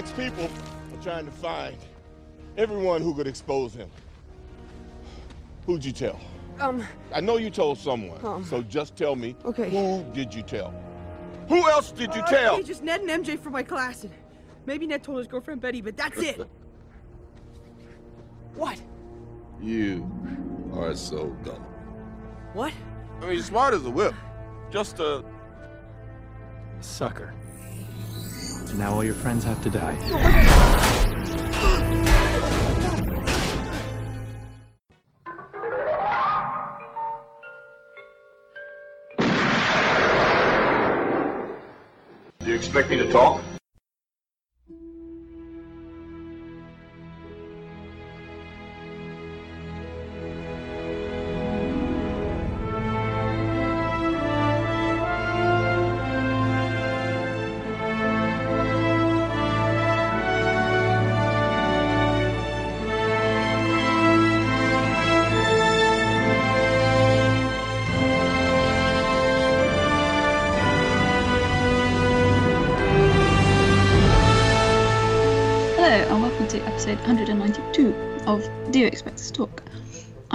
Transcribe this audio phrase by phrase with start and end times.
[0.00, 1.76] X people are trying to find
[2.56, 3.90] everyone who could expose him.
[5.66, 6.18] Who'd you tell?
[6.58, 6.82] Um,
[7.14, 8.42] I know you told someone, Um.
[8.42, 9.36] so just tell me.
[9.44, 9.68] Okay.
[9.68, 10.72] Who did you tell?
[11.50, 12.56] Who else did you uh, tell?
[12.56, 14.04] hey, just Ned and MJ from my class.
[14.04, 14.12] And
[14.64, 16.48] maybe Ned told his girlfriend Betty, but that's it.
[18.54, 18.80] what?
[19.60, 20.10] You
[20.72, 21.66] are so dumb.
[22.54, 22.72] What?
[23.20, 24.14] I mean, smart as a whip.
[24.70, 25.22] Just a.
[26.80, 27.34] Sucker.
[28.74, 29.96] Now all your friends have to die.
[42.38, 43.42] Do you expect me to talk?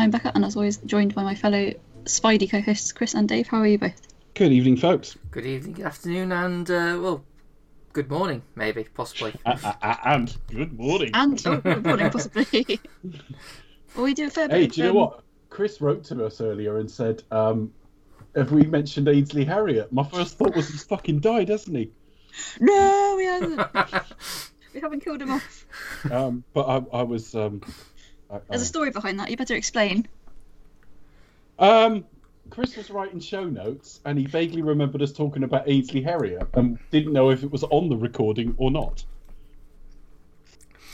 [0.05, 3.47] I'm Becca, and as always, joined by my fellow Spidey co hosts, Chris and Dave.
[3.47, 3.99] How are you both?
[4.35, 5.17] Good evening, folks.
[5.31, 7.25] Good evening, good afternoon, and uh, well,
[7.91, 9.33] good morning, maybe, possibly.
[9.47, 11.09] Uh, uh, and good morning.
[11.15, 12.79] And oh, good morning, possibly.
[13.95, 15.23] well, we do a fair bit Hey, do you know um, what?
[15.49, 17.73] Chris wrote to us earlier and said, um,
[18.35, 21.91] "Have we mentioned Ainsley Harriott?" My first thought was he's fucking died, hasn't he?
[22.59, 23.59] No, we haven't.
[24.75, 25.65] we haven't killed him off.
[26.11, 27.33] Um, but I, I was.
[27.33, 27.61] Um,
[28.29, 29.29] I, There's a story behind that.
[29.29, 30.07] You better explain.
[31.59, 32.05] um,
[32.49, 36.77] Chris was writing show notes, and he vaguely remembered us talking about Ainsley Harriott, and
[36.91, 39.03] didn't know if it was on the recording or not.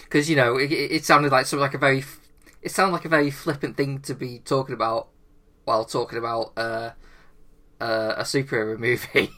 [0.04, 2.04] Because you know, it, it it sounded like something like a very,
[2.62, 5.08] it sounded like a very flippant thing to be talking about
[5.66, 6.92] while talking about uh,
[7.80, 9.30] uh, a superhero movie.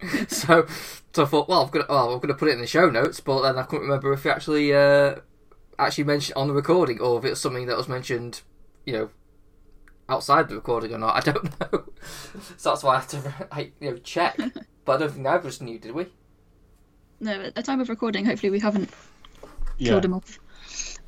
[0.28, 0.66] so,
[1.12, 3.20] so I thought, well, I'm gonna, oh, I'm gonna put it in the show notes,
[3.20, 5.16] but then I couldn't remember if we actually, uh,
[5.78, 8.42] actually mentioned on the recording or if it was something that was mentioned,
[8.84, 9.10] you know,
[10.08, 11.16] outside the recording or not.
[11.16, 11.84] I don't know.
[12.56, 14.36] so that's why I have to, I, you know, check.
[14.84, 16.06] but I don't think either of us knew, did we?
[17.20, 18.90] No, at the time of recording, hopefully we haven't
[19.78, 19.90] Yeah.
[19.90, 20.38] killed him off.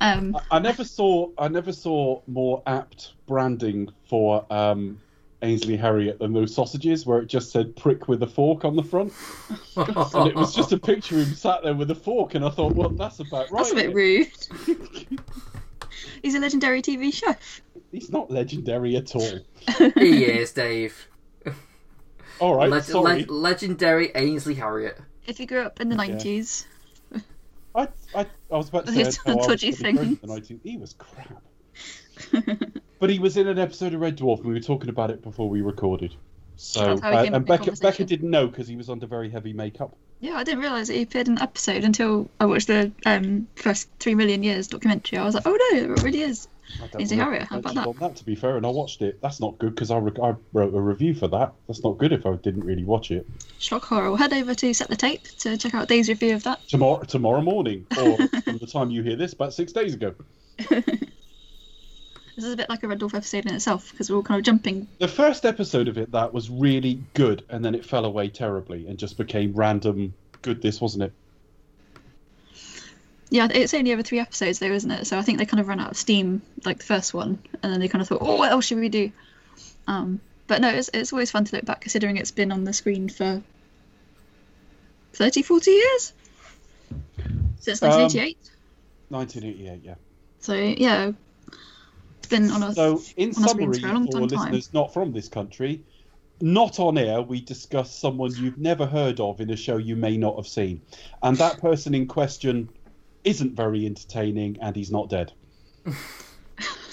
[0.01, 4.99] Um, I never saw I never saw more apt branding for um,
[5.43, 8.83] Ainsley Harriott than those sausages where it just said prick with a fork on the
[8.83, 9.11] front.
[9.75, 12.49] and it was just a picture of him sat there with a fork and I
[12.49, 13.63] thought, well that's about right.
[13.63, 14.27] that's a bit rude.
[16.21, 17.61] He's a legendary TV chef.
[17.91, 19.39] He's not legendary at all.
[19.95, 21.07] he is, Dave.
[22.39, 23.25] All right, Leg- sorry.
[23.25, 24.99] le- legendary Ainsley Harriott.
[25.27, 26.65] If you grew up in the 90s,
[27.75, 29.99] I, I, I was about to say how I was dodgy things.
[29.99, 31.41] to the 19 He was crap.
[33.01, 35.23] But he was in an episode of Red Dwarf and we were talking about it
[35.23, 36.15] before we recorded.
[36.55, 39.27] So That's how he uh, and Becca, Becca didn't know because he was under very
[39.27, 39.97] heavy makeup.
[40.19, 43.47] Yeah, I didn't realise that he appeared in an episode until I watched the um,
[43.55, 45.17] first three million years documentary.
[45.17, 46.47] I was like, oh no, it really is.
[46.75, 47.99] I don't Ainsley remember Harriott, how about that?
[47.99, 49.19] That, to be fair, and I watched it.
[49.19, 51.53] That's not good because I, re- I wrote a review for that.
[51.67, 53.25] That's not good if I didn't really watch it.
[53.57, 54.09] Shock horror.
[54.09, 56.67] We'll head over to Set the Tape to check out Dave's review of that.
[56.67, 60.13] Tomorrow, tomorrow morning, or from the time you hear this, about six days ago.
[62.41, 64.39] This is a bit like a Red Dwarf episode in itself because we're all kind
[64.39, 64.87] of jumping.
[64.97, 68.87] The first episode of it that was really good, and then it fell away terribly
[68.87, 70.59] and just became random good.
[70.59, 71.13] This wasn't it?
[73.29, 75.05] Yeah, it's only over three episodes though, isn't it?
[75.05, 77.71] So I think they kind of ran out of steam like the first one, and
[77.71, 79.11] then they kind of thought, oh, what else should we do?
[79.85, 82.73] Um, but no, it's, it's always fun to look back considering it's been on the
[82.73, 83.43] screen for
[85.13, 86.13] 30, 40 years
[87.59, 88.37] since Um, 1988.
[89.09, 89.93] 1988, yeah.
[90.39, 91.11] So yeah,
[92.31, 94.27] been on a So, in on the screens summary, for a long for time.
[94.29, 94.51] time.
[94.53, 95.83] listeners not from this country,
[96.41, 100.17] not on air, we discuss someone you've never heard of in a show you may
[100.17, 100.81] not have seen.
[101.21, 102.69] And that person in question
[103.23, 105.31] isn't very entertaining and he's not dead.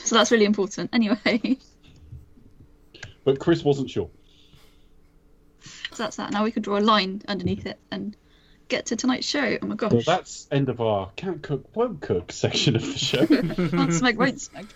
[0.05, 0.89] So that's really important.
[0.95, 1.59] Anyway,
[3.25, 4.09] But Chris wasn't sure.
[5.61, 6.31] so that's that.
[6.33, 8.17] Now we could draw a line underneath it and
[8.69, 9.59] get to tonight's show.
[9.61, 9.93] Oh my gosh.
[9.93, 13.27] Well, that's end of our can't cook, won't cook section of the show.
[13.27, 14.67] Can't smoke, won't smoke.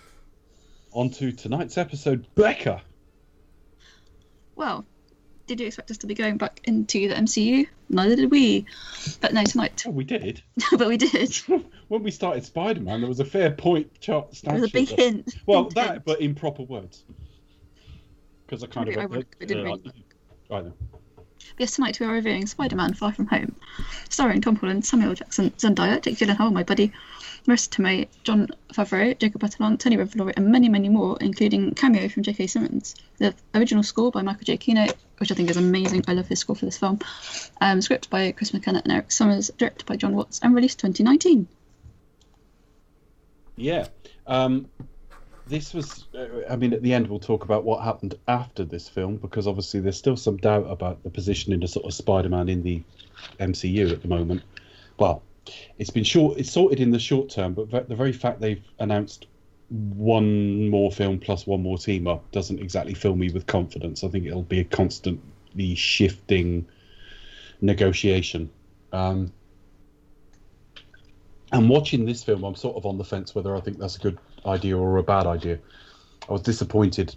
[0.93, 2.81] On to tonight's episode, Becca.
[4.55, 4.85] Well,
[5.47, 7.67] did you expect us to be going back into the MCU?
[7.89, 8.65] Neither did we.
[9.19, 9.83] But no, tonight.
[9.87, 10.41] Oh, we did.
[10.77, 11.35] but we did.
[11.89, 14.61] When we started Spider Man, there was a fair point chart It stanchion.
[14.61, 15.35] was a big hint.
[15.45, 16.05] Well, Big that, hint.
[16.05, 17.03] but in proper words.
[18.45, 19.15] Because I kind Really of.
[19.15, 19.93] it didn't uh, really
[20.49, 20.73] I know.
[21.59, 23.55] Yes, tonight we are reviewing Spider-Man: Far From Home,
[24.09, 26.91] starring Tom Holland, Samuel Jackson, Zendaya, Jake Gyllenhaal, my buddy,
[27.47, 32.23] Marisa Tomei, Jon Favreau, Jacob Batalon, Tony Revolori, and many, many more, including cameo from
[32.23, 32.47] J.K.
[32.47, 32.95] Simmons.
[33.17, 34.57] The original score by Michael J.
[34.57, 36.05] Giacchino, which I think is amazing.
[36.07, 36.99] I love his score for this film.
[37.59, 41.47] Um, script by Chris McKenna and Erik Sommers, directed by Jon Watts, and released 2019.
[43.55, 43.87] Yeah.
[44.25, 44.69] Um,
[45.47, 48.87] this was, uh, I mean, at the end, we'll talk about what happened after this
[48.87, 52.47] film because obviously there's still some doubt about the positioning of sort of Spider Man
[52.47, 52.81] in the
[53.39, 54.43] MCU at the moment.
[54.97, 55.21] Well,
[55.77, 59.27] it's been short, it's sorted in the short term, but the very fact they've announced
[59.69, 64.03] one more film plus one more team up doesn't exactly fill me with confidence.
[64.03, 66.67] I think it'll be a constantly shifting
[67.61, 68.49] negotiation.
[68.91, 69.33] Um,
[71.51, 73.99] and watching this film, I'm sort of on the fence whether I think that's a
[73.99, 75.59] good idea or a bad idea.
[76.27, 77.15] I was disappointed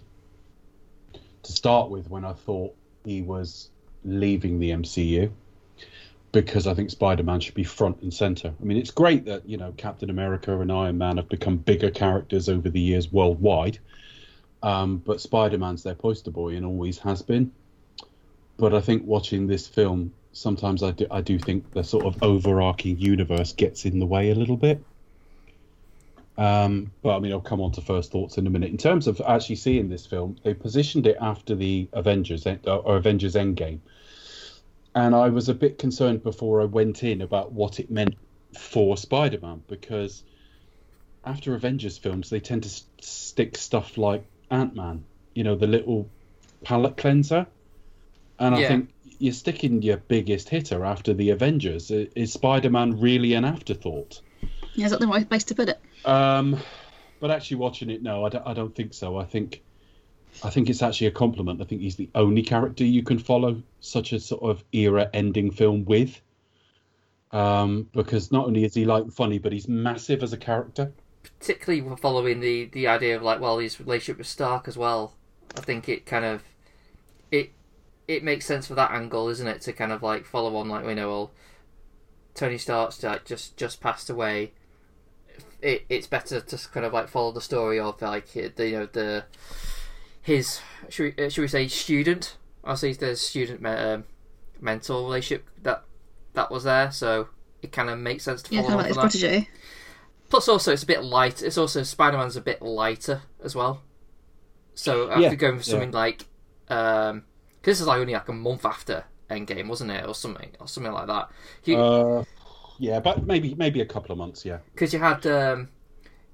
[1.43, 2.75] to start with when I thought
[3.05, 3.69] he was
[4.03, 5.31] leaving the MCU
[6.31, 8.53] because I think Spider Man should be front and center.
[8.59, 11.89] I mean, it's great that, you know, Captain America and Iron Man have become bigger
[11.89, 13.79] characters over the years worldwide,
[14.63, 17.51] um, but Spider Man's their poster boy and always has been.
[18.57, 22.21] But I think watching this film, sometimes I do, I do think the sort of
[22.21, 24.83] overarching universe gets in the way a little bit.
[26.37, 28.69] Um, but I mean, I'll come on to first thoughts in a minute.
[28.69, 32.97] In terms of actually seeing this film, they positioned it after the Avengers uh, or
[32.97, 33.79] Avengers Endgame,
[34.97, 38.15] and I was a bit concerned before I went in about what it meant
[38.57, 40.23] for Spider-Man because
[41.23, 45.03] after Avengers films, they tend to s- stick stuff like Ant-Man,
[45.35, 46.09] you know, the little
[46.63, 47.45] palate cleanser,
[48.39, 48.67] and I Yeah.
[48.69, 48.89] think
[49.19, 51.91] you're sticking your biggest hitter after the Avengers.
[51.91, 54.19] Is Spider-Man really an afterthought?
[54.73, 55.79] Yeah, is that the right place to put it?
[56.05, 56.59] Um,
[57.19, 59.17] but actually, watching it, no, I don't, I don't think so.
[59.17, 59.61] I think,
[60.43, 61.61] I think it's actually a compliment.
[61.61, 65.85] I think he's the only character you can follow such a sort of era-ending film
[65.85, 66.21] with.
[67.31, 70.93] Um, because not only is he like funny, but he's massive as a character.
[71.39, 75.13] particularly following the the idea of like well his relationship with Stark as well.
[75.55, 76.43] I think it kind of
[77.31, 77.51] it
[78.07, 79.61] it makes sense for that angle, isn't it?
[79.61, 81.31] To kind of like follow on like we know well
[82.33, 84.53] Tony Stark's like just just passed away.
[85.61, 89.25] It it's better to kind of like follow the story of like you know the
[90.27, 92.37] his should we, uh, should we say student?
[92.63, 94.03] I'll say the student me- um,
[94.59, 95.83] mentor relationship that
[96.33, 97.29] that was there, so
[97.61, 99.47] it kind of makes sense to Yeah, follow kind of on like his protege.
[100.29, 101.41] Plus, also it's a bit light.
[101.41, 103.81] It's also Spider Man's a bit lighter as well.
[104.75, 106.25] So after Yeah, going for something like,
[106.69, 107.21] um,
[107.61, 110.67] 'cause this is like only like a month after Endgame, wasn't it, or something, or
[110.67, 111.29] something like that.
[111.65, 112.23] You, Uh,
[112.79, 114.45] yeah, but maybe maybe a couple of months.
[114.45, 114.59] Yeah.
[114.73, 115.69] because you had um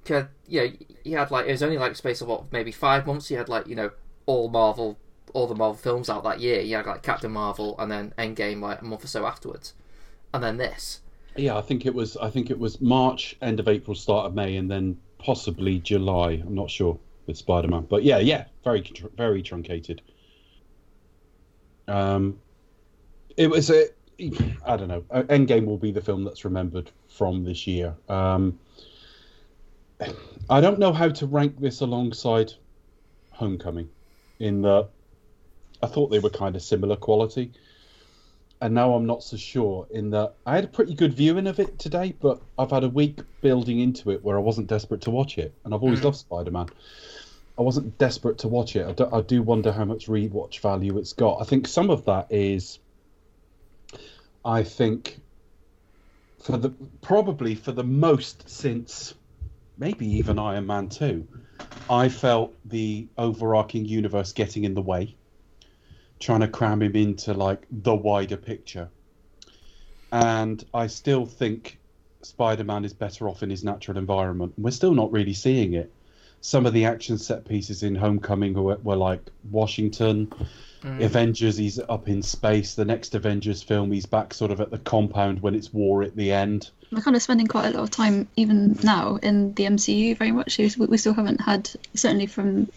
[0.08, 0.72] you know
[1.04, 3.48] you had like it was only like space of what maybe five months you had
[3.48, 3.90] like you know
[4.26, 4.98] all marvel
[5.32, 8.60] all the marvel films out that year you had like captain marvel and then endgame
[8.60, 9.74] like a month or so afterwards
[10.32, 11.00] and then this
[11.36, 12.16] Yeah, I think it was.
[12.16, 16.42] I think it was March, end of April, start of May, and then possibly July.
[16.46, 18.84] I'm not sure with Spider-Man, but yeah, yeah, very
[19.16, 20.02] very truncated.
[21.88, 22.38] Um,
[23.36, 23.86] it was a.
[24.64, 25.04] I don't know.
[25.10, 27.94] Uh, Endgame will be the film that's remembered from this year.
[28.08, 28.60] Um,
[30.50, 32.52] I don't know how to rank this alongside
[33.30, 33.88] Homecoming,
[34.38, 34.88] in that
[35.82, 37.52] I thought they were kind of similar quality
[38.64, 39.86] and now I'm not so sure.
[39.90, 42.88] In that I had a pretty good viewing of it today, but I've had a
[42.88, 46.04] week building into it where I wasn't desperate to watch it, and I've always mm.
[46.04, 46.68] loved Spider Man.
[47.58, 48.86] I wasn't desperate to watch it.
[48.86, 51.42] I do, I do wonder how much rewatch value it's got.
[51.42, 52.78] I think some of that is,
[54.44, 55.20] I think,
[56.40, 56.70] for the
[57.02, 59.12] probably for the most since
[59.78, 61.26] maybe even Iron Man two,
[61.88, 65.16] I felt the overarching universe getting in the way
[66.20, 68.88] trying to cram him into like the wider picture.
[70.12, 71.78] And I still think
[72.22, 74.54] Spider-Man is better off in his natural environment.
[74.56, 75.92] We're still not really seeing it.
[76.40, 80.32] Some of the action set pieces in Homecoming were, were like Washington,
[80.84, 81.56] Avengers.
[81.56, 82.74] He's up in space.
[82.74, 86.14] The next Avengers film, he's back sort of at the compound when it's war at
[86.14, 86.70] the end.
[86.92, 90.16] We're kind of spending quite a lot of time, even now, in the MCU.
[90.16, 92.70] Very much, we, we still haven't had, certainly from,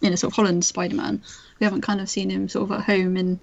[0.00, 1.22] you know, sort of Holland's Spider-Man.
[1.60, 3.40] We haven't kind of seen him sort of at home in,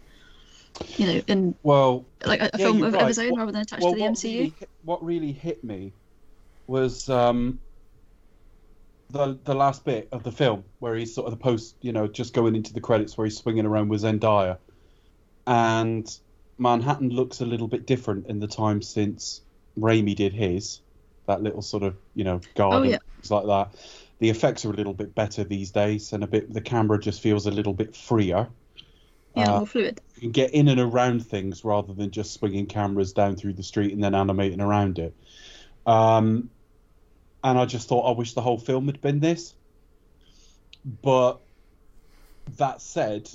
[0.97, 3.01] you know, in Well, like a, a Yeah, film of, right.
[3.01, 4.23] of his own rather than attached well, to the what MCU.
[4.39, 4.53] Really,
[4.83, 5.91] what really hit me
[6.67, 7.59] was um,
[9.09, 12.07] the the last bit of the film where he's sort of the post, you know,
[12.07, 14.57] just going into the credits where he's swinging around with Zendaya,
[15.47, 16.19] and
[16.57, 19.41] Manhattan looks a little bit different in the time since
[19.77, 20.81] Raimi did his,
[21.25, 22.97] that little sort of you know garden yeah.
[23.15, 23.79] things like that.
[24.19, 27.21] The effects are a little bit better these days, and a bit the camera just
[27.21, 28.47] feels a little bit freer.
[29.35, 30.01] Yeah, Uh, more fluid.
[30.15, 33.63] you can get in and around things rather than just swinging cameras down through the
[33.63, 35.15] street and then animating around it.
[35.85, 36.49] Um,
[37.43, 39.53] and I just thought, I wish the whole film had been this.
[41.01, 41.39] But
[42.57, 43.29] that said,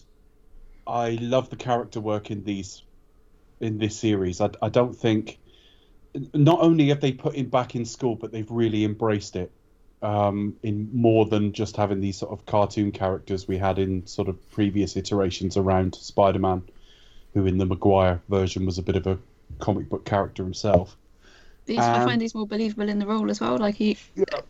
[0.87, 2.83] I love the character work in these
[3.61, 4.41] in this series.
[4.41, 5.39] I, I don't think
[6.33, 9.51] not only have they put him back in school, but they've really embraced it
[10.03, 14.29] um, in more than just having these sort of cartoon characters we had in sort
[14.29, 16.63] of previous iterations around Spider-Man,
[17.33, 19.19] who in the Maguire version was a bit of a
[19.59, 20.97] comic book character himself.
[21.67, 23.59] But he's, I Um, find he's more believable in the role as well.
[23.59, 23.97] Like he,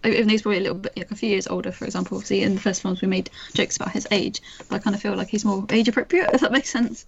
[0.05, 2.21] even he's probably a little bit, like a few years older, for example.
[2.21, 5.03] See, in the first films we made jokes about his age, but I kind of
[5.03, 6.31] feel like he's more age appropriate.
[6.35, 7.07] If that makes sense.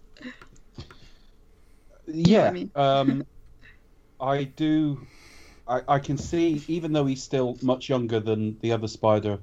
[2.06, 2.72] Yeah, I mean?
[2.74, 3.24] um,
[4.20, 5.06] I do.
[5.66, 9.40] I, I can see, even though he's still much younger than the other Spider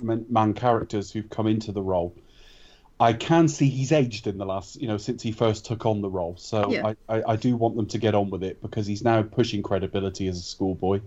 [0.00, 2.16] Man man characters who've come into the role,
[3.04, 6.00] I can see he's aged in the last, you know, since he first took on
[6.00, 6.36] the role.
[6.38, 6.92] So Yeah.
[7.08, 9.62] I, I, I do want them to get on with it because he's now pushing
[9.62, 11.00] credibility as a schoolboy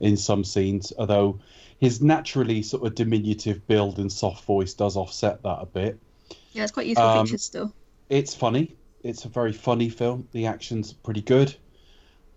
[0.00, 1.40] in some scenes, although
[1.80, 5.98] his naturally sort of diminutive build and soft voice does offset that a bit
[6.52, 7.72] Yeah, it's quite useful Um, features still.
[8.10, 8.76] it's funny.
[9.02, 10.28] It's a very funny film.
[10.32, 11.54] The action's pretty good.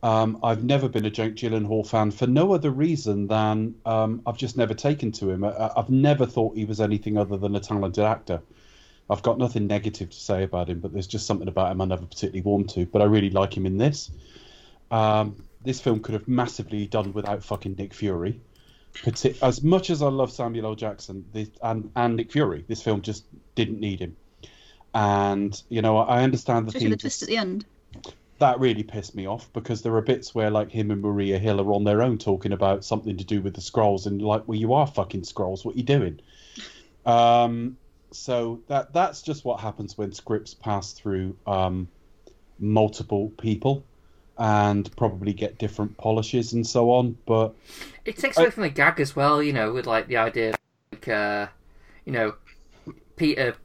[0.03, 4.37] Um, I've never been a Jake Gyllenhaal fan for no other reason than um, I've
[4.37, 5.43] just never taken to him.
[5.43, 8.41] I, I've never thought he was anything other than a talented actor.
[9.11, 11.85] I've got nothing negative to say about him, but there's just something about him I
[11.85, 12.85] never particularly warmed to.
[12.85, 14.09] But I really like him in this.
[14.89, 18.39] Um, this film could have massively done without fucking Nick Fury.
[19.41, 20.75] As much as I love Samuel L.
[20.75, 23.25] Jackson this, and, and Nick Fury, this film just
[23.55, 24.15] didn't need him.
[24.93, 27.65] And you know, I understand the Especially the twist at the end.
[28.39, 31.61] that really pissed me off because there are bits where like him and Maria Hill
[31.61, 34.57] are on their own talking about something to do with the Skrulls and like, well,
[34.57, 35.63] you are fucking Skrulls.
[35.63, 36.19] What are you doing?
[37.05, 37.77] Um,
[38.11, 41.87] so that that's just what happens when scripts pass through um,
[42.59, 43.83] multiple people
[44.37, 47.17] and probably get different polishes and so on.
[47.25, 47.53] But
[48.05, 50.55] It takes away from the gag as well, you know, with like the idea, of,
[50.91, 51.47] like, uh,
[52.05, 52.35] you know,
[53.15, 53.55] Peter,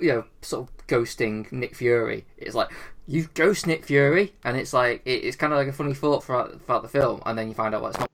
[0.00, 2.26] you know, sort of ghosting Nick Fury.
[2.36, 2.70] It's like
[3.06, 6.24] you ghost Nick Fury, and it's like it, it's kind of like a funny thought
[6.24, 8.10] throughout, throughout the film, and then you find out what it's not.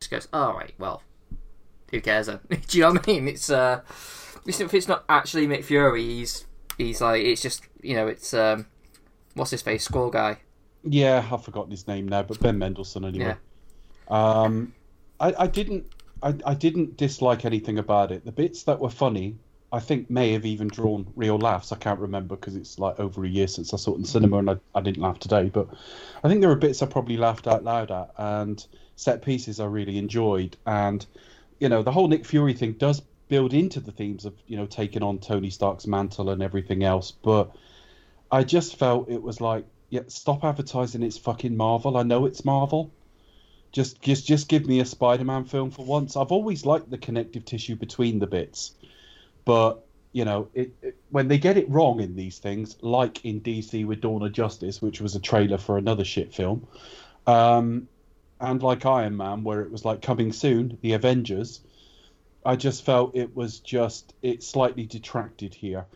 [0.00, 1.02] Just goes, all right, well,
[1.90, 2.40] who cares then?
[2.68, 3.28] Do you know what I mean?
[3.28, 3.80] It's uh,
[4.46, 6.46] if it's not actually Nick Fury, he's
[6.78, 8.66] he's like it's just you know it's um,
[9.34, 10.38] what's his face, Skrull guy.
[10.84, 13.36] yeah, I've forgotten his name now, but Ben Mendelsohn anyway.
[14.08, 14.72] Um,
[15.18, 18.24] I, I didn't I, I didn't dislike anything about it.
[18.24, 19.36] The bits that were funny,
[19.72, 21.72] I think, may have even drawn real laughs.
[21.72, 24.08] I can't remember because it's like over a year since I saw it in the
[24.08, 25.50] cinema, and I, I didn't laugh today.
[25.52, 25.68] But
[26.24, 28.64] I think there were bits I probably laughed out loud at, and
[28.96, 30.56] set pieces I really enjoyed.
[30.66, 31.04] And
[31.60, 34.66] you know, the whole Nick Fury thing does build into the themes of you know
[34.66, 37.10] taking on Tony Stark's mantle and everything else.
[37.10, 37.56] But
[38.30, 41.96] I just felt it was like, yeah, stop advertising it's fucking Marvel.
[41.96, 42.92] I know it's Marvel.
[43.72, 46.16] Just, just, just give me a Spider-Man film for once.
[46.16, 48.72] I've always liked the connective tissue between the bits,
[49.44, 53.42] but you know, it, it, when they get it wrong in these things, like in
[53.42, 56.66] DC with Dawn of Justice, which was a trailer for another shit film,
[57.26, 57.86] um,
[58.40, 61.60] and like Iron Man, where it was like coming soon, the Avengers.
[62.46, 65.86] I just felt it was just it slightly detracted here.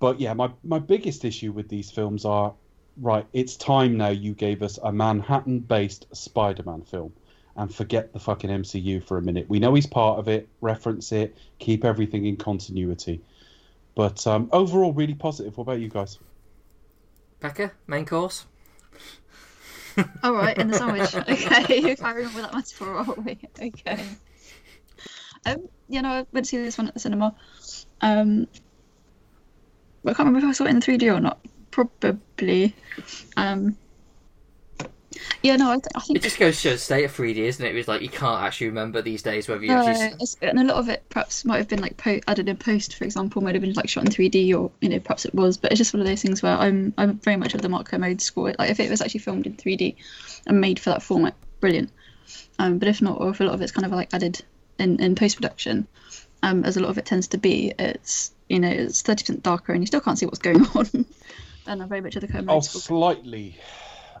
[0.00, 2.54] But yeah, my my biggest issue with these films are
[2.96, 7.12] right, it's time now you gave us a Manhattan based Spider Man film.
[7.54, 9.46] And forget the fucking MCU for a minute.
[9.46, 13.20] We know he's part of it, reference it, keep everything in continuity.
[13.94, 15.58] But um, overall, really positive.
[15.58, 16.18] What about you guys?
[17.40, 18.46] Becca, main course.
[20.22, 21.14] All right, in the sandwich.
[21.28, 22.94] Okay, I remember that metaphor.
[22.94, 23.38] Are we?
[23.60, 24.02] Okay.
[25.46, 27.34] Um, you know, I went to see this one at the cinema.
[28.00, 28.46] Um,
[30.04, 31.38] I can't remember if I saw it in 3D or not.
[31.70, 32.74] Probably.
[33.36, 33.76] Um,
[35.42, 37.36] yeah, no, I, th- I think It just goes to show the state of 3D,
[37.36, 37.72] isn't it?
[37.74, 40.48] It was like you can't actually remember these days whether you No, actually.
[40.48, 43.04] and a lot of it perhaps might have been like po- added in post, for
[43.04, 45.56] example, might have been like shot in 3D, or you know, perhaps it was.
[45.58, 47.88] But it's just one of those things where I'm I'm very much of the Mark
[47.88, 48.52] Kermode school.
[48.58, 49.96] Like if it was actually filmed in 3D
[50.46, 51.90] and made for that format, brilliant.
[52.58, 54.42] Um, but if not, or if a lot of it's kind of like added
[54.78, 55.86] in in post production,
[56.42, 59.72] um, as a lot of it tends to be, it's you know it's 30% darker
[59.72, 60.88] and you still can't see what's going on.
[61.66, 63.56] and I'm very much of the Kermode I'll slightly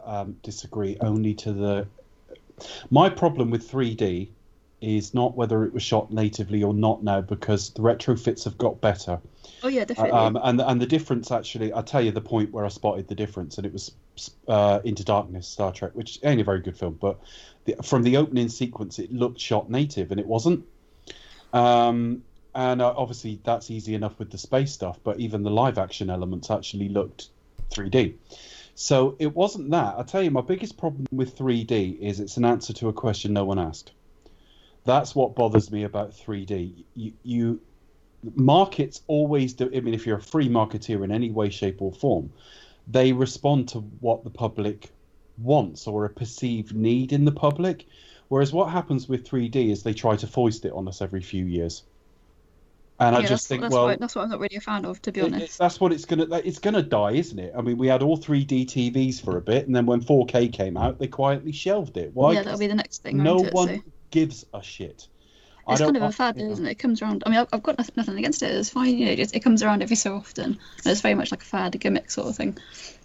[0.04, 1.86] um, disagree, only to the.
[2.90, 4.28] My problem with 3D
[4.80, 8.80] is not whether it was shot natively or not now, because the retrofits have got
[8.80, 9.20] better.
[9.62, 10.12] Oh yeah, definitely.
[10.12, 13.14] Um, and and the difference actually, I'll tell you the point where I spotted the
[13.14, 13.92] difference, and it was
[14.48, 17.20] uh, Into Darkness, Star Trek, which ain't a very good film, but
[17.64, 20.64] the, from the opening sequence, it looked shot native, and it wasn't.
[21.52, 22.22] Um,
[22.54, 24.98] and uh, obviously that's easy enough with the space stuff.
[25.02, 27.28] But even the live action elements actually looked
[27.70, 28.14] 3D.
[28.74, 29.96] So it wasn't that.
[29.98, 33.32] I tell you, my biggest problem with 3D is it's an answer to a question
[33.32, 33.92] no one asked.
[34.84, 36.84] That's what bothers me about 3D.
[36.94, 37.60] You, you
[38.34, 39.70] markets always do.
[39.74, 42.32] I mean, if you're a free marketeer in any way, shape, or form,
[42.88, 44.90] they respond to what the public
[45.38, 47.86] wants or a perceived need in the public.
[48.28, 51.44] Whereas what happens with 3D is they try to foist it on us every few
[51.44, 51.82] years.
[53.00, 55.02] And I just think, that's, well, what, that's what I'm not really a fan of,
[55.02, 55.56] to be honest.
[55.56, 57.52] it- that's what it's gonna it's gonna die, isn't it?
[57.56, 60.76] I mean, we had all 3D TVs for a bit, and then when 4K came
[60.76, 62.12] out, they quietly shelved it.
[62.14, 62.32] Why?
[62.32, 63.16] yeah, that'll be the next thing.
[63.20, 63.52] no it?
[63.52, 65.08] one So- gives a shit.
[65.72, 66.70] It's kind of a fad, isn't it?
[66.72, 67.22] It comes around.
[67.26, 68.50] I mean, I've, I've got nothing, against it.
[68.52, 68.96] It's fine.
[68.96, 70.44] You know, just, it comes around every so often.
[70.44, 72.58] And it's very much like a fad, a gimmick sort of thing.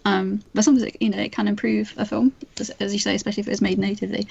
[0.04, 3.14] Um, but sometimes it, you know, it can improve a film, as, as you say,
[3.14, 4.28] especially if it was made natively.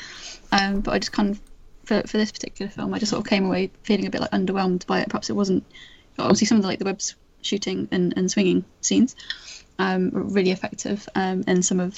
[0.52, 1.42] Um, but I just kind of,
[1.86, 4.32] for, for this particular film, I just sort of came away feeling a bit like
[4.32, 5.10] underwhelmed by it.
[5.10, 5.64] Perhaps it wasn't.
[6.20, 9.16] Obviously, some of the like the webs shooting and, and swinging scenes
[9.80, 11.98] um, were really effective, um, and some of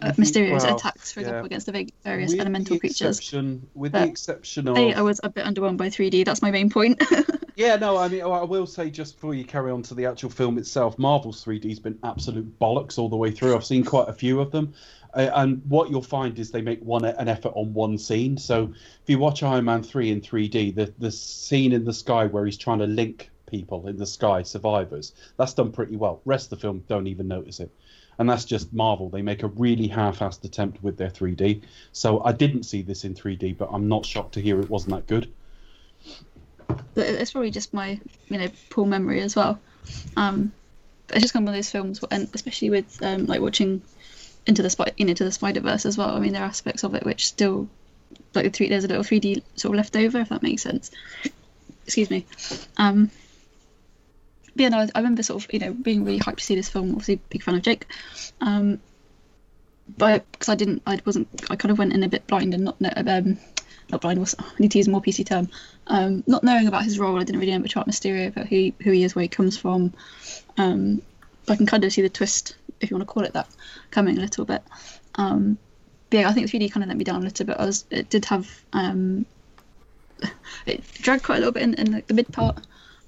[0.00, 1.26] uh, Mysterio's well, attacks, for yeah.
[1.26, 3.32] example, against the various With elemental the creatures.
[3.74, 6.24] with the exception of, I, I was a bit underwhelmed by 3D.
[6.24, 7.02] That's my main point.
[7.56, 10.30] yeah, no, I mean, I will say just before you carry on to the actual
[10.30, 13.54] film itself, Marvel's 3D's been absolute bollocks all the way through.
[13.54, 14.72] I've seen quite a few of them,
[15.14, 18.38] uh, and what you'll find is they make one an effort on one scene.
[18.38, 22.26] So if you watch Iron Man 3 in 3D, the the scene in the sky
[22.26, 26.22] where he's trying to link people in the sky, survivors, that's done pretty well.
[26.24, 27.70] Rest of the film don't even notice it.
[28.18, 29.08] And that's just Marvel.
[29.08, 31.62] They make a really half-assed attempt with their 3D.
[31.92, 34.94] So I didn't see this in 3D, but I'm not shocked to hear it wasn't
[34.94, 35.32] that good.
[36.96, 39.60] It's probably just my you know poor memory as well.
[40.16, 40.52] Um,
[41.08, 43.82] it's just kind of one of those films, and especially with um, like watching
[44.46, 46.14] into the Spy- you know, into the Spider Verse as well.
[46.14, 47.68] I mean, there are aspects of it which still
[48.34, 48.68] like the three.
[48.68, 50.90] There's a little 3D sort of left over, if that makes sense.
[51.84, 52.26] Excuse me.
[52.76, 53.10] Um,
[54.54, 56.68] yeah, no, I, I remember sort of you know being really hyped to see this
[56.68, 56.90] film.
[56.90, 57.86] Obviously, big fan of Jake.
[58.40, 58.80] Um,
[59.96, 62.64] but because I didn't, I wasn't, I kind of went in a bit blind and
[62.64, 63.38] not um,
[63.90, 64.20] not blind.
[64.20, 65.48] Was I need to use a more PC term.
[65.86, 68.72] Um, not knowing about his role, I didn't really know much about Mysterio, about who
[68.82, 69.92] who he is, where he comes from.
[70.56, 71.02] Um,
[71.46, 73.48] but I can kind of see the twist, if you want to call it that,
[73.90, 74.62] coming a little bit.
[75.16, 75.58] Um,
[76.10, 77.56] but yeah, I think the 3D kind of let me down a little bit.
[77.58, 79.26] I was, it did have, um,
[80.66, 82.58] it dragged quite a little bit in, in like, the mid part.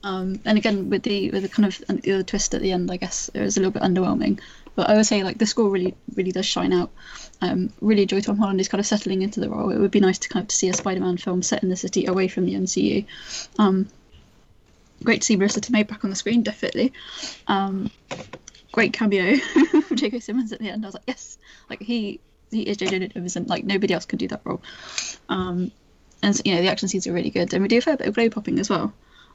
[0.04, 2.90] Um, and again, with the with the kind of the other twist at the end,
[2.90, 4.38] I guess it was a little bit underwhelming.
[4.74, 6.90] But I would say like the score really really does shine out.
[7.40, 9.70] Um, really enjoy Tom Holland is kind of settling into the role.
[9.70, 11.76] It would be nice to kind of to see a Spider-Man film set in the
[11.76, 13.06] city away from the MCU.
[13.58, 13.88] Um,
[15.02, 16.92] great to see Marisa Tomei back on the screen, definitely.
[17.46, 17.90] Um,
[18.72, 19.36] great cameo
[19.86, 20.20] from J.K.
[20.20, 20.84] Simmons at the end.
[20.84, 21.38] I was like, yes,
[21.70, 23.08] like he he is J.J.
[23.08, 23.46] Jameson.
[23.46, 24.60] Like nobody else could do that role.
[25.30, 25.72] Um,
[26.22, 28.08] and you know the action scenes are really good, and we do a fair bit
[28.08, 28.92] of glow popping as well.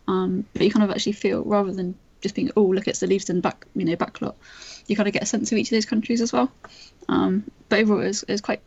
[0.09, 3.07] Um, but you kind of actually feel rather than just being oh look it's the
[3.07, 4.33] leaves Leavesden back you know backlot,
[4.87, 6.51] you kind of get a sense of each of those countries as well.
[7.07, 8.61] Um, but overall, it was, it quite.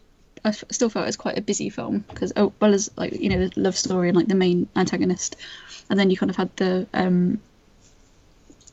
[0.45, 3.29] I still felt it was quite a busy film because oh well as like you
[3.29, 5.35] know the love story and like the main antagonist,
[5.91, 7.41] and then you kind of had the um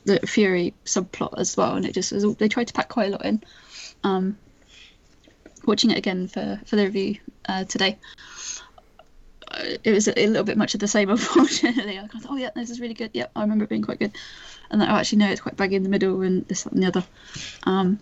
[0.04, 3.12] the Fury subplot as well, and it just was they tried to pack quite a
[3.12, 3.42] lot in.
[4.04, 4.38] Um,
[5.66, 7.16] watching it again for for the review
[7.48, 7.98] uh, today,
[9.84, 11.98] it was a, a little bit much of the same, unfortunately.
[11.98, 13.10] I kind of thought, oh yeah, this is really good.
[13.14, 14.12] Yeah, I remember it being quite good,
[14.70, 16.82] and then I actually know it's quite baggy in the middle and this that, and
[16.82, 17.04] the other.
[17.64, 17.98] Um,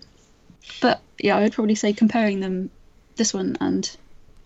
[0.80, 2.70] but yeah, I would probably say comparing them,
[3.16, 3.96] this one and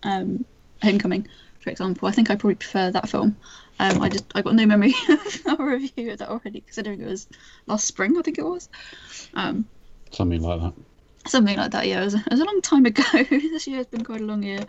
[0.03, 0.45] um,
[0.81, 1.27] Homecoming,
[1.59, 3.37] for example, I think I probably prefer that film.
[3.79, 4.93] Um, I just I got no memory
[5.45, 7.27] of a review of that already, considering it was
[7.67, 8.69] last spring, I think it was.
[9.33, 9.65] Um,
[10.11, 10.73] Something like that.
[11.25, 11.87] something like that.
[11.87, 13.03] Yeah, it was, it was a long time ago.
[13.29, 14.59] this year has been quite a long year.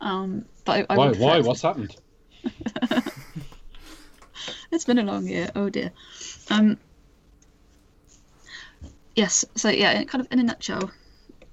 [0.00, 1.12] Um, but I, I Why?
[1.12, 1.40] Why?
[1.40, 1.96] What's happened?
[4.72, 5.50] It's been a long year.
[5.54, 5.92] Oh dear.
[6.50, 6.76] Um.
[9.14, 9.44] Yes.
[9.54, 10.90] So yeah, kind of in a nutshell,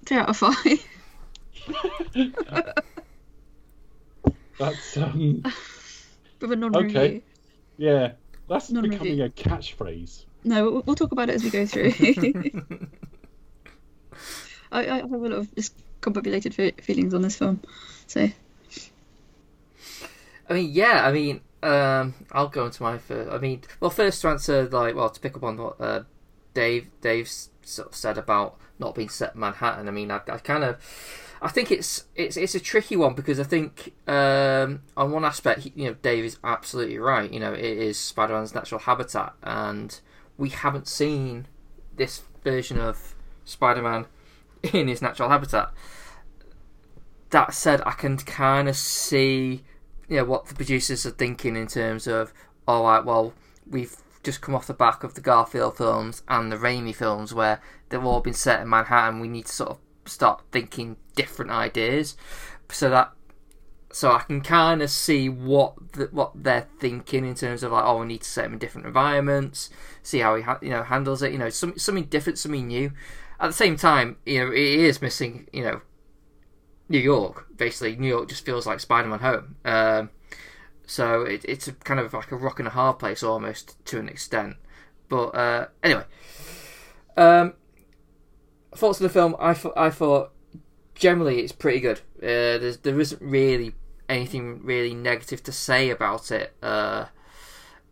[0.06, 0.56] three out of five.
[4.60, 5.44] That's um.
[6.42, 7.00] with a non-review.
[7.00, 7.22] Okay.
[7.78, 8.12] Yeah,
[8.50, 9.00] that's Non-review.
[9.00, 10.26] becoming a catchphrase.
[10.44, 11.94] No, we'll, we'll talk about it as we go through.
[14.72, 17.62] I, I have a lot of discombobulated fe- feelings on this film.
[18.08, 18.30] So
[20.54, 23.32] I mean, yeah, I mean, um, I'll go into my first.
[23.32, 26.04] I mean, well, first to answer, like, well, to pick up on what uh,
[26.54, 27.28] Dave Dave
[27.64, 29.88] sort of said about not being set in Manhattan.
[29.88, 30.78] I mean, I, I kind of,
[31.42, 35.72] I think it's it's it's a tricky one because I think um, on one aspect,
[35.74, 37.34] you know, Dave is absolutely right.
[37.34, 40.00] You know, it is Spider-Man's natural habitat, and
[40.38, 41.48] we haven't seen
[41.96, 44.06] this version of Spider-Man
[44.72, 45.72] in his natural habitat.
[47.32, 49.64] That said, I can kind of see
[50.14, 52.32] you know what the producers are thinking in terms of
[52.68, 53.34] oh, all right, well,
[53.68, 57.60] we've just come off the back of the Garfield films and the Raimi films where
[57.90, 59.20] they've all been set in Manhattan.
[59.20, 62.16] We need to sort of start thinking different ideas,
[62.70, 63.12] so that
[63.92, 67.84] so I can kind of see what the, what they're thinking in terms of like,
[67.84, 69.72] oh, we need to set him in different environments,
[70.04, 72.92] see how he ha- you know handles it, you know, some, something different, something new.
[73.40, 75.82] At the same time, you know, it is missing, you know,
[76.90, 77.48] New York.
[77.58, 79.56] Basically, New York just feels like Spider-Man home.
[79.66, 80.10] Um,
[80.86, 84.10] so it, it's kind of like a rock and a hard place almost to an
[84.10, 84.58] extent.
[85.10, 86.04] But uh, anyway,
[87.18, 87.54] um,
[88.76, 89.36] thoughts of the film.
[89.40, 90.32] I, th- I thought
[90.96, 92.00] generally it's pretty good.
[92.22, 93.74] Uh, there's there isn't really
[94.10, 96.54] anything really negative to say about it.
[96.62, 97.06] Uh,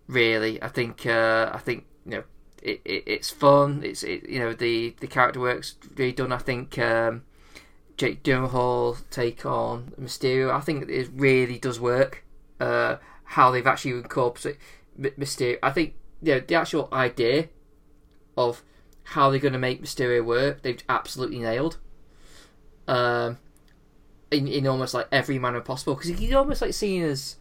[0.08, 2.24] really, I think uh, I think you know
[2.62, 3.82] it, it it's fun.
[3.84, 6.32] It's it, you know the the character work's really done.
[6.32, 7.24] I think um,
[8.02, 10.52] Jake Gyllenhaal take on Mysterio.
[10.52, 12.24] I think it really does work.
[12.60, 14.60] Uh, how they've actually incorporated
[15.00, 15.60] Mysterio.
[15.62, 17.50] I think you know, the actual idea
[18.36, 18.64] of
[19.04, 21.78] how they're going to make Mysterio work, they've absolutely nailed.
[22.88, 23.38] Um,
[24.32, 27.36] in, in almost like every manner possible because he's almost like seen as.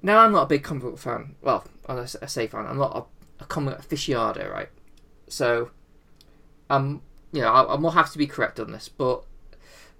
[0.00, 1.34] Now I'm not a big comic book fan.
[1.42, 2.66] Well, I say fan.
[2.66, 4.68] I'm not a, a comic aficionado, right?
[5.26, 5.72] So,
[6.70, 9.24] um, you know, I, I will have to be correct on this, but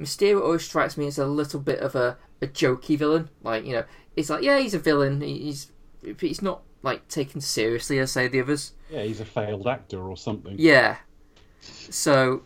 [0.00, 3.28] Mysterio always strikes me as a little bit of a, a jokey villain.
[3.42, 3.85] Like, you know,
[4.16, 5.20] it's like, yeah, he's a villain.
[5.20, 5.70] He's
[6.18, 8.72] he's not like taken seriously as say the others.
[8.90, 10.57] Yeah, he's a failed actor or something.
[10.59, 10.96] Yeah.
[11.61, 12.42] So,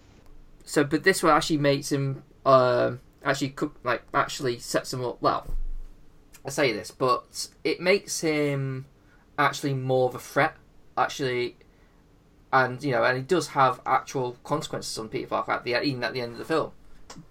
[0.64, 5.20] so but this one actually makes him um, actually like actually sets him up.
[5.20, 5.46] Well,
[6.44, 8.87] I say this, but it makes him
[9.38, 10.54] actually more of a threat.
[10.98, 11.56] Actually,
[12.52, 16.04] and you know, and he does have actual consequences on Peter Parker at the even
[16.04, 16.72] at the end of the film.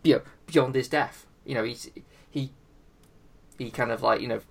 [0.03, 1.25] You know, beyond his death.
[1.45, 1.89] You know, he's
[2.29, 2.51] he
[3.57, 4.41] he kind of like you know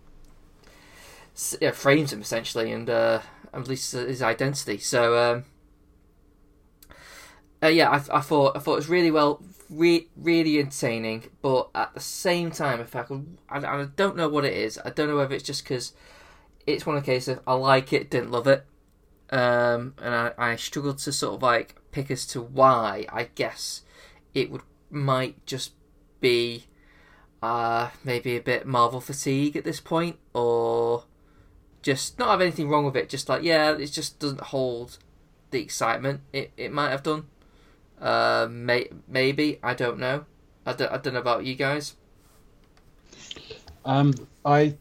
[1.72, 3.20] frames him essentially and uh,
[3.52, 4.78] and releases his identity.
[4.78, 5.44] So um,
[7.62, 11.70] uh, yeah, I, I thought I thought it was really well re- really entertaining, but
[11.74, 14.78] at the same time, if I could, I, I don't know what it is.
[14.84, 15.92] I don't know whether it's just because
[16.66, 18.66] it's one of the cases of I like it, didn't love it,
[19.30, 23.06] um, and I, I struggled to sort of like pick as to why.
[23.12, 23.82] I guess
[24.34, 24.62] it would
[24.94, 25.72] might just
[26.20, 26.64] be
[27.42, 31.04] uh, maybe a bit Marvel fatigue at this point, or
[31.82, 33.08] just not have anything wrong with it.
[33.08, 34.98] Just like yeah, it just doesn't hold
[35.50, 37.26] the excitement it, it might have done.
[38.00, 40.24] Uh, may, maybe I don't know.
[40.66, 41.94] I don't, I don't know about you guys.
[43.84, 44.76] Um, I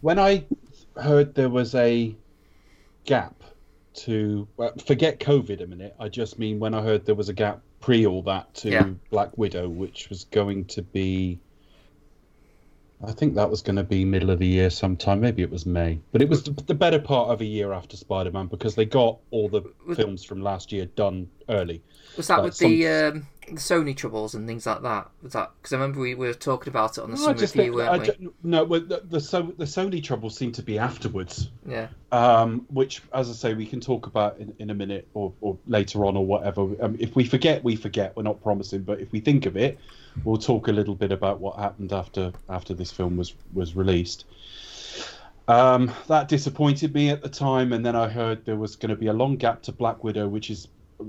[0.00, 0.44] when I
[1.00, 2.14] heard there was a
[3.04, 3.42] gap
[3.94, 4.46] to
[4.86, 5.96] forget COVID a minute.
[5.98, 8.88] I just mean when I heard there was a gap pre all that to Yeah.
[9.10, 11.40] Black Widow, which was going to be.
[13.02, 15.20] I think that was going to be middle of the year sometime.
[15.20, 17.96] Maybe it was May, but it was the, the better part of a year after
[17.96, 21.82] Spider Man because they got all the Was- films from last year done early.
[22.16, 25.08] Was that Like with the um, the Sony troubles and things like that?
[25.22, 27.72] Was that because I remember we were talking about it on the No, summer review,
[27.74, 28.06] weren't we?
[28.08, 31.50] ju- no, well, the the, so, the Sony troubles seem to be afterwards.
[31.66, 35.32] Yeah, um, which, as I say, we can talk about in, in a minute or,
[35.40, 36.62] or later on or whatever.
[36.82, 38.14] Um, if we forget, we forget.
[38.14, 39.78] We're not promising, but if we think of it,
[40.24, 44.24] we'll talk a little bit about what happened after after this film was was released.
[45.48, 48.96] Um, that disappointed me at the time, and then I heard there was going to
[48.96, 50.68] be a long gap to Black Widow, which is,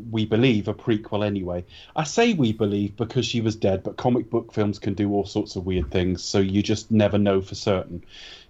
[0.09, 1.63] we believe, a prequel anyway.
[1.95, 5.25] I say we believe because she was dead, but comic book films can do all
[5.25, 8.03] sorts of weird things, so you just never know for certain.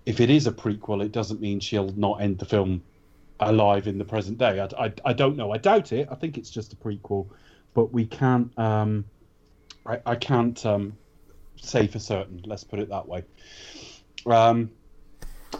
[0.05, 2.83] If it is a prequel, it doesn't mean she'll not end the film
[3.41, 4.61] alive in the present day.
[4.61, 5.51] I, I, I don't know.
[5.51, 6.07] I doubt it.
[6.09, 7.27] I think it's just a prequel,
[7.73, 8.57] but we can't.
[8.57, 9.03] Um,
[9.85, 10.97] I, I can't um,
[11.55, 12.41] say for certain.
[12.45, 13.23] Let's put it that way.
[14.25, 14.71] Um,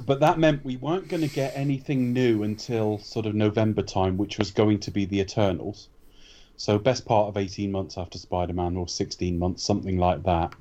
[0.06, 4.18] but that meant we weren't going to get anything new until sort of November time,
[4.18, 5.90] which was going to be the Eternals.
[6.58, 10.54] So best part of 18 months after Spider-Man, or 16 months, something like that.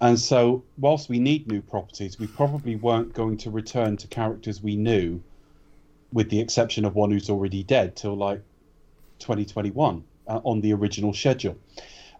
[0.00, 4.62] And so, whilst we need new properties, we probably weren't going to return to characters
[4.62, 5.22] we knew,
[6.12, 8.42] with the exception of one who's already dead, till like
[9.20, 11.56] 2021 uh, on the original schedule.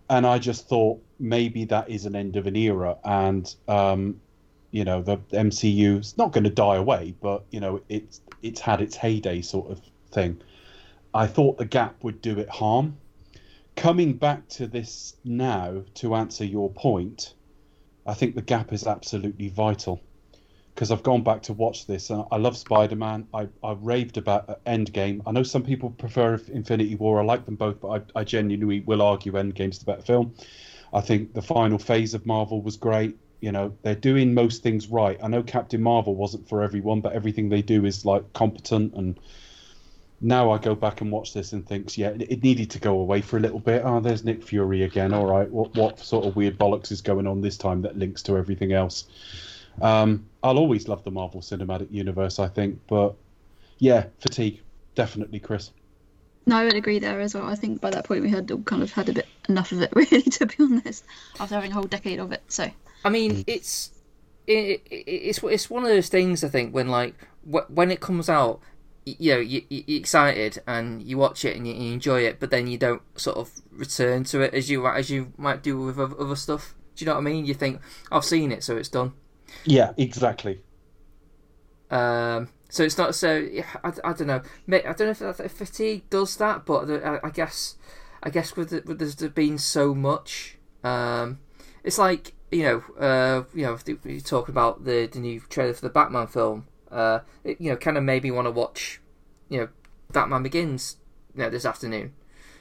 [0.08, 4.20] And I just thought maybe that is an end of an era, and um,
[4.70, 8.60] you know the MCU is not going to die away, but you know it's it's
[8.60, 10.40] had its heyday sort of thing.
[11.14, 12.96] I thought the gap would do it harm.
[13.76, 17.34] Coming back to this now to answer your point,
[18.06, 20.00] I think the gap is absolutely vital
[20.74, 23.28] because I've gone back to watch this and I love Spider Man.
[23.32, 25.22] I, I raved about Endgame.
[25.24, 27.20] I know some people prefer Infinity War.
[27.20, 30.34] I like them both, but I, I genuinely will argue Endgame's the better film.
[30.92, 33.16] I think the final phase of Marvel was great.
[33.40, 35.18] You know, they're doing most things right.
[35.22, 38.94] I know Captain Marvel wasn't for everyone, but everything they do is like competent.
[38.94, 39.20] And
[40.20, 42.98] now I go back and watch this and thinks, yeah, it, it needed to go
[42.98, 43.82] away for a little bit.
[43.84, 45.12] Oh, there's Nick Fury again.
[45.12, 48.22] All right, what what sort of weird bollocks is going on this time that links
[48.22, 49.04] to everything else?
[49.82, 53.14] Um, I'll always love the Marvel Cinematic Universe, I think, but
[53.78, 54.60] yeah, fatigue
[54.94, 55.70] definitely, Chris.
[56.46, 57.46] No, I would agree there as well.
[57.46, 59.80] I think by that point we had all kind of had a bit enough of
[59.80, 61.04] it, really, to be honest,
[61.40, 62.42] after having a whole decade of it.
[62.48, 62.70] So
[63.04, 63.90] I mean, it's
[64.46, 66.44] it, it, it's it's one of those things.
[66.44, 67.14] I think when like
[67.50, 68.60] wh- when it comes out,
[69.06, 72.38] you know, you, you- you're excited and you watch it and you, you enjoy it,
[72.40, 75.78] but then you don't sort of return to it as you as you might do
[75.80, 76.74] with other stuff.
[76.94, 77.46] Do you know what I mean?
[77.46, 77.80] You think
[78.12, 79.14] I've seen it, so it's done.
[79.64, 80.60] Yeah, exactly.
[81.90, 83.48] Um, so it's not so.
[83.84, 84.42] I, I don't know.
[84.70, 87.76] I don't know if, if fatigue does that, but I, I guess
[88.22, 90.56] I guess with, the, with there's been so much.
[90.82, 91.38] Um,
[91.82, 95.74] it's like you know, uh, you know, if you're talking about the the new trailer
[95.74, 96.66] for the Batman film.
[96.90, 99.00] Uh, it, you know, kind of made me want to watch,
[99.48, 99.68] you know,
[100.12, 100.96] Batman Begins,
[101.34, 102.12] you know, this afternoon.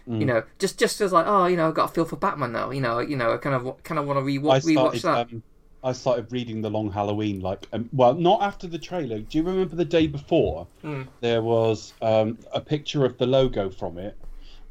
[0.06, 2.52] You know, just just as like, oh, you know, I've got a feel for Batman
[2.52, 2.72] now.
[2.72, 5.32] You know, you know, I kind of kind of want to rewatch rewatch that.
[5.32, 5.44] Um,
[5.84, 9.20] I started reading the Long Halloween, like, um, well, not after the trailer.
[9.20, 10.68] Do you remember the day before?
[10.82, 11.04] Hmm.
[11.20, 14.18] There was um, a picture of the logo from it,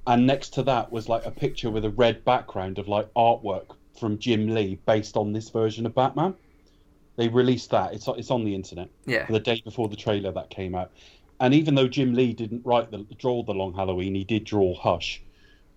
[0.07, 3.77] and next to that was like a picture with a red background of like artwork
[3.99, 6.35] from Jim Lee based on this version of Batman.
[7.17, 7.93] They released that.
[7.93, 8.89] It's it's on the internet.
[9.05, 9.27] Yeah.
[9.27, 10.93] The day before the trailer that came out,
[11.41, 14.75] and even though Jim Lee didn't write the draw the Long Halloween, he did draw
[14.75, 15.23] Hush.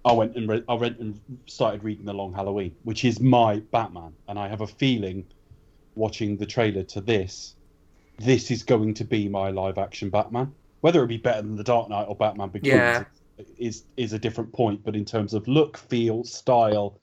[0.05, 3.59] I went and read, I went and started reading the Long Halloween, which is my
[3.71, 5.25] Batman, and I have a feeling,
[5.95, 7.55] watching the trailer to this,
[8.19, 10.53] this is going to be my live action Batman.
[10.81, 13.03] Whether it be better than the Dark Knight or Batman Begins Yeah.
[13.57, 16.99] is is a different point, but in terms of look, feel, style,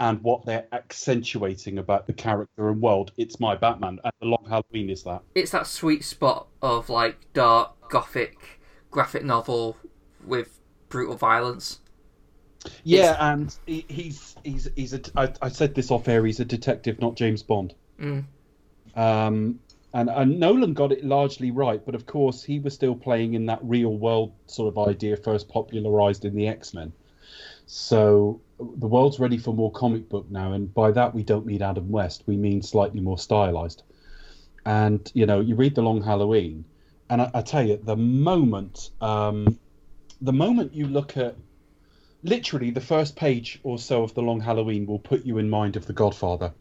[0.00, 4.44] and what they're accentuating about the character and world, it's my Batman, and the Long
[4.48, 5.22] Halloween is that.
[5.34, 9.76] it's that sweet spot of like dark gothic graphic novel
[10.24, 11.80] with brutal violence.
[12.84, 15.00] Yeah, and he, he's he's he's a.
[15.16, 16.24] I, I said this off air.
[16.24, 17.74] He's a detective, not James Bond.
[18.00, 18.24] Mm.
[18.94, 19.60] Um,
[19.92, 23.46] and and Nolan got it largely right, but of course he was still playing in
[23.46, 26.92] that real world sort of idea first popularized in the X Men.
[27.66, 31.62] So the world's ready for more comic book now, and by that we don't mean
[31.62, 32.24] Adam West.
[32.26, 33.82] We mean slightly more stylized.
[34.64, 36.64] And you know, you read the Long Halloween,
[37.08, 39.58] and I, I tell you, the moment, um,
[40.20, 41.36] the moment you look at
[42.22, 45.76] literally the first page or so of the Long Halloween will put you in mind
[45.76, 46.52] of the Godfather.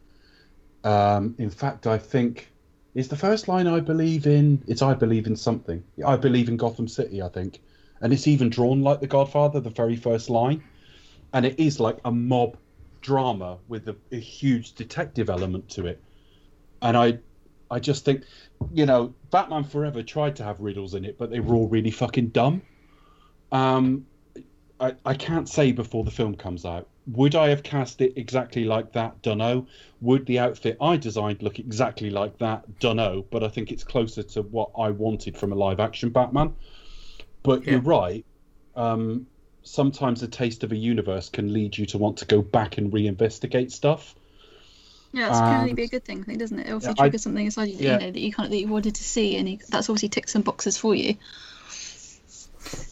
[0.83, 2.51] Um, in fact, I think
[2.93, 4.63] is the first line I believe in.
[4.67, 5.83] It's I believe in something.
[6.05, 7.21] I believe in Gotham City.
[7.21, 7.61] I think,
[8.01, 9.59] and it's even drawn like the Godfather.
[9.59, 10.63] The very first line,
[11.33, 12.57] and it is like a mob
[13.01, 16.01] drama with a, a huge detective element to it.
[16.81, 17.19] And I,
[17.69, 18.23] I just think,
[18.73, 21.91] you know, Batman Forever tried to have riddles in it, but they were all really
[21.91, 22.61] fucking dumb.
[23.51, 24.07] Um,
[24.79, 26.87] I, I can't say before the film comes out.
[27.07, 29.21] Would I have cast it exactly like that?
[29.21, 29.67] Dunno.
[30.01, 32.79] Would the outfit I designed look exactly like that?
[32.79, 33.25] Dunno.
[33.29, 36.55] But I think it's closer to what I wanted from a live action Batman.
[37.43, 38.25] But you're right.
[38.75, 39.27] Um,
[39.63, 42.91] sometimes a taste of a universe can lead you to want to go back and
[42.91, 44.15] reinvestigate stuff.
[45.13, 46.67] Yeah, it's can only Um, be a good thing, I think, doesn't it?
[46.67, 47.93] It also yeah, I- triggers something inside you, that, yeah.
[47.93, 50.09] you know, that you kind of that you wanted to see, and you, that's obviously
[50.09, 51.15] ticks some boxes for you.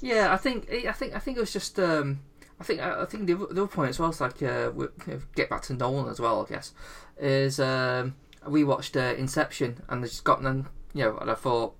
[0.01, 2.19] Yeah, I think I think I think it was just um,
[2.59, 4.85] I think I think the, other- the other point as well is like uh, we,
[5.07, 6.45] you know, get back to Nolan as well.
[6.45, 6.73] I guess
[7.17, 8.15] is um,
[8.47, 11.75] we watched uh, Inception and they just got them you know and I thought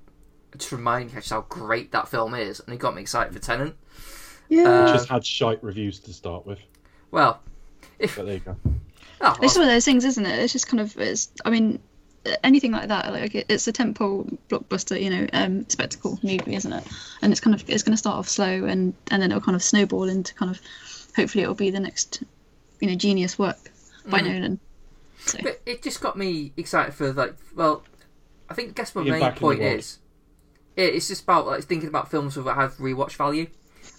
[0.57, 3.39] just remind me just how great that film is and it got me excited for
[3.39, 3.75] Tenet.
[4.49, 4.69] Yeah.
[4.69, 6.59] Uh, Just had shite reviews to start with.
[7.09, 7.41] Well,
[7.97, 8.55] But there you go.
[9.21, 10.37] oh, It's one of those things, isn't it?
[10.37, 11.31] It's just kind of, it's.
[11.43, 11.79] I mean,
[12.43, 16.71] anything like that, like it, it's a tentpole blockbuster, you know, um, spectacle movie, isn't
[16.71, 16.83] it?
[17.21, 19.55] And it's kind of it's going to start off slow, and and then it'll kind
[19.55, 20.61] of snowball into kind of,
[21.15, 22.23] hopefully, it'll be the next,
[22.79, 23.57] you know, genius work
[24.07, 24.33] by Mm.
[24.33, 24.59] Nolan.
[25.25, 27.83] So But it just got me excited for like well,
[28.49, 29.99] I think guess my Being main back in the point is
[30.75, 33.47] it, it's just about like thinking about films that have rewatch value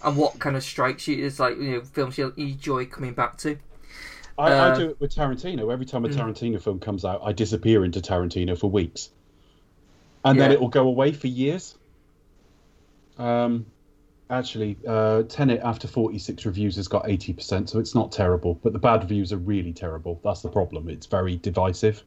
[0.02, 3.36] and what kind of strikes you is like you know films you enjoy coming back
[3.38, 3.58] to.
[4.36, 5.72] I, Uh, I do it with Tarantino.
[5.72, 6.14] Every time a Mm.
[6.16, 9.10] Tarantino film comes out, I disappear into Tarantino for weeks,
[10.24, 11.76] and then it will go away for years.
[13.16, 13.66] Um,
[14.28, 18.58] actually, uh, Tenet after forty six reviews has got eighty percent, so it's not terrible.
[18.62, 20.20] But the bad reviews are really terrible.
[20.24, 20.88] That's the problem.
[20.88, 22.02] It's very divisive.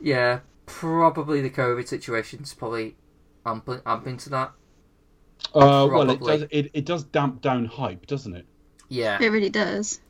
[0.00, 2.96] Yeah, probably the COVID situation's probably
[3.44, 4.52] amping, amping to that.
[5.54, 6.42] Uh, well, it does.
[6.50, 8.46] It, it does damp down hype, doesn't it?
[8.88, 10.00] Yeah, it really does.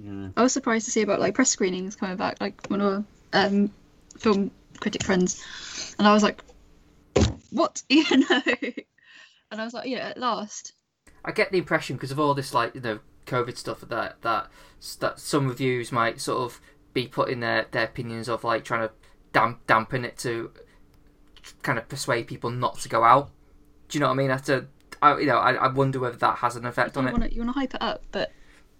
[0.00, 0.28] Yeah.
[0.36, 3.04] I was surprised to see about like press screenings coming back, like one of were,
[3.32, 3.70] um,
[4.18, 5.42] film critic friends,
[5.98, 6.42] and I was like,
[7.50, 8.42] "What?" You know.
[9.50, 10.72] And I was like, "Yeah, at last."
[11.24, 14.48] I get the impression because of all this like you know COVID stuff that that
[15.00, 16.60] that some reviews might sort of
[16.92, 18.94] be putting their their opinions of like trying to
[19.32, 20.50] damp, dampen it to
[21.62, 23.30] kind of persuade people not to go out.
[23.88, 24.30] Do you know what I mean?
[24.30, 24.68] After
[25.02, 27.12] I you know I, I wonder whether that has an effect on you it.
[27.12, 28.32] want to you want to hype it up, but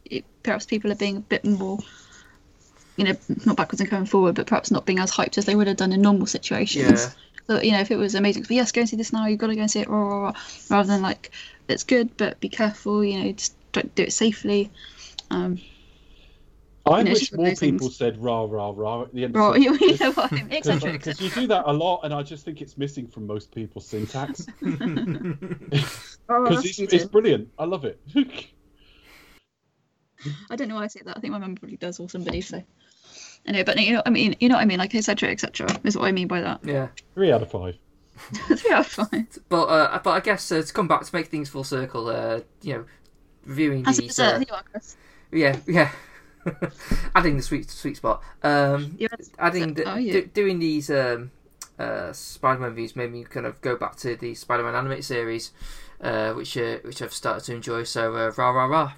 [0.05, 1.79] it, perhaps people are being a bit more,
[2.97, 5.55] you know, not backwards and going forward, but perhaps not being as hyped as they
[5.55, 7.07] would have done in normal situations.
[7.07, 7.11] Yeah.
[7.47, 9.27] So you know, if it was amazing, but yes, go and see this now.
[9.27, 10.33] You've got to go and see it, rah, rah, rah,
[10.71, 11.31] rather than like
[11.69, 13.05] it's good, but be careful.
[13.05, 14.71] You know, just don't do it safely.
[15.31, 15.61] Um,
[16.87, 17.97] I You know, wish just one of more people things.
[17.97, 19.35] said rah rah rah at the end.
[19.35, 20.49] rah, of you, know what I mean?
[20.53, 20.93] Etc.
[20.93, 23.87] Because you do that a lot, and I just think it's missing from most people's
[23.89, 24.47] syntax.
[26.29, 27.49] Oh, it's, it's brilliant.
[27.59, 28.01] I love it.
[30.51, 31.17] I don't know why I say that.
[31.17, 32.41] I think my mum probably does, or somebody.
[32.41, 32.63] So,
[33.47, 35.31] anyway, but you know, I mean, you know what I mean, like etc.
[35.31, 35.69] etc.
[35.85, 36.61] is what I mean by that.
[36.65, 36.89] Yeah.
[37.15, 37.77] Three out of five.
[38.57, 39.39] Three out of five.
[39.49, 42.41] But uh, but I guess uh, to come back to make things full circle, uh,
[42.63, 42.85] you know,
[43.45, 44.19] reviewing As these.
[44.19, 44.97] Uh, you are, Chris.
[45.33, 45.91] yeah, yeah.
[47.15, 48.23] adding the sweet sweet spot.
[48.43, 50.13] Um, You're adding the, Oh, yeah.
[50.13, 51.31] do, doing these um,
[51.79, 55.53] uh, Spider-Man reviews made me kind of go back to the Spider-Man animated series,
[56.01, 57.85] uh, which uh, which I've started to enjoy.
[57.85, 58.93] So uh, rah rah rah.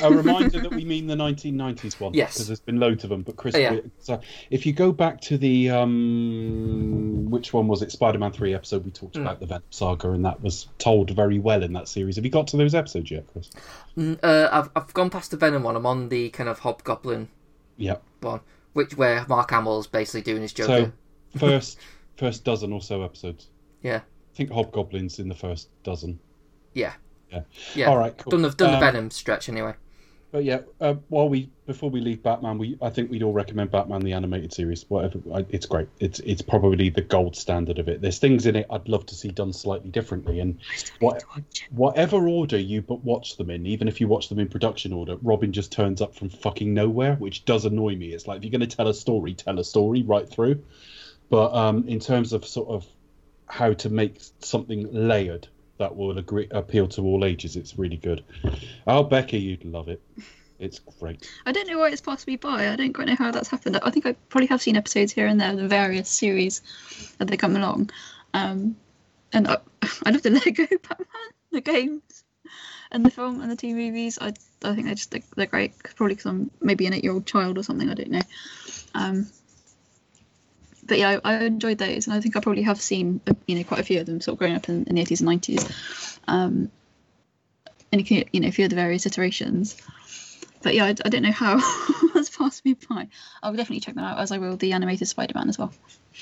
[0.00, 2.14] A reminder that we mean the 1990s one.
[2.14, 2.34] Yes.
[2.34, 3.22] Because there's been loads of them.
[3.22, 3.80] But Chris, Oh, yeah.
[3.98, 7.92] so if you go back to the um, which one was it?
[7.92, 8.84] Spider-Man three episode.
[8.84, 9.22] We talked Hmm.
[9.22, 12.16] about the Venom saga, and that was told very well in that series.
[12.16, 13.50] Have you got to those episodes yet, Chris?
[13.96, 15.76] Mm, Uh, I've I've gone past the Venom one.
[15.76, 17.28] I'm on the kind of Hobgoblin
[17.76, 17.96] Yeah.
[18.20, 18.40] one,
[18.72, 20.92] which where Mark Hamill's basically doing his Joker.
[21.34, 21.78] So first
[22.16, 23.48] first dozen or so episodes.
[23.82, 23.96] Yeah.
[23.98, 26.18] I think Hobgoblins in the first dozen.
[26.72, 26.94] Yeah.
[27.32, 27.42] Yeah.
[27.74, 27.90] Yeah.
[27.90, 28.16] All right.
[28.16, 28.30] Cool.
[28.30, 29.74] Done the done the Um, Venom stretch anyway.
[30.32, 33.70] But yeah, uh, while we before we leave Batman, we I think we'd all recommend
[33.70, 34.86] Batman the animated series.
[34.88, 35.88] Whatever, it's great.
[36.00, 38.00] It's it's probably the gold standard of it.
[38.00, 40.58] There's things in it I'd love to see done slightly differently, and
[41.00, 41.22] what,
[41.70, 45.16] whatever order you but watch them in, even if you watch them in production order,
[45.20, 48.14] Robin just turns up from fucking nowhere, which does annoy me.
[48.14, 50.62] It's like if you're going to tell a story, tell a story right through.
[51.28, 52.86] But um, in terms of sort of
[53.46, 55.46] how to make something layered
[55.78, 58.24] that will agree, appeal to all ages, it's really good.
[58.86, 60.02] Oh, Becky, you'd love it.
[60.58, 61.28] It's great.
[61.44, 62.68] I don't know why it's passed me by.
[62.68, 63.80] I don't quite know how that's happened.
[63.82, 66.62] I think I probably have seen episodes here and there of the various series
[67.18, 67.90] as they come along.
[68.32, 68.76] Um,
[69.32, 69.56] and I,
[70.06, 72.24] I love the Lego Batman, the games,
[72.92, 74.18] and the film and the TV movies.
[74.20, 75.72] I, I think they're just they're, they're great.
[75.96, 77.90] Probably because I'm maybe an eight-year-old child or something.
[77.90, 78.22] I don't know.
[78.94, 79.26] Um,
[80.84, 83.56] but yeah, I, I enjoyed those, and I think I probably have seen uh, you
[83.56, 85.28] know quite a few of them sort of growing up in, in the 80s and
[85.42, 86.18] 90s.
[86.28, 86.70] Um,
[87.92, 89.76] and you you know a few of the various iterations
[90.62, 91.60] but yeah, I, I don't know how
[92.14, 93.08] that's passed me by.
[93.42, 95.72] I'll definitely check that out as I will the animated Spider-Man as well,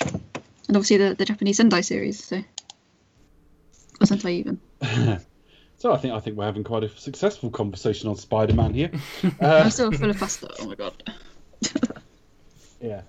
[0.01, 2.25] and obviously the, the Japanese Sendai series.
[2.25, 2.37] So,
[4.01, 4.61] or Sentai even.
[5.77, 8.91] So I think I think we're having quite a successful conversation on Spider-Man here.
[9.25, 10.55] I'm Uh, still full of pasta.
[10.59, 10.93] Oh my god,
[12.83, 13.01] yeah.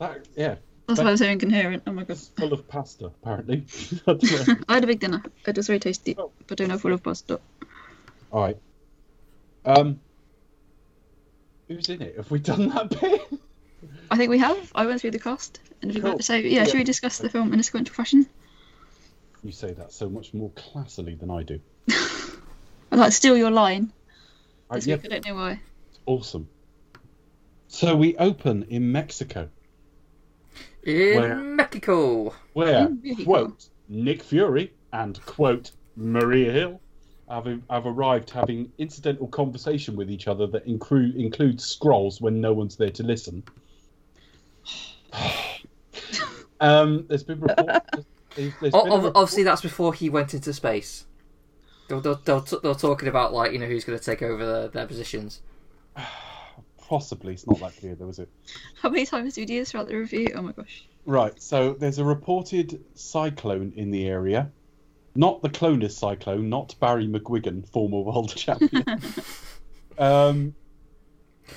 [0.00, 0.56] That, yeah,
[0.88, 1.84] that's why I was so incoherent.
[1.86, 3.66] Oh my god, full of pasta apparently.
[4.06, 4.12] I.
[4.68, 5.22] I had a big dinner.
[5.46, 6.32] It was very tasty, Oh.
[6.48, 7.38] but don't know full of pasta.
[8.32, 8.56] All right.
[9.64, 10.00] Um,
[11.68, 12.16] who's in it?
[12.16, 13.22] Have we done that bit?
[14.10, 14.72] I think we have.
[14.74, 16.18] I went through the cast, and Cool.
[16.20, 18.26] so yeah, should we discuss the film in a sequential fashion?
[19.44, 21.60] You say that so much more classily than I do.
[22.92, 23.92] I'd like to steal your line.
[24.70, 24.96] Right, yeah.
[25.02, 25.60] I don't know why.
[26.06, 26.48] awesome.
[27.68, 29.48] So we open in Mexico,
[30.84, 32.34] In Where- Mexico.
[32.54, 33.24] where In Mexico.
[33.24, 36.80] quote Nick Fury and quote Maria Hill
[37.28, 42.52] have, have arrived having incidental conversation with each other that include includes Skrulls when no
[42.52, 43.42] one's there to listen.
[46.60, 48.06] um, there's been reports.
[48.36, 51.06] There's, there's O- been a ob- report- obviously, that's before he went into space.
[51.88, 54.44] They're, they're, they're, t- they're talking about like you know who's going to take over
[54.44, 55.42] the, their positions.
[56.90, 58.28] possibly it's not that clear, though, is it?
[58.82, 60.26] How many times do you do this throughout the review?
[60.34, 60.84] Oh my gosh.
[61.06, 64.50] Right, so there's a reported cyclone in the area.
[65.14, 68.84] Not the Clones cyclone, not Barry McGuigan, former world champion.
[69.98, 70.54] um,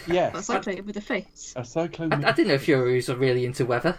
[0.08, 1.54] yes, That's like with a face.
[1.56, 2.14] a cyclone.
[2.14, 3.98] I, I didn't know Furies are really into weather.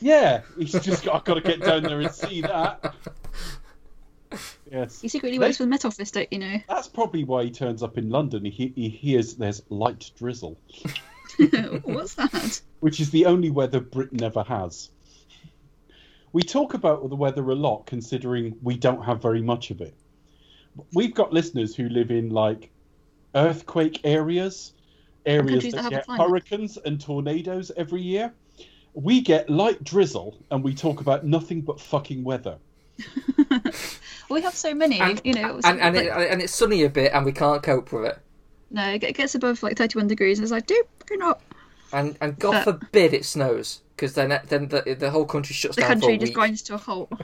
[0.00, 2.94] Yeah, he's just got, I've got to get down there and see that.
[4.70, 6.56] Yes, He secretly works with the Met Office, don't you know?
[6.68, 8.44] that's probably why he turns up in London.
[8.44, 10.58] He, he hears there's light drizzle,
[11.84, 12.60] What's that?
[12.80, 14.90] which is the only weather Britain ever has.
[16.32, 19.94] We talk about the weather a lot, considering we don't have very much of it.
[20.92, 22.70] We've got listeners who live in like
[23.34, 24.72] earthquake areas,
[25.24, 28.32] areas that that have get hurricanes and tornadoes every year.
[28.94, 32.58] We get light drizzle, and we talk about nothing but fucking weather.
[34.30, 35.60] We have so many, And, you know.
[35.64, 38.18] and, and, like, it, and it's sunny a bit, and we can't cope with it.
[38.70, 41.40] no, it gets above like 31 degrees, and it's like, dude, we're not.
[41.92, 45.76] And and God But- forbid it snows, because then then the, the whole country shuts
[45.76, 46.34] The down for country just week.
[46.34, 47.10] grinds to a halt.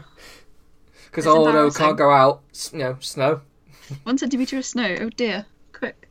[1.06, 2.42] Because oh no, can't go out.
[2.72, 3.42] You know, snow.
[4.04, 5.46] One centimetre of snow, oh dear.
[5.72, 6.08] Quick.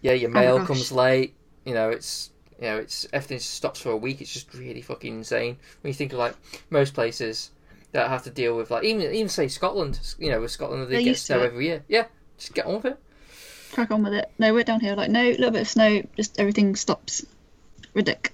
[0.00, 0.66] Yeah, your Oh mail gosh.
[0.66, 1.34] comes late.
[1.64, 4.20] You know, it's you know, it's everything stops for a week.
[4.20, 5.58] It's just really fucking insane.
[5.82, 6.34] When you think of like
[6.70, 7.50] most places
[7.92, 9.98] that have to deal with like even even say Scotland.
[10.18, 11.46] You know, with Scotland they They're get used to snow it.
[11.46, 11.84] every year.
[11.88, 12.06] Yeah,
[12.38, 12.98] just get on with it.
[13.72, 14.30] Crack on with it.
[14.38, 17.24] No, we're down here, like, no, little bit of snow, just everything stops.
[17.94, 18.30] Ridic.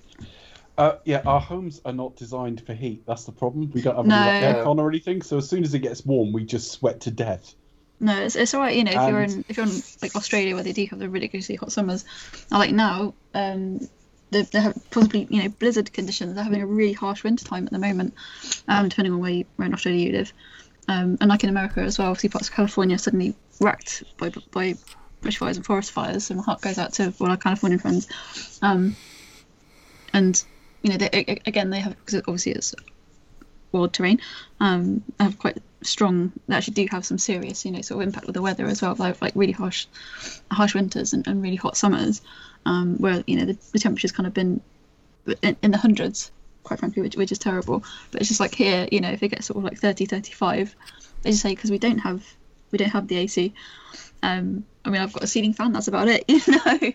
[0.79, 3.03] Uh, yeah, our homes are not designed for heat.
[3.07, 3.71] That's the problem.
[3.73, 4.17] We don't have No.
[4.17, 5.23] any like, aircon or anything.
[5.23, 7.55] So as soon as it gets warm, we just sweat to death.
[7.99, 10.55] No, it's, it's alright, you know, if you're And- in if you're in like Australia
[10.55, 12.05] where they do have the ridiculously hot summers.
[12.53, 13.89] I like now, um
[14.31, 16.35] they, they have possibly, you know, blizzard conditions.
[16.35, 18.15] They're having a really harsh winter time at the moment,
[18.69, 20.33] um, depending on where, you, where in Australia you live.
[20.89, 24.75] Um, and like in America as well, obviously parts of California suddenly wrecked by by
[25.23, 26.27] bushfires and forest fires.
[26.27, 28.09] So my heart goes out to all our Californian friends.
[28.63, 28.97] Um,
[30.13, 30.43] and
[30.83, 32.75] you know, they, again, they have because obviously it's
[33.73, 34.21] wild terrain.
[34.61, 36.33] Um, have quite strong.
[36.47, 38.83] They actually do have some serious, you know, sort of impact with the weather as
[38.83, 38.95] well.
[38.97, 39.87] Like, like really harsh,
[40.51, 42.23] harsh winters and, and really hot summers,
[42.67, 44.61] um, where you know the, the temperature's kind of been
[45.43, 46.31] in, in the hundreds,
[46.65, 47.83] quite frankly, which, which is terrible.
[48.11, 50.75] But it's just like here, you know, if it gets sort of like 30, 35,
[51.23, 52.25] they just say because we don't have
[52.73, 53.55] we don't have the AC.
[54.23, 55.73] Um, I mean, I've got a ceiling fan.
[55.73, 56.93] That's about it, you know.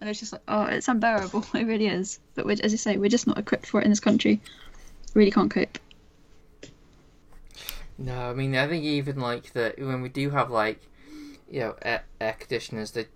[0.00, 1.44] And it's just like, oh, it's unbearable.
[1.54, 2.20] It really is.
[2.34, 4.40] But as you say, we're just not equipped for it in this country.
[5.14, 5.78] Really can't cope.
[7.96, 10.80] No, I mean I think even like that when we do have like
[11.48, 13.08] you know air, air conditioners, that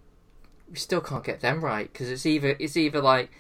[0.71, 3.31] we still can't get them right because it's either it's either like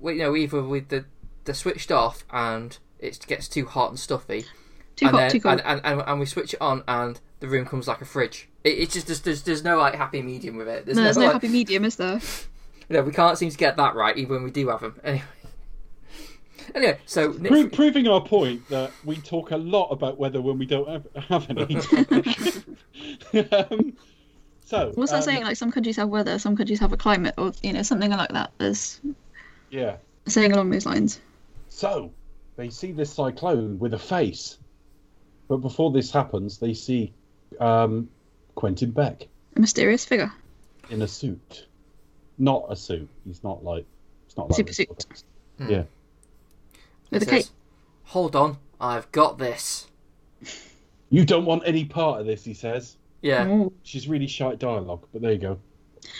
[0.00, 1.04] well, you know either with the
[1.44, 4.44] the switched off and it gets too hot and stuffy,
[4.96, 5.60] Too and hot, then, too cold.
[5.64, 8.48] and, and, and, and we switch it on and the room comes like a fridge.
[8.64, 10.86] It, it's just there's, there's there's no like happy medium with it.
[10.86, 12.20] There's no, there's no like, happy medium, is there?
[12.88, 15.00] you know, we can't seem to get that right even when we do have them.
[15.04, 15.24] Anyway,
[16.74, 20.58] anyway, so Nick, Pro- proving our point that we talk a lot about weather when
[20.58, 21.76] we don't have, have any.
[23.52, 23.96] um,
[24.66, 25.42] so, What's that um, saying?
[25.44, 28.30] Like some countries have weather, some countries have a climate, or you know something like
[28.30, 28.50] that.
[28.58, 29.00] There's
[29.70, 29.96] Yeah.
[30.26, 31.20] saying along those lines.
[31.68, 32.10] So,
[32.56, 34.58] they see this cyclone with a face.
[35.48, 37.12] But before this happens, they see
[37.60, 38.08] um,
[38.56, 40.32] Quentin Beck A mysterious figure.
[40.90, 41.66] in a suit.
[42.38, 43.08] Not a suit.
[43.26, 43.86] He's not like.
[44.26, 44.88] It's not like Super suit.
[45.02, 45.22] sort
[45.60, 45.84] of- Yeah.
[47.10, 47.54] With a says, cape.
[48.06, 49.86] Hold on, I've got this.
[51.08, 52.96] You don't want any part of this, he says.
[53.26, 53.46] Yeah.
[53.48, 53.72] Oh.
[53.82, 55.58] She's really shite dialogue, but there you go.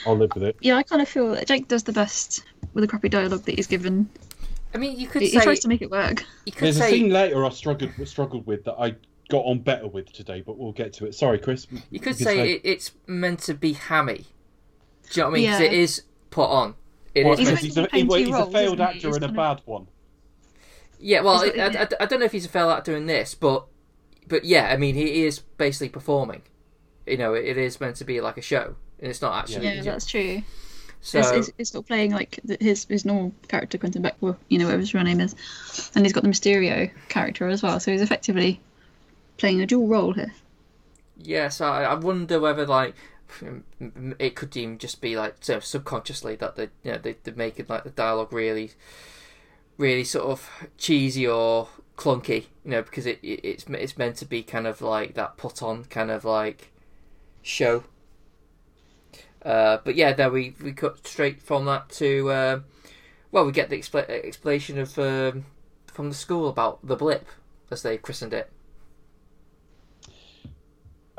[0.07, 0.57] I'll live with it.
[0.61, 2.43] Yeah, I kind of feel that Jake does the best
[2.75, 4.09] with the crappy dialogue that he's given.
[4.75, 6.25] I mean, you could He, he tries to make it work.
[6.45, 8.97] you could There's a scene later I struggled struggled with that I
[9.29, 11.15] got on better with today, but we'll get to it.
[11.15, 11.67] Sorry, Chris.
[11.91, 14.27] You could say it, it's meant to be hammy.
[15.13, 15.51] Do you know what I mean?
[15.51, 15.67] 'Cause Yeah.
[15.67, 16.75] it is put on.
[17.15, 18.85] It Well, is He's he's, a, he- playing two he's a failed he?
[18.85, 19.87] actor He's and a kind of- bad one.
[20.99, 23.35] yeah, well, He's I, I, I don't know if he's a failed at doing this,
[23.35, 23.67] but
[24.29, 26.43] but yeah, I mean, he is basically performing.
[27.07, 29.67] You know, it, it is meant to be like a show, and it's not actually.
[29.67, 30.43] Yeah, that's true.
[31.01, 34.39] so It's, it's, it's not playing like th- his his normal character, Quentin Beck, well,
[34.49, 35.35] you know, whatever his real name is,
[35.95, 37.79] and he's got the Mysterio character as well.
[37.81, 38.61] So he's effectively
[39.39, 40.33] playing a dual role here.
[41.17, 42.95] yeah, so I, I wonder whether like
[44.19, 47.67] it could even just be like so subconsciously that they you know they they're making
[47.69, 48.73] like the dialogue really
[49.79, 54.25] really sort of cheesy or clunky, you know, because it, it it's it's meant to
[54.25, 56.73] be kind of like that put on kind of like
[57.47, 57.85] show.
[59.43, 62.65] Uh, but yeah, then we we cut straight from that to um
[63.33, 65.47] well, we get the expla- explanation of um,
[65.89, 67.29] from the school about the blip,
[67.71, 68.51] as they christened it.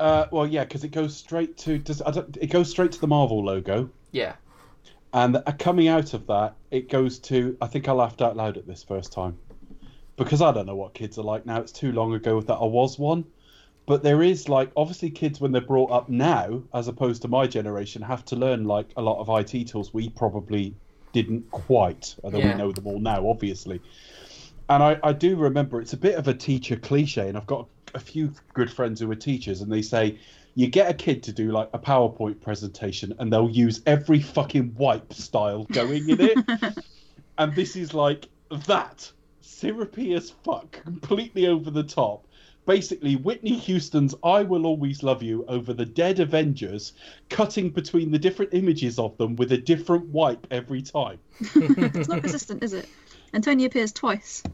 [0.00, 3.00] Uh, well, yeah, because it goes straight to does I don't, it goes straight to
[3.00, 4.36] the Marvel logo, Yeah,
[5.12, 8.56] and uh, coming out of that, it goes to I think I laughed out loud
[8.56, 9.38] at this first time
[10.16, 11.60] because I don't know what kids are like now.
[11.60, 13.24] It's too long ago that I was one.
[13.88, 17.46] But there is like obviously kids when they're brought up now, as opposed to my
[17.46, 20.74] generation, have to learn like a lot of IT tools we probably
[21.14, 22.52] didn't quite, although Yeah.
[22.52, 23.80] we know them all now, obviously.
[24.68, 27.66] And I, I do remember it's a bit of a teacher cliche, and I've got
[27.94, 30.18] a few good friends who are teachers, and they say
[30.54, 34.74] you get a kid to do like a PowerPoint presentation, and they'll use every fucking
[34.76, 36.38] wipe style going in it,
[37.38, 38.28] and this is like
[38.66, 39.10] that
[39.40, 42.26] syrupy as fuck, completely over the top.
[42.68, 46.92] Basically Whitney Houston's "I Will Always Love You" over the dead Avengers,
[47.30, 51.18] cutting between the different images of them with a different wipe every time.
[51.40, 52.86] It's not consistent, is it?
[53.32, 54.44] And Tony appears twice.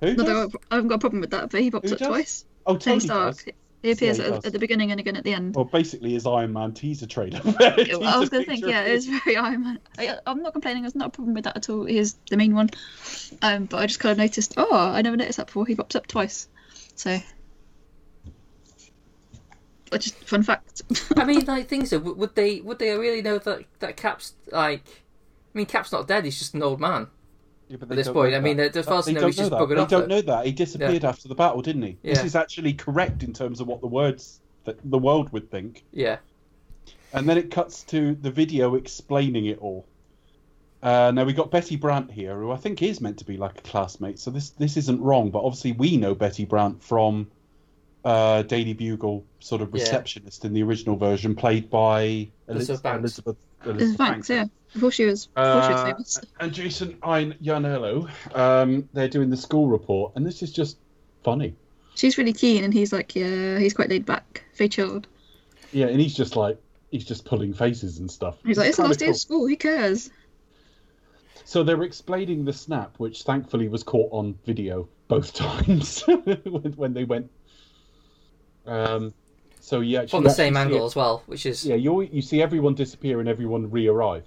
[0.00, 0.56] Who Not does?
[0.70, 2.08] I haven't got a problem with that, but he pops Who up does?
[2.08, 2.44] twice.
[2.66, 3.36] Oh, Tony Tony Stark.
[3.36, 3.44] does.
[3.82, 5.56] He appears Yeah, he at, at the beginning and again at the end.
[5.56, 7.40] Well, basically, his Iron Man teaser trailer.
[7.60, 9.80] I was going to think, yeah, it's very Iron Man.
[9.98, 10.82] I, I'm not complaining.
[10.82, 11.84] There's not a problem with that at all.
[11.84, 12.70] He is the main one.
[13.40, 14.54] Um, but I just kind of noticed.
[14.56, 15.66] Oh, I never noticed that before.
[15.66, 16.48] He pops up twice.
[16.94, 17.18] So,
[19.92, 20.82] I just fun fact.
[21.16, 21.90] I mean, like things.
[21.90, 24.84] So, would would they would they really know that that Cap's like?
[25.54, 26.24] I mean, Cap's not dead.
[26.24, 27.08] He's just an old man.
[27.68, 28.34] Yeah, but at this point.
[28.34, 28.76] I mean, that.
[28.76, 29.60] as far as I They know, don't he's just that.
[29.60, 30.46] buggered They don't know that.
[30.46, 31.98] He disappeared after the battle, didn't he?
[32.02, 35.84] This is actually correct in terms of what the words that the world would think.
[35.92, 36.18] Yeah.
[37.14, 39.86] And then it cuts to the video explaining it all.
[40.82, 43.58] Uh, now we got Betty Brant here, who I think is meant to be like
[43.58, 44.18] a classmate.
[44.18, 47.30] So this this isn't wrong, but obviously we know Betty Brant from
[48.04, 49.74] uh, Daily Bugle, sort of Yeah.
[49.82, 52.98] receptionist in the original version, played by Elizabeth Banks.
[53.00, 54.46] Elizabeth, There's Banks, yeah.
[54.72, 56.20] Before she was, before she was Uh, famous.
[56.40, 60.78] and Jason Ionello, um, they're doing the school report, and this is just
[61.22, 61.54] funny.
[61.94, 65.06] She's really keen, and he's like, yeah, he's quite laid back, very chilled.
[65.72, 66.58] Yeah, and he's just like
[66.90, 68.36] he's just pulling faces and stuff.
[68.44, 69.12] He's like, it's the kinda last day cool.
[69.14, 69.48] of school.
[69.48, 70.10] Who cares?
[71.44, 76.02] So they're explaining the snap, which thankfully was caught on video both times
[76.76, 77.30] when, they went.
[78.66, 79.12] Um,
[79.60, 82.74] so yeah, From the same angle as well, which is Yeah, you you see everyone
[82.74, 84.26] disappear and everyone re-arrive,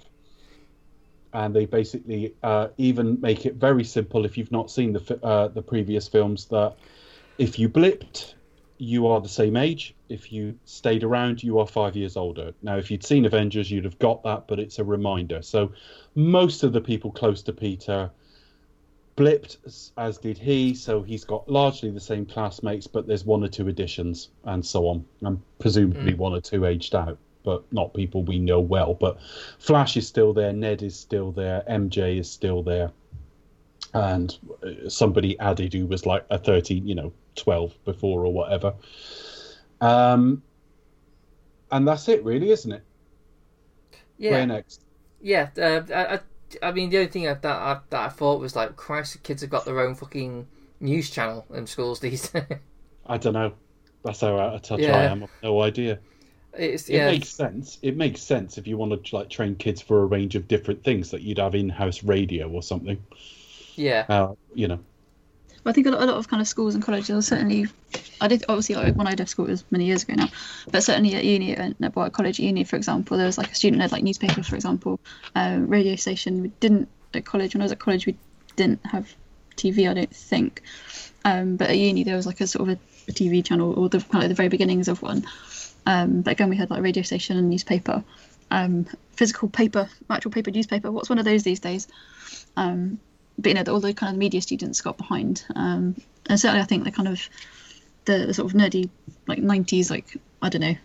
[1.34, 4.26] and they basically uh, even make it very simple.
[4.26, 6.76] If you've not seen the uh, the previous films, that
[7.38, 8.35] if you blipped,
[8.78, 9.96] you are the same age.
[10.10, 12.54] If you stayed around, you are five years older.
[12.62, 15.42] Now, if you'd seen Avengers, you'd have got that, but it's a reminder.
[15.42, 15.72] So,
[16.14, 18.12] most of the people close to Peter
[19.16, 20.74] blipped, as- as did he.
[20.74, 24.88] So he's got largely the same classmates, but there's one or two additions and so
[24.88, 26.22] on, and presumably hmm.
[26.22, 28.94] one or two aged out, but not people we know well.
[28.94, 29.20] But
[29.60, 32.92] Flash is still there, Ned is still there, MJ is still there,
[33.96, 38.74] and uh, somebody added who was like a 13, you know, 12 before or whatever.
[39.80, 40.44] Um,
[41.72, 42.84] and that's it, really, isn't it?
[44.18, 44.32] yeah.
[44.32, 44.82] Where next?
[45.22, 46.20] Yeah, uh, I, I,
[46.62, 49.42] I mean, the only thing that I, that I thought was like, Christ, the kids
[49.42, 50.46] have got their own fucking
[50.82, 52.44] news channel in schools these days.
[53.06, 53.54] I don't know.
[54.04, 55.24] That's how out of touch I am.
[55.24, 56.00] I've no idea.
[56.54, 57.80] it's It yeah, makes sense.
[57.82, 60.84] It makes sense if you want to like train kids for a range of different
[60.84, 63.02] things that you'd have in-house radio or something.
[63.76, 64.80] Yeah, Uh, you know.
[65.66, 67.66] But I think a lot, a lot of kind of schools and colleges are certainly.
[68.22, 70.28] I did obviously like when I left school it was many years ago now,
[70.70, 73.56] but certainly at uni and well, at college uni for example, there was like a
[73.56, 75.00] student led like newspaper for example,
[75.34, 76.44] um, radio station.
[76.44, 78.16] We didn't at college when I was at college we
[78.56, 79.12] didn't have
[79.58, 80.62] TV I don't think,
[81.24, 83.90] um, but at uni there was like a sort of a, a TV channel or
[83.90, 85.26] the kind of the very beginnings of one.
[85.88, 88.04] Um, but again we had like radio station and newspaper,
[88.52, 90.92] um, physical paper, actual paper newspaper.
[90.92, 91.88] What's one of those these days?
[93.38, 95.46] But you know, all the kind of media students got behind.
[95.56, 95.96] Um,
[96.28, 97.28] and certainly, I think the kind of
[98.06, 98.90] the, the sort of nerdy
[99.28, 100.76] like '90s, like I don't know,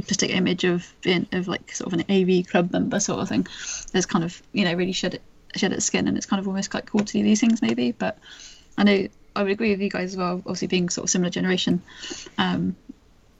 [0.00, 3.46] artistic image of being of like sort of an AV club member sort of thing,
[3.94, 5.22] has kind of you know really shed it
[5.54, 7.92] shed its skin, and it's kind of almost quite cool to do these things maybe.
[7.92, 8.18] But
[8.76, 10.34] I know I would agree with you guys as well.
[10.38, 11.82] Obviously, being sort of similar generation.
[12.38, 12.76] Um,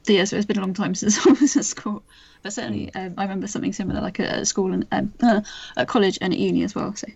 [0.07, 2.03] yeah, so it's been a long time since I was at school,
[2.43, 5.41] but certainly um, I remember something similar like at, at school and um, uh,
[5.77, 6.95] at college and at uni as well.
[6.95, 7.09] So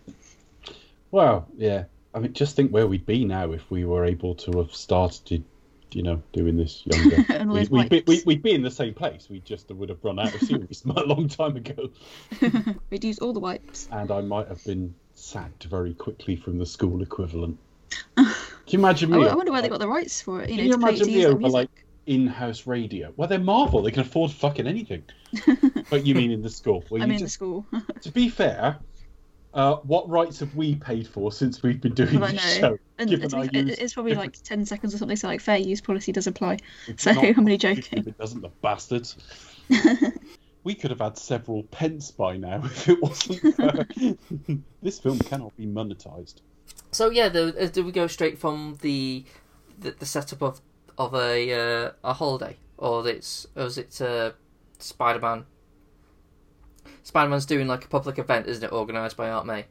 [1.11, 1.85] Well, yeah.
[2.15, 5.45] I mean, just think where we'd be now if we were able to have started,
[5.93, 7.25] you know, doing this younger.
[7.41, 9.29] And we, we'd, be, we, we'd be in the same place.
[9.31, 11.91] We just would have run out of series a long time ago,
[12.91, 13.89] we'd use all the wipes.
[13.93, 17.59] and I might have been sacked very quickly from the school equivalent.
[18.17, 18.27] Can
[18.69, 19.29] you imagine I, me?
[19.29, 20.51] I wonder where they got the rights for it.
[20.51, 21.71] You Can know, you imagine me over like
[22.07, 23.13] in-house radio?
[23.17, 25.05] Well, they're Marvel; they can afford fucking anything.
[25.91, 26.85] but you mean in the school?
[26.91, 27.67] Well, I mean, the school.
[28.01, 28.79] to be fair,
[29.53, 32.79] uh, what rights have we paid for since we've been doing Well, this show?
[32.99, 35.59] And given our use it's probably different- like 10 seconds or something, so like fair
[35.59, 36.59] use policy does apply.
[36.87, 38.07] It's So not I'm only joking.
[38.07, 39.17] It doesn't, the bastards.
[40.65, 43.57] we could have had several pence by now if it wasn't.
[43.57, 43.87] For...
[44.83, 46.37] this film cannot be monetized.
[46.93, 49.25] So yeah, the, uh, do we go straight from the
[49.79, 50.61] the, the setup of
[50.99, 54.33] of a uh, a holiday, or it's or is it uh,
[54.79, 55.47] Spider Man?
[57.03, 58.73] Spider Man's doing like a public event, isn't it?
[58.73, 59.65] Organised by Aunt May.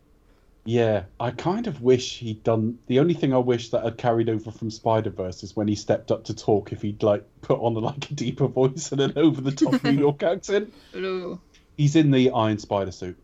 [0.65, 2.77] Yeah, I kind of wish he'd done.
[2.87, 5.73] The only thing I wish that had carried over from Spider Verse is when he
[5.75, 6.71] stepped up to talk.
[6.73, 9.91] If he'd like put on like a deeper voice and an over the top New
[9.91, 10.73] York accent.
[10.95, 11.39] Ooh.
[11.77, 13.17] He's in the Iron Spider suit,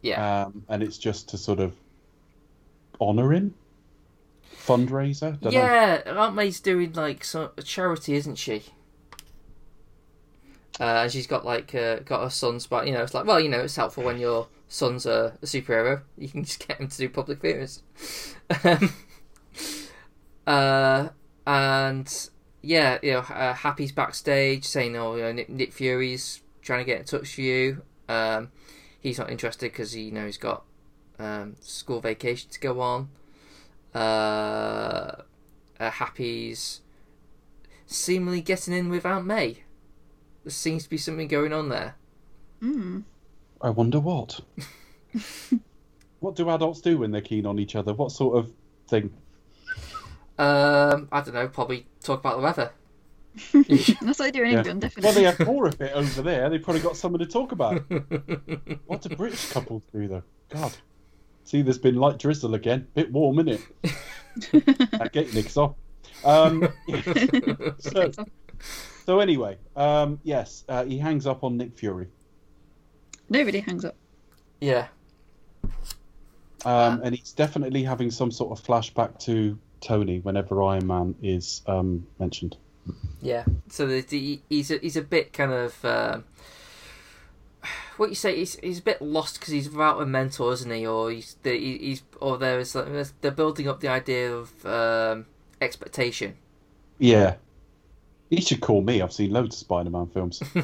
[0.00, 1.74] Yeah, um, and it's just to sort of
[3.00, 3.52] honor him.
[4.56, 5.38] fundraiser.
[5.40, 5.50] Don't know.
[5.50, 8.62] yeah, Aunt May's doing like some a charity, isn't she?
[10.80, 13.38] Uh, and she's got like uh, got her sons, but you know it's like well,
[13.38, 16.02] you know it's helpful when your son's a, a superhero.
[16.18, 17.82] You can just get him to do public appearances.
[18.64, 18.92] um,
[20.46, 21.08] uh,
[21.46, 22.28] and
[22.62, 26.84] yeah, you know, uh, Happy's backstage saying, "Oh, you know, Nick, Nick Fury's trying to
[26.84, 28.50] get in touch with you." Um,
[29.00, 30.64] he's not interested because he you know he's got
[31.18, 33.10] um, school vacation to go on.
[33.94, 35.22] Uh,
[35.78, 36.80] uh, Happy's
[37.86, 39.62] seemingly getting in with Aunt May.
[40.44, 41.96] There seems to be something going on there.
[42.62, 43.04] Mm.
[43.62, 44.40] I wonder what.
[46.20, 47.94] what do adults do when they're keen on each other?
[47.94, 48.52] What sort of
[48.88, 49.10] thing?
[50.38, 51.48] Um, I don't know.
[51.48, 52.72] Probably talk about the weather.
[53.52, 54.58] That's what they do in Yeah.
[54.58, 56.48] England, Well, they have more of it over there.
[56.50, 57.78] They've probably got someone to talk about.
[58.86, 60.22] what do British couples do, though?
[60.50, 60.72] God.
[61.44, 62.86] See, there's been light drizzle again.
[62.94, 63.92] Bit warm, isn't it?
[64.92, 65.74] that gate nicks off.
[66.24, 66.68] Um,
[67.78, 68.10] so,
[69.06, 72.08] so anyway, um, yes, uh, he hangs up on Nick Fury,
[73.28, 73.96] Nobody hangs up.
[74.60, 74.88] yeah,
[76.64, 81.62] um, and he's definitely having some sort of flashback to Tony whenever Iron Man is
[81.66, 82.56] um, mentioned.
[83.20, 83.44] yeah.
[83.68, 86.24] So the, the, he's a, he's a bit kind of um,
[87.96, 88.36] what you say.
[88.36, 90.86] He's he's a bit lost because he's without a mentor, isn't he?
[90.86, 94.64] Or he's the, he- he's or there is there's- they're building up the idea of
[94.66, 95.26] um,
[95.60, 96.34] expectation.
[96.98, 97.34] Yeah.
[98.30, 99.00] He should call me.
[99.02, 100.38] I've seen loads of Spider-Man films.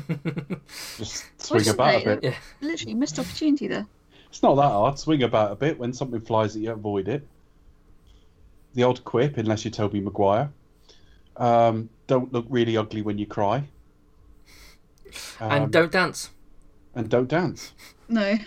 [0.97, 2.25] Just swing What's about a bit.
[2.25, 2.35] Yeah.
[2.61, 3.87] Literally missed opportunity there.
[4.29, 4.99] It's not that hard.
[4.99, 5.79] Swing about a bit.
[5.79, 7.27] When something flies at you, avoid it.
[8.75, 10.51] The odd quip, unless you're Tobey Maguire.
[11.37, 13.65] Um, don't look really ugly when you cry.
[15.41, 16.31] Um, and don't dance.
[16.95, 17.73] and don't dance.
[18.09, 18.39] No.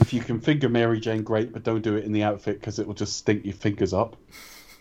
[0.00, 2.78] If you can finger Mary Jane, great, but don't do it in the outfit because
[2.78, 4.16] it will just stink your fingers up.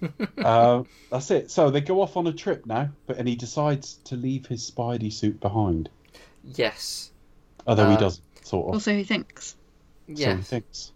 [0.38, 1.52] uh, that's it.
[1.52, 4.70] So they go off on a trip now, but and he decides to leave his
[4.70, 5.89] Spidey suit behind,
[6.43, 7.12] Yes.
[7.66, 8.24] although he Uh, doesn't.
[8.45, 8.74] Sort of.
[8.76, 9.56] Also, he thinks.
[10.08, 10.36] So Yeah.
[10.38, 10.91] he thinks.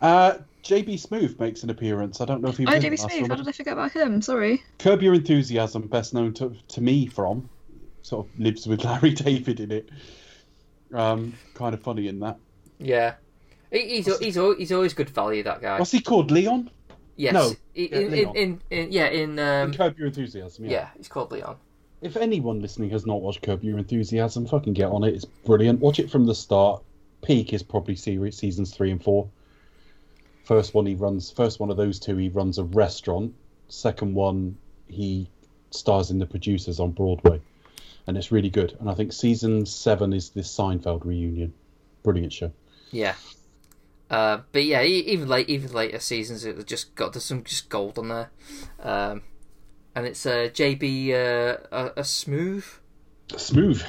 [0.00, 2.20] Uh, JB Smoove makes an appearance.
[2.20, 3.28] I don't know if he Oh, was in JB Smoove.
[3.28, 4.20] How did I forget about him?
[4.22, 4.62] Sorry.
[4.78, 7.48] Curb Your Enthusiasm, best known to, to me from,
[8.02, 9.88] sort of lives with Larry David in it.
[10.92, 12.38] Um, kind of funny in that.
[12.78, 13.14] Yeah.
[13.72, 15.42] He- He's he's al- he's always good value.
[15.42, 15.78] That guy.
[15.78, 16.30] What's he called?
[16.30, 16.70] Leon?
[17.16, 17.32] Yes.
[17.32, 20.70] No, In, yeah, in, in, in, yeah in um, In Curb Your Enthusiasm, yeah.
[20.70, 21.56] yeah he's called Leon.
[22.02, 25.14] If anyone listening has not watched Curb Your Enthusiasm, fucking get on it.
[25.14, 25.80] It's brilliant.
[25.80, 26.82] Watch it from the start.
[27.22, 29.28] Peak is probably series, seasons three and four.
[30.44, 33.34] First one he runs, first one of those two he runs a restaurant.
[33.68, 34.56] Second one
[34.86, 35.28] he
[35.70, 37.40] stars in The Producers on Broadway,
[38.06, 38.76] and it's really good.
[38.78, 41.52] And I think season seven is this Seinfeld reunion.
[42.02, 42.52] Brilliant show.
[42.92, 43.14] Yeah.
[44.08, 47.68] Uh, but yeah, e- even late, even later seasons, it just got there's some just
[47.68, 48.30] gold on there,
[48.82, 49.22] um,
[49.96, 52.64] and it's uh, JB uh, a, a smooth,
[53.36, 53.82] Smooth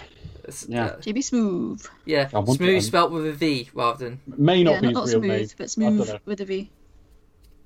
[0.68, 0.86] Yeah.
[0.86, 1.88] uh, JB Smoove.
[2.06, 5.20] yeah, smooth spelt with a V rather than may not yeah, be not, not real
[5.22, 5.48] smooth, name.
[5.58, 6.72] but smooth with a V.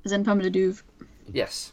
[0.03, 0.83] As in Pamela Douve.
[1.31, 1.71] yes.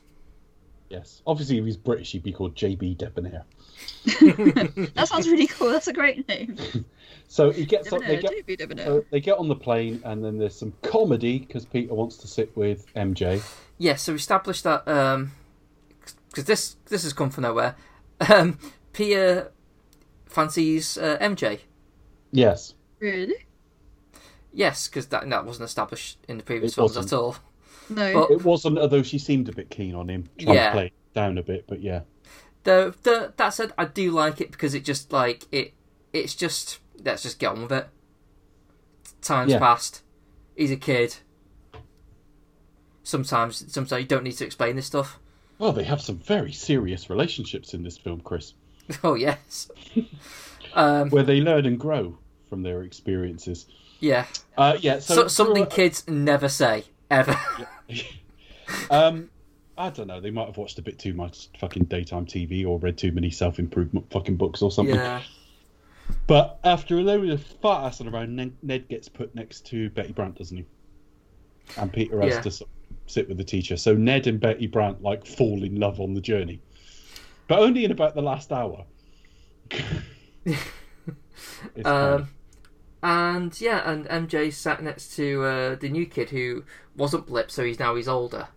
[0.90, 3.44] Yes, obviously if he's British, he'd be called JB Debonair.
[4.94, 5.70] That sounds really cool.
[5.70, 6.56] That's a great name.
[7.30, 8.00] So he gets up.
[8.00, 11.94] They get So they get on the plane, and then there's some comedy because Peter
[11.94, 13.42] wants to sit with MJ.
[13.76, 14.84] Yeah, so we established that
[16.28, 17.76] because this this has come from nowhere.
[18.28, 18.58] Um,
[18.94, 19.48] Pia
[20.26, 21.60] fancies uh, MJ.
[22.32, 23.46] Yes, Really?
[24.52, 27.12] Yes, because that that wasn't established in the previous It films wasn't.
[27.12, 27.36] at all.
[27.90, 28.12] No.
[28.26, 28.78] But- it wasn't.
[28.78, 30.66] Although she seemed a bit keen on him, trying Yeah.
[30.70, 31.66] to play down a bit.
[31.68, 32.00] But yeah,
[32.64, 35.74] The, the that said, I do like it because it just like it.
[36.12, 37.88] It's just let's just get on with it.
[39.22, 39.58] Time's Yeah.
[39.58, 40.02] passed.
[40.56, 41.16] He's a kid.
[43.02, 45.18] Sometimes, sometimes you don't need to explain this stuff.
[45.58, 48.54] well, they have some very serious relationships in this film, Chris,
[49.04, 49.70] Oh yes.
[50.74, 52.18] um, where they learn and grow
[52.48, 53.66] from their experiences.
[54.00, 54.26] yeah.
[54.56, 57.36] Uh, yeah, so, So, something for- kids never say ever.
[58.90, 59.30] um,
[59.76, 60.20] I don't know.
[60.20, 63.30] They might have watched a bit too much fucking daytime TV or read too many
[63.30, 64.94] self improvement fucking books or something.
[64.96, 65.22] yeah.
[66.26, 70.12] But after a load of fat assing around, Ned, Ned gets put next to Betty
[70.12, 70.64] Brant, doesn't he?
[71.76, 72.40] And Peter has Yeah.
[72.42, 72.66] to
[73.06, 73.76] sit with the teacher.
[73.76, 76.60] So Ned and Betty Brant like fall in love on the journey,
[77.46, 78.84] but only in about the last hour.
[80.44, 80.58] it's
[81.74, 82.28] kind of- Um,
[83.02, 86.64] and yeah, and MJ sat next to uh, the new kid who
[86.96, 88.48] wasn't Blip, so he's now he's older.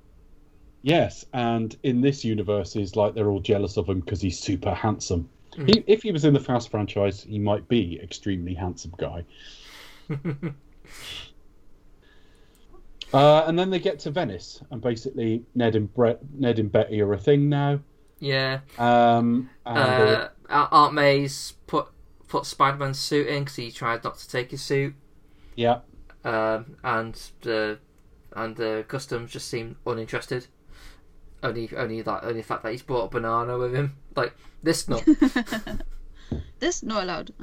[0.82, 4.74] yes, and in this universe, is like they're all jealous of him because he's super
[4.74, 5.30] handsome.
[5.56, 9.26] He, if he was in the Fast franchise, he might be extremely handsome guy.
[13.14, 17.02] Uh, and then they get to Venice, and basically Ned and Brett, Ned and Betty
[17.02, 17.80] are a thing now.
[18.20, 18.60] Yeah.
[18.78, 21.88] Um, and Uh, Aunt May's put
[22.28, 24.95] put Spider Man's suit in because he tried not to take his suit,
[25.56, 25.80] yeah,
[26.24, 27.80] um, and the
[28.34, 30.47] and the customs just seem uninterested.
[31.44, 33.96] Only only that only the fact that he's brought a banana with him.
[34.16, 35.04] Like this not
[36.60, 37.34] This not allowed.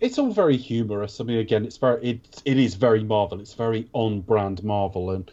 [0.00, 1.20] it's all very humorous.
[1.20, 3.40] I mean, again, it's very it it is very Marvel.
[3.40, 5.30] It's very on brand Marvel, and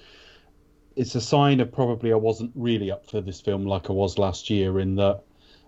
[0.96, 4.18] it's a sign of probably I wasn't really up for this film like I was
[4.18, 4.80] last year.
[4.80, 5.22] In that,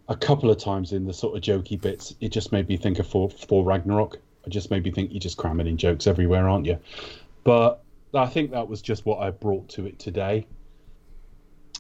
[0.09, 2.99] a couple of times in the sort of jokey bits, it just made me think
[2.99, 4.19] of Thor, Thor Ragnarok.
[4.45, 6.77] It just made me think you're just cramming in jokes everywhere, aren't you?
[7.45, 7.81] But
[8.13, 10.45] I think that was just what I brought to it today.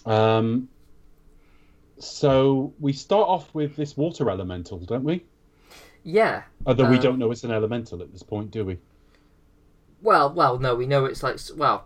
[0.05, 0.69] Um.
[1.99, 5.23] So we start off with this water elemental, don't we?
[6.03, 6.43] yeah.
[6.65, 8.77] Although we Um, don't know it's an elemental at this point, do we?
[10.01, 11.85] Well, well, no, we know it's like well,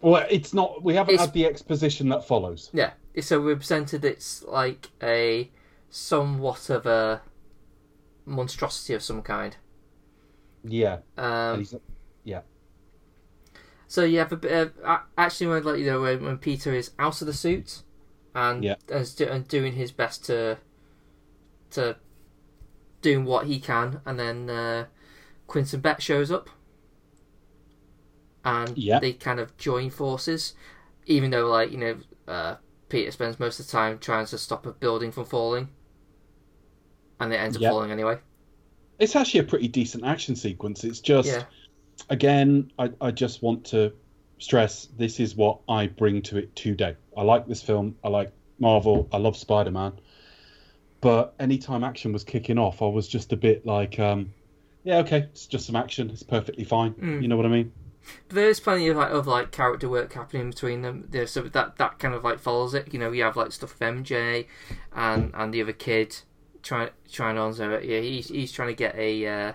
[0.00, 0.82] Well, it's not.
[0.84, 2.70] We haven't had the exposition that follows.
[2.72, 2.92] yeah.
[3.20, 5.50] So we presented it's like a
[5.90, 7.20] somewhat of a
[8.24, 9.56] monstrosity of some kind.
[10.62, 10.98] Yeah.
[11.16, 11.66] Um,
[12.22, 12.42] yeah.
[13.88, 16.90] So you have a bit of actually when like you know when, when Peter is
[16.98, 17.82] out of the suit
[18.34, 18.76] and Yeah.
[18.88, 20.58] is do, and doing his best to
[21.70, 21.96] to
[23.00, 24.86] doing what he can, and then uh,
[25.46, 26.50] Quentin Beck shows up,
[28.44, 28.98] and Yeah.
[28.98, 30.54] they kind of join forces,
[31.06, 32.56] even though like you know uh,
[32.90, 35.68] Peter spends most of the time trying to stop a building from falling,
[37.20, 37.70] and it ends up Yeah.
[37.70, 38.18] falling anyway.
[38.98, 40.84] It's actually a pretty decent action sequence.
[40.84, 41.44] It's just.
[42.08, 43.92] Again, I, I just want to
[44.38, 46.96] stress this is what I bring to it today.
[47.16, 47.96] I like this film.
[48.04, 49.08] I like Marvel.
[49.12, 49.92] I love Spider Man.
[51.00, 54.32] But anytime action was kicking off, I was just a bit like, um,
[54.82, 56.10] yeah, okay, it's just some action.
[56.10, 56.94] It's perfectly fine.
[56.94, 57.22] Mm.
[57.22, 57.72] You know what I mean?
[58.28, 61.06] But there is plenty of like of like character work happening between them.
[61.10, 62.92] There, so that that kind of like follows it.
[62.92, 64.46] You know, you have like stuff with MJ
[64.92, 66.16] and and the other kid
[66.62, 67.54] trying trying on.
[67.54, 69.52] So yeah, he's he's trying to get a uh,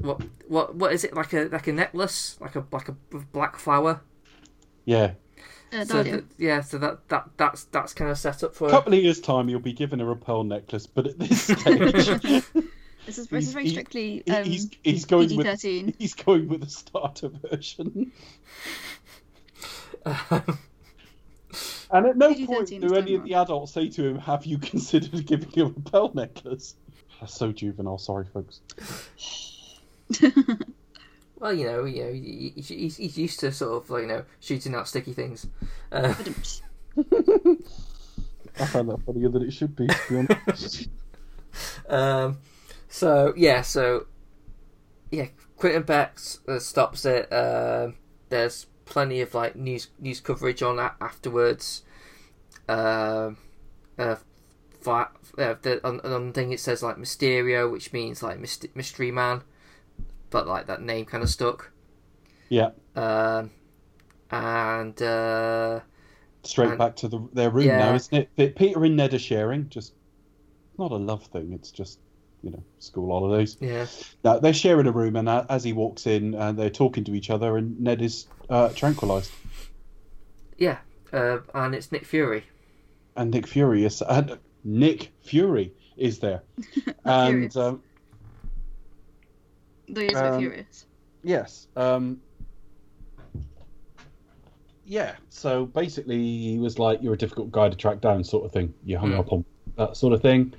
[0.00, 2.92] what what what is it like a like a necklace like a like a
[3.32, 4.00] black flower.
[4.84, 5.12] Yeah.
[5.72, 6.12] Uh, So Dahlia.
[6.16, 8.68] that, yeah, so that that that's that's kind of set up for.
[8.68, 12.52] A couple of years' time, you'll be given a repel necklace, but at this stage.
[13.04, 15.94] This is, this is very strictly He- um, he's he's going with PG-13.
[15.98, 18.12] he's going with the starter version.
[21.90, 24.56] And at no PG-13 point do any of the adults say to him, "Have you
[24.58, 26.74] considered giving him a pearl necklace?"
[27.20, 27.98] That's so juvenile.
[27.98, 28.60] Sorry, folks.
[31.38, 34.06] Well, you know, you know, he, he- he's he's used to sort of like you
[34.08, 35.48] know shooting out sticky things.
[35.90, 36.14] Uh,
[38.60, 39.86] I found that funnier than it should be.
[39.88, 40.88] To be honest.
[41.86, 42.38] Um,
[42.88, 44.06] so yeah, so
[45.10, 45.26] yeah,
[45.58, 47.30] Quentin Beck uh, stops it.
[47.30, 47.96] Um,
[48.30, 51.82] there's plenty of like news news coverage on that afterwards.
[52.70, 53.36] Um,
[53.98, 54.16] uh,
[54.80, 58.74] fi- uh, the, on, on the thing it says like Mysterio, which means like myst-
[58.74, 59.42] mystery man,
[60.32, 61.70] but like that name kind of stuck.
[62.48, 63.50] yeah, Um,
[64.30, 65.80] and uh,
[66.42, 67.78] straight And- back to the, their room Yeah.
[67.78, 68.56] now, isn't it?
[68.56, 69.68] Peter and Ned are sharing.
[69.68, 69.94] Just
[70.78, 71.52] not a love thing.
[71.52, 72.00] It's just
[72.42, 73.56] you know school holidays.
[73.60, 73.86] yeah,
[74.24, 77.14] Now, they're sharing a room, and uh, as he walks in, uh, they're talking to
[77.14, 79.30] each other, and Ned is uh, tranquilized.
[80.58, 80.78] yeah,
[81.12, 82.44] uh, and it's Nick Fury.
[83.16, 86.42] and Nick Fury is and Nick Fury is there,
[87.04, 87.82] and um,
[89.92, 90.86] A bit Um, furious.
[91.22, 92.20] yes, um,
[94.84, 95.14] yeah.
[95.28, 98.72] So basically, he was like, "You're a difficult guy to track down," sort of thing.
[98.84, 99.20] You hung Hmm.
[99.20, 99.44] up on
[99.76, 100.54] that sort of thing.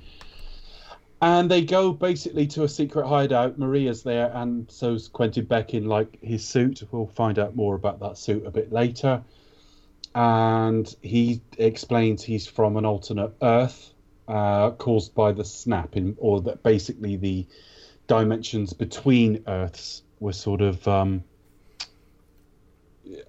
[1.20, 3.58] And they go basically to a secret hideout.
[3.58, 6.82] Maria's there, and so's Quentin Beck in like his suit.
[6.90, 9.22] We'll find out more about that suit a bit later.
[10.14, 13.92] And he explains he's from an alternate Earth
[14.28, 17.46] uh, caused by the snap, in, or that basically the
[18.06, 21.24] dimensions between Earths were sort of um,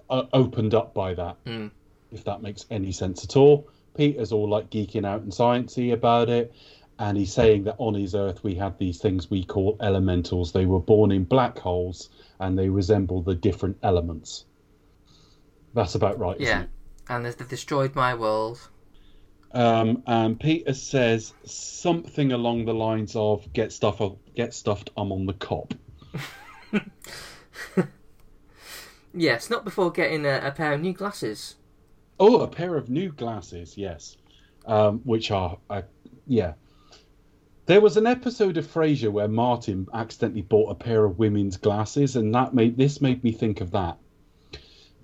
[0.08, 1.36] opened up by that.
[1.44, 1.70] Mm.
[2.12, 3.68] If that makes any sense at all.
[3.96, 6.52] Peter's all like geeking out and sciencey about it,
[6.98, 10.52] and he's saying that on his Earth we had these things we call elementals.
[10.52, 14.44] They were born in black holes, and they resemble the different elements.
[15.74, 16.38] That's about right.
[16.38, 16.64] Yeah,
[17.08, 18.68] and they've destroyed my world.
[19.56, 24.00] Um, and Peter says something along the lines of "Get stuff,
[24.34, 24.90] get stuffed.
[24.96, 25.74] I'm on the cop."
[29.16, 31.54] Yes, not before getting a, a pair of new glasses.
[32.20, 34.18] Oh, a pair of new glasses, yes,
[34.66, 35.82] um, which are, uh,
[36.26, 36.52] yeah.
[37.64, 42.14] There was an episode of Frasier where Martin accidentally bought a pair of women's glasses,
[42.14, 43.96] and that made this made me think of that.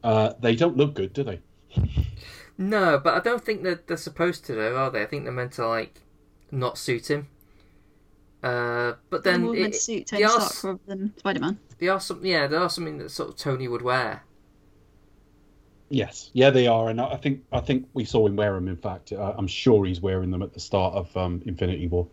[0.05, 1.41] Uh, they don't look good, do they?
[2.63, 5.03] No, but I don't think that they're supposed to, though, are they?
[5.03, 6.01] I think they're meant to like
[6.53, 7.27] not suit him.
[8.43, 11.59] Uh, but then more it, suit Tony they are, Stark rather than Spider Man.
[11.79, 14.23] they are some, yeah, they are something that sort of Tony would wear.
[15.89, 18.69] Yes, yeah, they are, and I I think I think we saw him wear them.
[18.69, 22.07] In fact, uh, I'm sure he's wearing them at the start of um, Infinity War.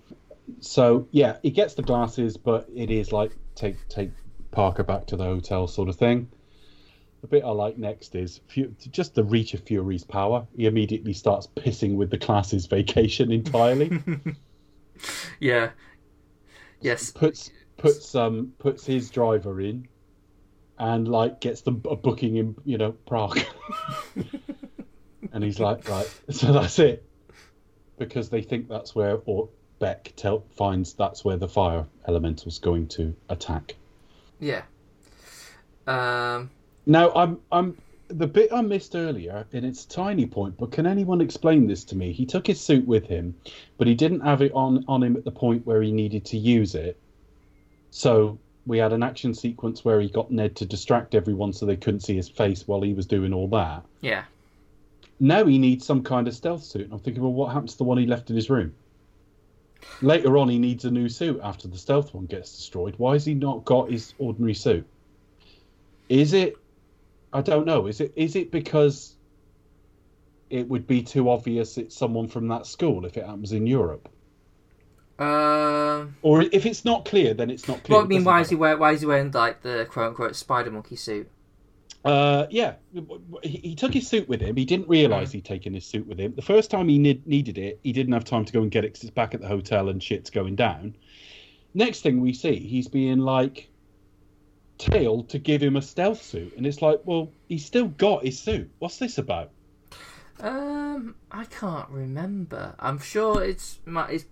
[0.60, 4.12] So yeah, he gets the glasses, but it is like take take
[4.52, 6.28] Parker back to the hotel sort of thing.
[7.22, 10.48] The bit I like next is Fu- just the reach of Fury's power.
[10.56, 14.02] He immediately starts pissing with the class's vacation entirely.
[15.40, 15.72] Yeah.
[16.82, 17.12] Yes.
[17.12, 19.88] puts puts um puts his driver in,
[20.78, 23.40] and like gets them a booking in you know Prague.
[25.32, 27.06] and he's like, right, so that's it,
[27.98, 29.50] because they think that's where or
[29.80, 33.76] Beck tell, finds that's where the fire elemental's going to attack.
[34.40, 34.64] Yeah.
[35.88, 36.50] Um.
[36.90, 37.78] Now I'm I'm
[38.08, 41.84] the bit I missed earlier, and it's a tiny point, but can anyone explain this
[41.86, 42.12] to me?
[42.12, 43.36] He took his suit with him,
[43.78, 46.38] but he didn't have it on on him at the point where he needed to
[46.40, 46.98] use it.
[47.92, 51.78] So we had an action sequence where he got Ned to distract everyone so they
[51.78, 53.86] couldn't see his face while he was doing all that.
[54.02, 54.24] Yeah.
[55.20, 56.86] Now he needs some kind of stealth suit.
[56.86, 58.74] And I'm thinking, well, what happens to the one he left in his room?
[60.02, 62.96] Later on, he needs a new suit after the stealth one gets destroyed.
[62.98, 64.88] Why has he not got his ordinary suit?
[66.10, 66.58] Is it?
[67.32, 67.88] I don't know.
[67.88, 68.14] Is it?
[68.16, 69.16] Is it because
[70.50, 74.10] it would be too obvious it's someone from that school if it happens in Europe?
[75.20, 76.16] Um.
[76.22, 77.98] Or if it's not clear, then it's not clear.
[77.98, 78.62] Well, I mean, why is he matter.
[78.62, 81.30] wear, Why is he wearing like the quote unquote spider monkey suit?
[82.06, 82.76] Uh, yeah,
[83.44, 84.56] he, he took his suit with him.
[84.56, 86.34] He didn't realise he'd taken his suit with him.
[86.34, 88.86] The first time he need, needed it, he didn't have time to go and get
[88.86, 90.96] it because it's back at the hotel and shit's going down.
[91.74, 93.70] Next thing we see, he's being like
[94.80, 98.40] tailed to give him a stealth suit, and it's like, well, he's still got his
[98.40, 98.72] suit.
[98.80, 99.52] What's this about?
[100.40, 102.74] Um, I can't remember.
[102.80, 104.26] I'm sure it's it's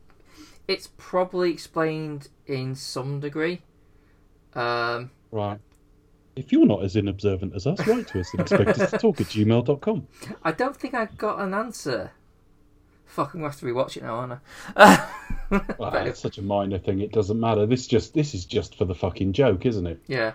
[0.68, 3.62] it's probably explained in some degree.
[4.54, 5.60] Um, Right.
[6.36, 9.20] If you're not as inobservant as us, write to us and expect us to talk
[9.20, 10.08] at gmail.com.
[10.44, 12.12] I don't think I got an answer.
[13.06, 14.40] Fucking have to rewatch it now, aren't
[14.76, 15.10] I?
[15.78, 17.66] Well, it's such a minor thing; it doesn't matter.
[17.66, 20.00] This just this is just for the fucking joke, isn't it?
[20.08, 20.34] yeah,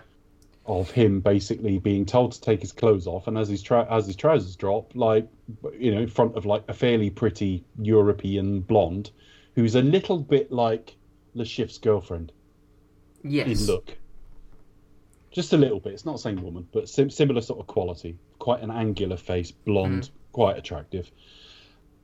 [0.65, 4.07] of him basically being told to take his clothes off, and as his trou- as
[4.07, 5.27] his trousers drop, like
[5.77, 9.11] you know, in front of like a fairly pretty European blonde,
[9.55, 10.95] who's a little bit like
[11.33, 12.31] Le Chiffre's girlfriend
[13.23, 13.97] yes, in look.
[15.31, 15.93] Just a little bit.
[15.93, 18.17] It's not the same woman, but sim- similar sort of quality.
[18.39, 21.11] Quite an angular face, blonde, quite attractive.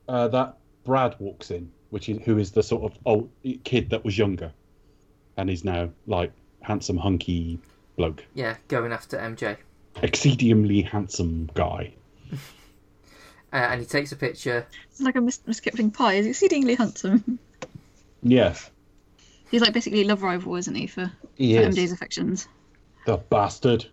[0.07, 3.30] Uh, that Brad walks in, which is who is the sort of old
[3.64, 4.52] kid that was younger,
[5.38, 6.32] and is now like
[6.62, 7.60] handsome, hunky
[7.96, 9.58] bloke yeah, going after MJ,
[10.02, 11.94] exceedingly handsome guy.
[12.32, 12.36] uh,
[13.56, 14.66] and he takes a picture.
[14.90, 16.16] It's like a Miss, Miss Kipling pie.
[16.16, 17.40] He's exceedingly handsome.
[18.22, 18.70] Yes,
[19.50, 21.76] He's like basically love rival, isn't he, for, he for is.
[21.76, 22.48] MJ's affections?
[23.06, 23.86] The bastard.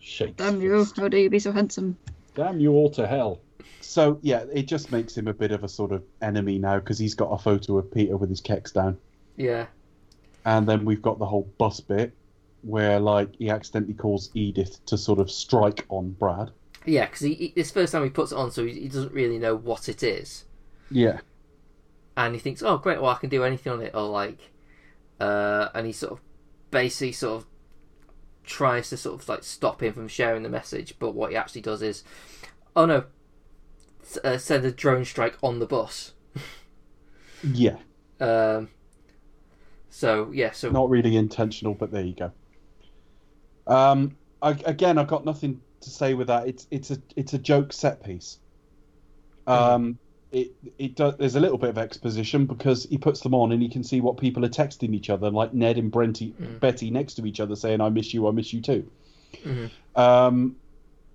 [0.00, 0.36] Shakes.
[0.36, 0.86] Damn you!
[0.96, 1.96] How dare you be so handsome?
[2.34, 3.40] Damn you all to hell.
[3.80, 6.98] So yeah, it just makes him a bit of a sort of enemy now because
[6.98, 8.98] he's got a photo of Peter with his kecks down,
[9.36, 9.66] Yeah,
[10.44, 12.16] and then we've got the whole bus bit
[12.62, 16.50] where like he accidentally calls Edith to sort of strike on Brad.
[16.84, 19.12] yeah, because he, he, this first time he puts it on, so he, he doesn't
[19.12, 20.44] really know what it is,
[20.90, 21.20] Yeah.
[22.16, 23.00] and he thinks, "Oh, great!
[23.00, 24.50] Well, I can do anything on it," or like,
[25.20, 26.20] uh, and he sort of
[26.70, 27.46] basically sort of
[28.44, 31.60] tries to sort of like stop him from sharing the message, but what he actually
[31.60, 32.02] does is,
[32.74, 33.04] oh no,
[34.24, 36.12] uh, send a drone strike on the bus.
[37.42, 37.76] Yeah.
[38.20, 38.68] Um,
[39.90, 42.32] so yeah, so Not really intentional, but there you go.
[43.66, 46.48] Um, I, again, I've got nothing to say with that.
[46.48, 48.38] It's it's a it's a joke set piece.
[49.46, 49.98] Um,
[50.32, 51.16] it it does.
[51.16, 54.00] There's a little bit of exposition because he puts them on and he can see
[54.00, 57.56] what people are texting each other, like Ned and Brenty, Betty next to each other,
[57.56, 58.90] saying "I miss you, I miss you too."
[59.96, 60.56] Um,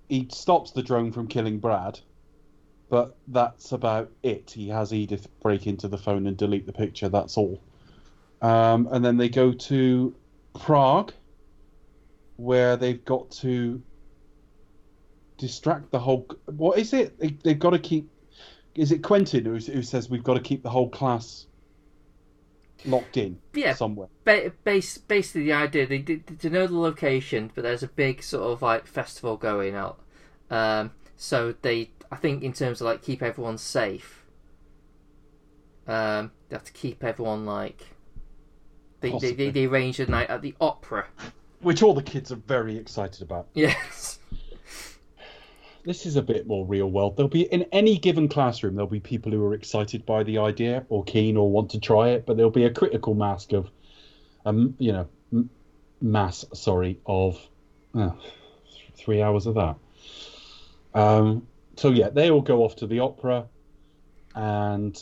[0.08, 2.00] he stops the drone from killing Brad,
[2.88, 4.50] but that's about it.
[4.50, 7.08] He has Edith break into the phone and delete the picture.
[7.08, 7.60] That's all.
[8.42, 10.14] Um, and then they go to
[10.58, 11.12] Prague,
[12.36, 13.82] where they've got to
[15.38, 16.26] distract the whole.
[16.46, 17.18] What is it?
[17.18, 18.10] They, they've got to keep.
[18.74, 21.46] Is it Quentin who, who says we've got to keep the whole class
[22.84, 23.74] locked in Yeah.
[23.74, 24.08] somewhere?
[24.24, 28.22] ba- base, basically the idea they did to know the location, but there's a big
[28.22, 30.00] sort of like festival going out.
[30.50, 34.24] Um, so they, I think, in terms of like keep everyone safe,
[35.88, 37.88] um, they have to keep everyone like.
[39.00, 41.06] They, they, they, they arrange a night at the opera.
[41.60, 43.48] Which all the kids are very excited about.
[43.52, 44.20] Yes.
[45.84, 47.16] this is a bit more real world.
[47.16, 50.86] There'll be in any given classroom there'll be people who are excited by the idea
[50.88, 53.68] or keen or want to try it, but there'll be a critical mass of,
[54.46, 55.50] um, you know, m-
[56.00, 57.44] mass sorry of,
[57.92, 58.10] uh,
[58.96, 59.74] three hours of that.
[60.94, 63.46] Um, so yeah, they all go off to the opera,
[64.34, 64.96] and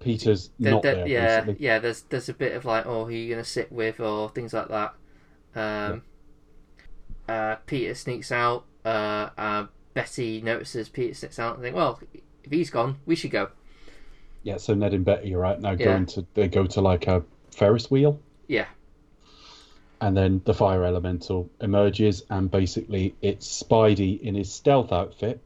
[0.00, 1.08] Peter's There- not there- there.
[1.08, 1.64] yeah, basically.
[1.64, 1.78] yeah.
[1.78, 4.68] There's there's a bit of like, oh, who you gonna sit with, or things like
[4.68, 4.94] that.
[5.54, 6.02] Um,
[7.28, 8.64] uh, Peter sneaks out.
[8.84, 12.00] Uh, uh, Betty notices Peter sneaks out and think, well,
[12.44, 13.48] if he's gone, we should go.
[14.44, 15.84] Yeah, so Ned and Betty are right now Yeah.
[15.86, 18.20] going to they go to like a Ferris wheel.
[18.46, 18.66] Yeah,
[20.00, 25.40] and then the fire elemental emerges and basically it's spidey in his stealth outfit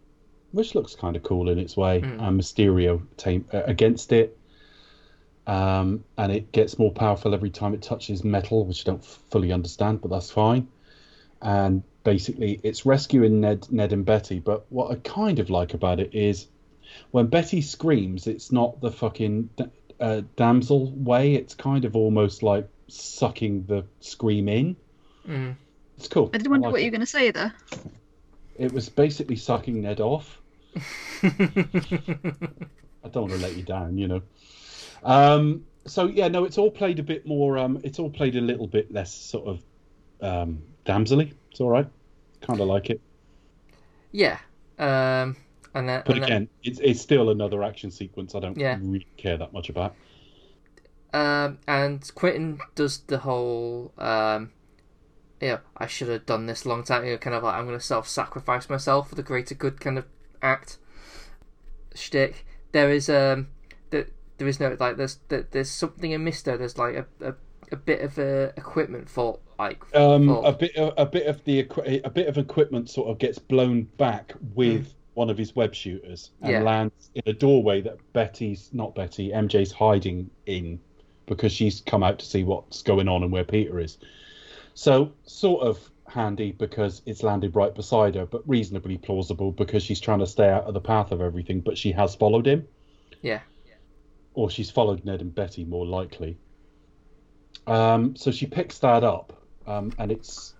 [0.52, 4.36] which looks kind of cool in its way and mysterio tame, uh, against it
[5.46, 9.50] um, and it gets more powerful every time it touches metal which i don't fully
[9.52, 10.68] understand but that's fine
[11.40, 15.98] and basically it's rescuing ned ned and betty but what i kind of like about
[16.00, 16.46] it is
[17.10, 19.48] when betty screams it's not the fucking
[20.00, 24.76] uh, damsel way it's kind of almost like sucking the scream in
[25.26, 25.54] Mm.
[25.96, 26.84] it's cool I did wonder like what it.
[26.84, 27.54] you were going to say there.
[28.56, 30.41] It was basically sucking Ned off.
[31.22, 34.22] I don't want to let you down, you know.
[35.02, 37.58] Um, so yeah, no, it's all played a bit more.
[37.58, 39.64] Um, it's all played a little bit less sort of
[40.20, 41.34] um, damselly.
[41.50, 41.88] It's all right.
[42.42, 43.02] Kind of like it.
[44.10, 44.38] yeah.
[44.78, 45.36] Um,
[45.74, 48.34] and then, But and again, it's it's still another action sequence.
[48.36, 48.78] I don't Yeah.
[48.80, 49.96] really care that much about.
[51.12, 54.52] Um, and Quentin does the whole, um,
[55.40, 57.04] you know, I should have done this long time.
[57.04, 59.98] You know, kind of like I'm going to self-sacrifice myself for the greater good kind
[59.98, 60.06] of
[60.42, 60.78] act.
[61.94, 62.46] Shtick.
[62.72, 63.48] There is um,
[63.90, 64.06] there,
[64.38, 66.56] there is no like there's there, there's something amiss there.
[66.56, 67.34] There's like a, a,
[67.70, 71.60] a bit of a equipment for like Um, a bit of, a bit of the
[72.04, 76.30] a bit of equipment sort of gets blown back with one of his web shooters
[76.40, 76.52] and.
[76.52, 76.62] Yeah.
[76.62, 80.80] lands in a doorway that Betty's not Betty MJ's hiding in
[81.26, 83.98] because she's come out to see what's going on and where Peter is.
[84.74, 90.00] So sort of handy because it's landed right beside her, but reasonably plausible because she's
[90.00, 92.66] trying to stay out of the path of everything, but she has followed him
[93.22, 93.40] yeah
[94.34, 96.36] or she's followed Ned and Betty more likely.
[97.66, 99.32] Um, so she picks that up,
[99.66, 100.54] um, and it's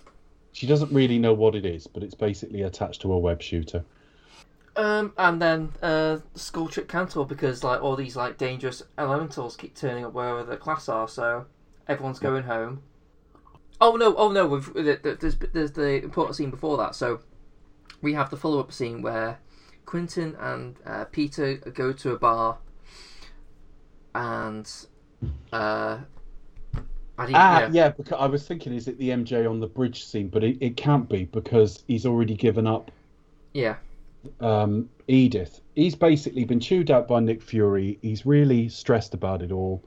[0.52, 3.84] she doesn't really know what it is, but it's basically attached to a web shooter.
[4.76, 9.74] Um, and then uh, school trip cancelled because like all these like dangerous elementals keep
[9.74, 11.46] turning up wherever the class are, so
[11.88, 12.82] everyone's going home.
[13.82, 14.14] Oh no!
[14.14, 14.46] Oh no!
[14.46, 16.94] We've, there's there's the important scene before that.
[16.94, 17.18] So
[18.00, 19.38] we have the follow up scene where
[19.86, 22.58] Quentin and uh, Peter go to a bar,
[24.14, 24.70] and
[25.52, 25.98] uh,
[27.18, 27.68] I didn't, Ah, yeah.
[27.72, 30.28] yeah, because I was thinking, is it the MJ on the bridge scene?
[30.28, 32.92] But it, it can't be because he's already given up
[33.52, 33.76] yeah,
[34.40, 35.60] um, Edith.
[35.74, 37.98] He's basically been chewed out by Nick Fury.
[38.00, 39.82] He's really stressed about it all,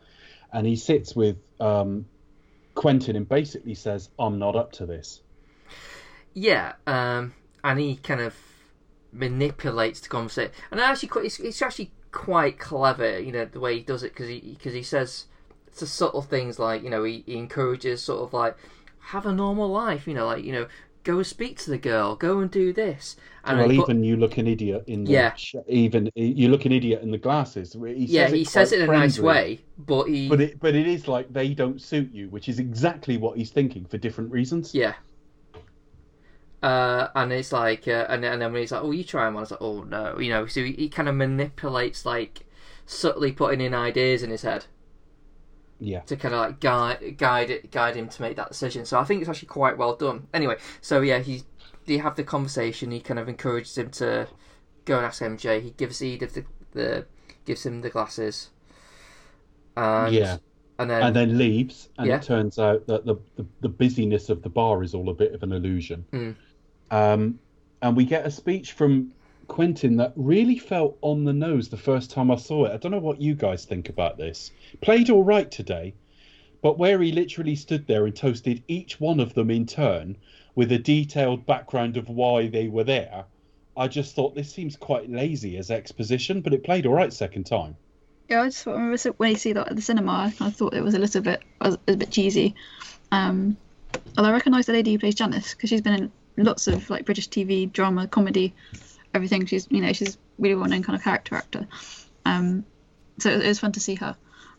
[0.51, 2.05] and he sits with um,
[2.75, 5.21] Quentin and basically says, "I'm not up to this."
[6.33, 8.35] Yeah, um, and he kind of
[9.11, 13.81] manipulates the conversation, and actually, it's, it's actually quite clever, you know, the way he
[13.81, 15.25] does it because he because he says
[15.77, 18.55] the subtle things like you know he, he encourages sort of like
[18.99, 20.67] have a normal life, you know, like you know
[21.05, 24.37] go and speak to the girl, go and do this, and well, even you look
[24.37, 25.33] an idiot in the Yeah.
[25.35, 27.73] sh- even you look an idiot in the glasses.
[27.73, 30.87] He yeah, he says it in a nice way, but he but it but it
[30.87, 34.75] is like they don't suit you, which is exactly what he's thinking for different reasons.
[34.75, 34.95] Yeah.
[36.63, 39.37] Uh, and it's like, uh, and, and then when he's like, "Oh, you try him,"
[39.37, 40.47] I was like, "Oh no," you know.
[40.47, 42.45] So he, he kind of manipulates, like
[42.87, 44.65] subtly putting in ideas in his head
[45.79, 48.85] Yeah, to kind of like guide guide it, guide him to make that decision.
[48.85, 50.27] So I think it's actually quite well done.
[50.33, 51.43] Anyway, so yeah, he
[51.85, 52.91] they have the conversation.
[52.91, 54.27] He kind of encourages him to
[54.85, 55.61] go and ask MJ.
[55.61, 57.05] He gives Edith the, the
[57.45, 58.49] gives him the glasses.
[59.77, 60.37] And, Yeah.
[60.79, 62.17] and then, and then leaves, and Yeah.
[62.17, 65.33] it turns out that the, the the busyness of the bar is all a bit
[65.33, 66.05] of an illusion.
[66.13, 66.35] Mm.
[66.91, 67.39] Um,
[67.81, 69.11] and we get a speech from
[69.47, 72.73] Quentin that really felt on the nose the first time I saw it.
[72.73, 74.51] I don't know what you guys think about this.
[74.81, 75.93] Played all right today,
[76.61, 80.17] but where he literally stood there and toasted each one of them in turn
[80.55, 83.25] with a detailed background of why they were there,
[83.77, 87.45] I just thought this seems quite lazy as exposition, but it played all right second
[87.45, 87.75] time.
[88.29, 90.95] Yeah, I just remember when you see that at the cinema, I thought it was
[90.95, 92.55] a little bit a bit cheesy.
[93.11, 93.57] Um,
[94.17, 97.05] although I recognise the lady who plays Janice because she's been in lots of like
[97.05, 98.53] British TV, drama, comedy,
[99.15, 99.45] everything.
[99.45, 101.67] She's you know she's really well known kind of character actor.
[102.25, 102.65] Um,
[103.17, 104.15] so it, was fun to see her.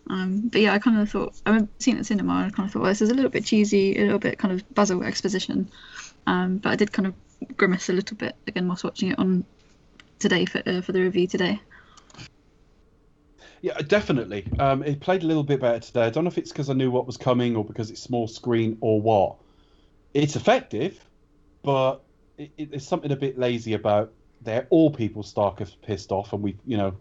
[0.08, 2.34] Um, but yeah, I kind of thought I remember seeing it the cinema.
[2.34, 4.38] and I kind of thought, well, this is a little bit cheesy, a little bit
[4.38, 5.68] kind of Basil exposition.
[6.26, 7.14] Um, but I did kind of
[7.56, 9.44] grimace a little bit again whilst watching it on
[10.18, 11.60] today for uh, for the review today.
[13.62, 14.46] Yeah, definitely.
[14.58, 16.04] Um, it played a little bit better today.
[16.04, 18.28] I don't know if it's because I knew what was coming or because it's small
[18.28, 19.36] screen or what.
[20.14, 21.04] It's effective,
[21.62, 22.02] but
[22.38, 24.12] it, it, there's something a bit lazy about.
[24.42, 26.96] They're all people Stark have pissed off, and we, you know,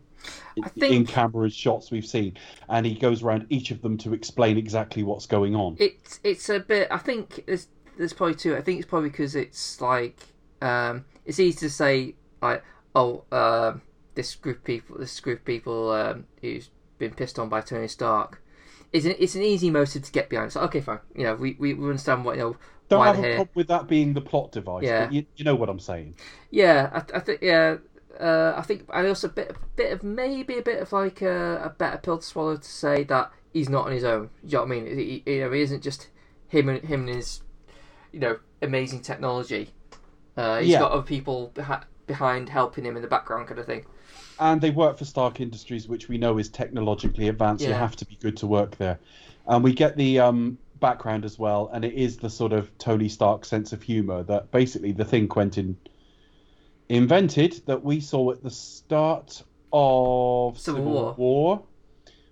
[0.78, 2.38] think- in camera shots we've seen,
[2.70, 5.78] and he goes around each of them to explain exactly what's going on.
[5.80, 6.88] It's it's a bit.
[6.92, 7.68] I think there's
[7.98, 8.56] there's probably two.
[8.56, 10.20] I think it's probably because it's like
[10.62, 12.64] um, it's easy to say like
[12.96, 13.82] oh um
[14.16, 17.88] this group of people this group of people um, who's been pissed on by Tony
[17.88, 18.42] Stark.
[18.94, 20.54] It's an, it's an easy motive to get behind.
[20.54, 21.00] So okay, fine.
[21.16, 22.58] You know, we, we, we understand what you know
[22.90, 23.36] Don't have a here.
[23.36, 24.84] problem with that being the plot device.
[24.84, 25.06] Yeah.
[25.06, 26.16] But you, you know what I'm saying.
[26.52, 27.78] Yeah, I, I think yeah.
[28.20, 31.62] Uh, I think and also a bit, bit of maybe a bit of like a,
[31.66, 34.30] a better pill to swallow to say that he's not on his own.
[34.44, 34.98] You know what I mean?
[34.98, 36.10] He, you know, he isn't just
[36.48, 37.42] him and him and his,
[38.14, 39.72] you know, amazing technology.
[40.38, 40.80] Uh, he's Yeah.
[40.80, 43.86] got other people behi- behind helping him in the background, kind of thing.
[44.40, 47.66] and they work for Stark Industries, which we know is technologically advanced.
[47.66, 49.00] You have to be good to work there,
[49.48, 53.10] and we get the um, background as well, and it is the sort of Tony
[53.10, 55.78] Stark sense of humor that basically the thing Quentin
[56.90, 61.16] invented that we saw at the start of Civil Civil, War.
[61.18, 61.64] War.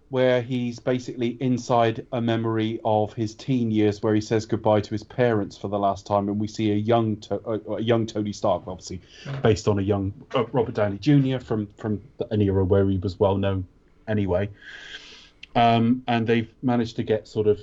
[0.10, 4.90] Where he's basically inside a memory of his teen years, where he says goodbye to
[4.92, 8.06] his parents for the last time, and we see a young, to- uh, a young
[8.06, 9.02] Tony Stark, obviously
[9.42, 11.40] based on a young uh, Robert Downey Jr.
[11.44, 13.66] from from an era where he was well known
[14.08, 14.50] anyway.
[15.56, 17.60] Um, and they've managed to get sort of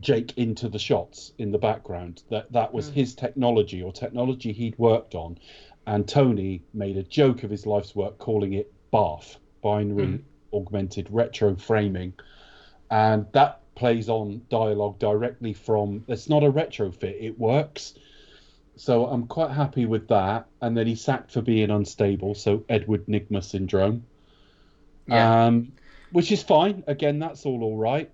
[0.00, 2.22] Jake into the shots in the background.
[2.30, 5.38] That that was his technology or technology he'd worked on,
[5.86, 10.20] and Tony made a joke of his life's work, calling it BARF, binary
[10.52, 12.12] augmented retro framing,
[12.90, 16.04] and that plays on dialogue directly from.
[16.08, 17.94] It's not a retrofit; it works.
[18.76, 20.46] So I'm quite happy with that.
[20.60, 24.04] And then he's sacked for being unstable, so Edward Nygma syndrome.
[25.06, 25.46] Yeah.
[25.46, 25.72] Um,
[26.12, 26.84] which is fine.
[26.86, 28.10] Again, that's all all right.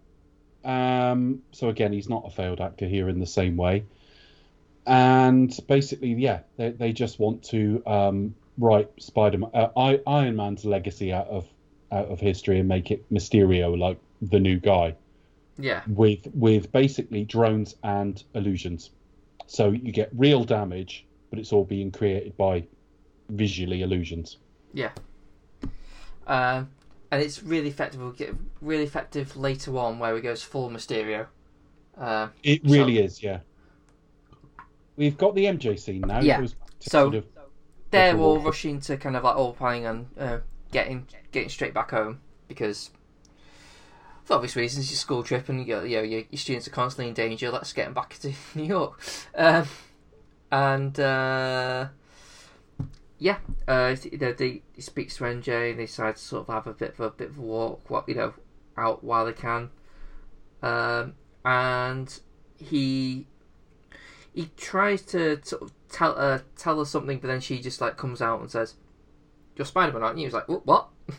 [0.64, 3.84] Um, so again, he's not a failed actor here in the same way.
[4.86, 11.12] And basically, yeah, they, they just want to um, write Spider-Man, uh, Iron Man's legacy
[11.12, 11.46] out of
[11.90, 14.94] out of history and make it Mysterio like the new guy
[15.59, 18.90] Yeah, with with basically drones and illusions.
[19.46, 22.64] So you get real damage, but it's all being created by
[23.30, 24.36] visually illusions.
[24.74, 24.90] yeah.
[26.26, 26.68] Um,
[27.11, 28.00] and it's really effective.
[28.00, 31.26] We'll get really effective later on, where he goes full Mysterio.
[31.96, 33.40] Uh, It So- really is, yeah.
[34.96, 36.20] We've got the MJ scene now.
[36.20, 36.44] Yeah.
[36.80, 37.26] So- sort of-
[37.90, 38.44] they're all walk.
[38.46, 40.38] rushing to kind of like all planning and uh,
[40.72, 42.90] getting getting straight back home because
[44.24, 47.14] for obvious reasons, your school trip and you know your, your students are constantly in
[47.14, 47.50] danger.
[47.50, 49.00] Let's get them back to New York,
[49.34, 49.66] um,
[50.52, 51.86] and uh,
[53.18, 56.54] yeah, uh, you know, they, he speaks to MJ and they decide to sort of
[56.54, 58.34] have a bit of a bit of a walk, what you know,
[58.76, 59.70] out while they can,
[60.62, 61.14] um,
[61.44, 62.20] and
[62.56, 63.26] he
[64.32, 67.96] he tries to sort of tell uh, tell her something, but then she just like
[67.96, 68.74] comes out and says,
[69.56, 70.88] "You're Spider Man, aren't you?" He's like, "What?"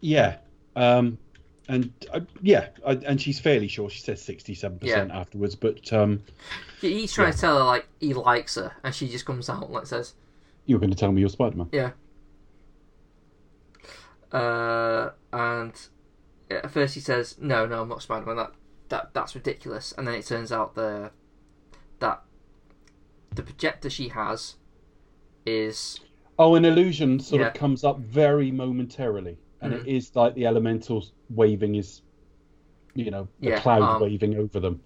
[0.00, 0.36] yeah.
[0.76, 1.18] Um,
[1.68, 3.88] and uh, yeah, I, and she's fairly sure.
[3.90, 6.22] She says sixty-seven percent afterwards, but um,
[6.80, 9.72] He's trying to tell her like he likes her, and she just comes out and
[9.72, 10.14] like says,
[10.66, 11.68] you're going to tell me you're Spider-Man.
[11.72, 11.90] "Yeah."
[14.32, 15.72] Uh, and
[16.50, 18.36] at first he says, "No, no, I'm not Spider Man.
[18.36, 18.52] That
[18.88, 21.10] that that's ridiculous." And then it turns out the
[22.00, 22.22] that
[23.34, 24.56] the projector she has
[25.46, 26.00] is
[26.38, 27.48] Oh, an illusion sort Yeah.
[27.48, 29.80] of comes up very momentarily, and Mhm.
[29.80, 32.02] it is like the elementals waving is,
[32.94, 34.82] you know, the Yeah, cloud um, waving over them.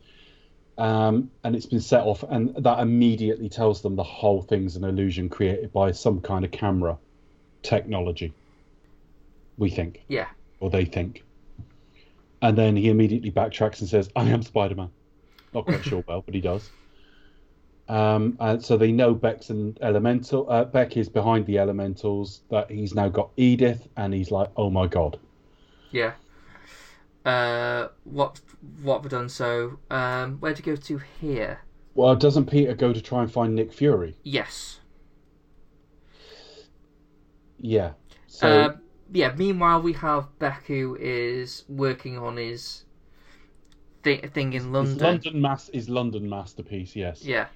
[0.78, 4.84] Um, and it's been set off, and that immediately tells them the whole thing's an
[4.84, 6.98] illusion created by some kind of camera
[7.62, 8.36] technology.
[9.58, 10.28] We think, yeah,
[10.60, 11.24] or they think.
[12.42, 14.90] And then he immediately backtracks and says, "I am Spider-Man."
[15.54, 16.72] Not quite sure well, but he does.
[17.88, 20.46] Um, and so they know Beck's an elemental.
[20.50, 22.42] Uh, Beck is behind the elementals.
[22.50, 25.18] That he's now got Edith, and he's like, "Oh my god!"
[25.90, 26.12] yeah.
[27.24, 28.40] Uh, what
[28.82, 29.28] what have we done?
[29.28, 31.60] So, um, where to go to here?
[31.94, 34.16] Well, doesn't Peter go to try and find Nick Fury?
[34.22, 34.80] Yes.
[37.58, 37.92] Yeah.
[38.26, 38.80] So Um,
[39.12, 39.34] yeah.
[39.36, 42.84] Meanwhile, we have Beck who is working on his
[44.02, 44.98] thi- thing in his London.
[44.98, 46.94] London mass is London masterpiece.
[46.94, 47.24] Yes.
[47.24, 47.48] Yeah.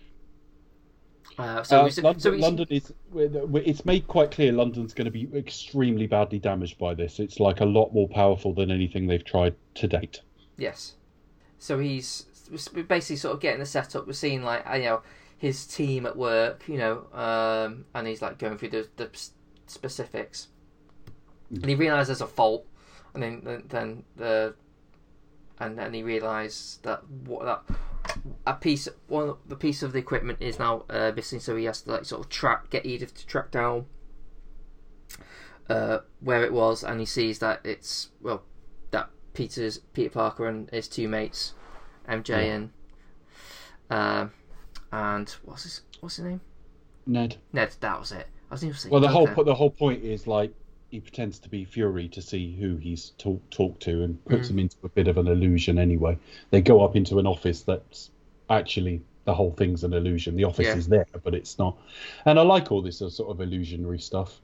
[1.39, 2.93] Uh, so, Uh, we, so, London, we- London is.
[3.15, 7.19] It's made quite clear London's going to be extremely badly damaged by this.
[7.19, 10.21] It's like a lot more powerful than anything they've tried to date.
[10.57, 10.95] Yes.
[11.59, 12.27] So he's
[12.89, 14.07] basically sort of getting the setup.
[14.07, 15.03] We're seeing like you know
[15.39, 19.11] his team at work, you know, um, and he's like going through the, the
[19.67, 20.49] specifics,
[21.51, 22.67] and he realizes there's a fault,
[23.15, 24.55] and then then, then the
[25.59, 27.63] and then he realized that what that
[28.47, 31.65] a piece one of the piece of the equipment is now uh, missing, so he
[31.65, 33.87] has to like sort of track get Edith to track down
[35.69, 38.43] uh, where it was, and he sees that it's well
[38.91, 41.55] that Peter's Peter Parker and his two mates,
[42.09, 42.39] MJ Yeah.
[42.39, 42.71] and
[43.91, 44.33] um
[44.91, 46.41] and what's his what's his name
[47.07, 47.37] Ned.
[47.53, 47.75] Ned.
[47.81, 48.29] That was it.
[48.51, 50.55] I was even Well, the whole po- the whole point is like
[50.93, 54.49] he pretends to be Fury to see who he's talk talked to and puts Mm.
[54.49, 55.79] them into a bit of an illusion.
[55.79, 56.19] Anyway,
[56.51, 58.11] they go up into an office that's
[58.51, 60.37] actually the whole thing's an illusion.
[60.37, 60.77] The office Yeah.
[60.77, 61.79] is there, but it's not.
[62.27, 64.41] And I like all this uh, sort of illusionary stuff.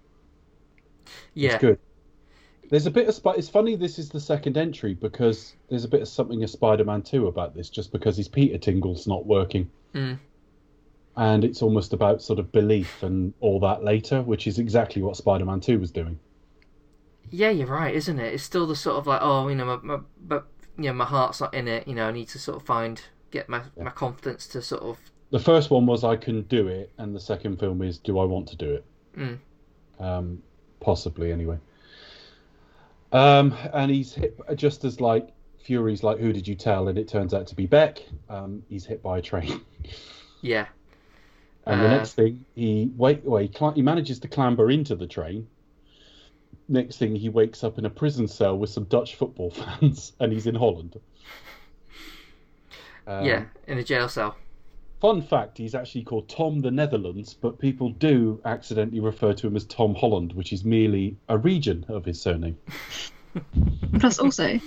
[1.34, 1.78] yeah It's good.
[2.70, 5.88] There's a bit of Sp- it's funny this is the second entry because there's a
[5.88, 9.70] bit of something of Spider-Man 2 about this just because his Peter Tingle's not working.
[9.94, 10.18] Mm.
[11.16, 15.16] And it's almost about sort of belief and all that later, which is exactly what
[15.16, 16.18] Spider-Man 2 was doing.
[17.30, 18.34] Yeah, you're right, isn't it?
[18.34, 20.46] It's still the sort of like, oh, you know, my, my, but
[20.76, 21.86] you know, my heart's not in it.
[21.88, 23.00] You know, I need to sort of find,
[23.30, 24.98] get my, my confidence to sort of,
[25.30, 28.24] The first one was I can do it, and the second film is do I
[28.24, 28.84] want to do it?
[29.16, 29.38] Mm.
[29.98, 30.42] Um,
[30.80, 31.58] possibly anyway.
[33.12, 35.28] Um, and he's hit just as like
[35.62, 36.88] Fury's like, who did you tell?
[36.88, 37.98] And it turns out to be Beck.
[38.28, 39.60] Um, he's hit by a train.
[40.42, 40.66] yeah,
[41.66, 44.94] And the Uh, next thing, he wait, well, he, cl- he manages to clamber into
[44.94, 45.46] the train.
[46.68, 49.50] Next thing, he wakes up in a prison cell with some Dutch football
[49.80, 51.00] fans, and he's in Holland.
[53.06, 54.36] Um, yeah, in a jail cell.
[55.00, 59.56] Fun fact: He's actually called Tom the Netherlands, but people do accidentally refer to him
[59.56, 62.58] as Tom Holland, which is merely a region of his surname.
[63.98, 64.60] Plus, also,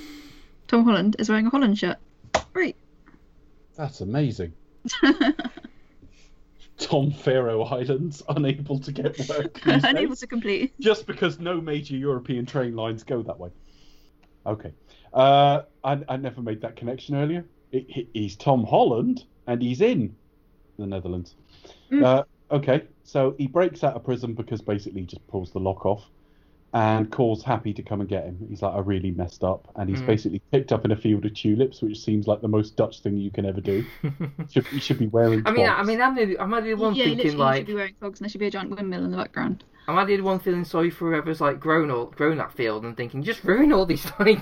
[0.67, 1.97] Tom Holland is wearing a Holland shirt.
[2.53, 2.77] Great.
[3.75, 4.53] That's amazing.
[6.81, 9.59] Tom Faroe Islands unable to get work.
[9.65, 10.19] Unable days.
[10.19, 10.73] to complete.
[10.79, 13.49] just because no major European train lines go that way.
[14.45, 14.73] Okay.
[15.13, 17.45] Uh, I, I never made that connection earlier.
[17.71, 20.15] He- he's Tom Holland, and he's in
[20.77, 21.35] the Netherlands.
[21.91, 22.03] Mm.
[22.03, 25.85] Uh, okay, so he breaks out of prison because basically he just pulls the lock
[25.85, 26.03] off
[26.73, 28.45] and calls Happy to come and get him.
[28.49, 29.71] He's like, I really messed up.
[29.75, 30.05] And he's Mm.
[30.05, 33.17] basically picked up in a field of tulips, which seems like the most Dutch thing
[33.17, 33.85] you can ever do.
[34.49, 35.87] should, he should be wearing I mean, I clogs.
[35.87, 38.19] mean, I'm the, am I the one yeah, thinking literally, you should be wearing clogs
[38.19, 39.63] and there should be a giant windmill in the background.
[39.87, 42.95] I'm I the one feeling sorry for whoever's like grown or grown that field and
[42.95, 44.39] thinking just ruin all these like,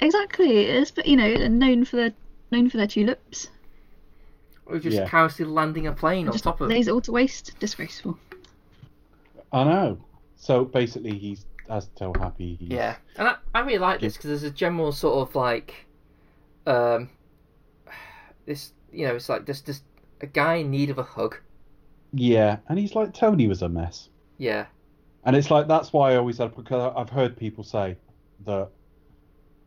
[0.00, 0.66] Exactly.
[0.66, 2.12] It's but you know known for their
[2.50, 3.48] known for their tulips.
[4.66, 5.06] or just Yeah.
[5.06, 6.68] carelessly landing a plane on Just top of.
[6.70, 7.56] lays it all to waste.
[7.60, 8.18] Disgraceful.
[9.52, 10.04] I know.
[10.36, 11.46] So basically, he's
[11.80, 12.56] to tell Happy.
[12.60, 15.86] Yeah, and I, I really like this because there's a general sort of like,
[16.66, 17.10] um,
[18.46, 19.84] this you know, it's like just just
[20.20, 21.36] a guy in need of a hug.
[22.12, 24.08] Yeah, and he's like Tony was a mess,
[24.38, 24.66] Yeah,
[25.24, 27.96] and it's like that's why I always had because I've heard people say
[28.44, 28.70] that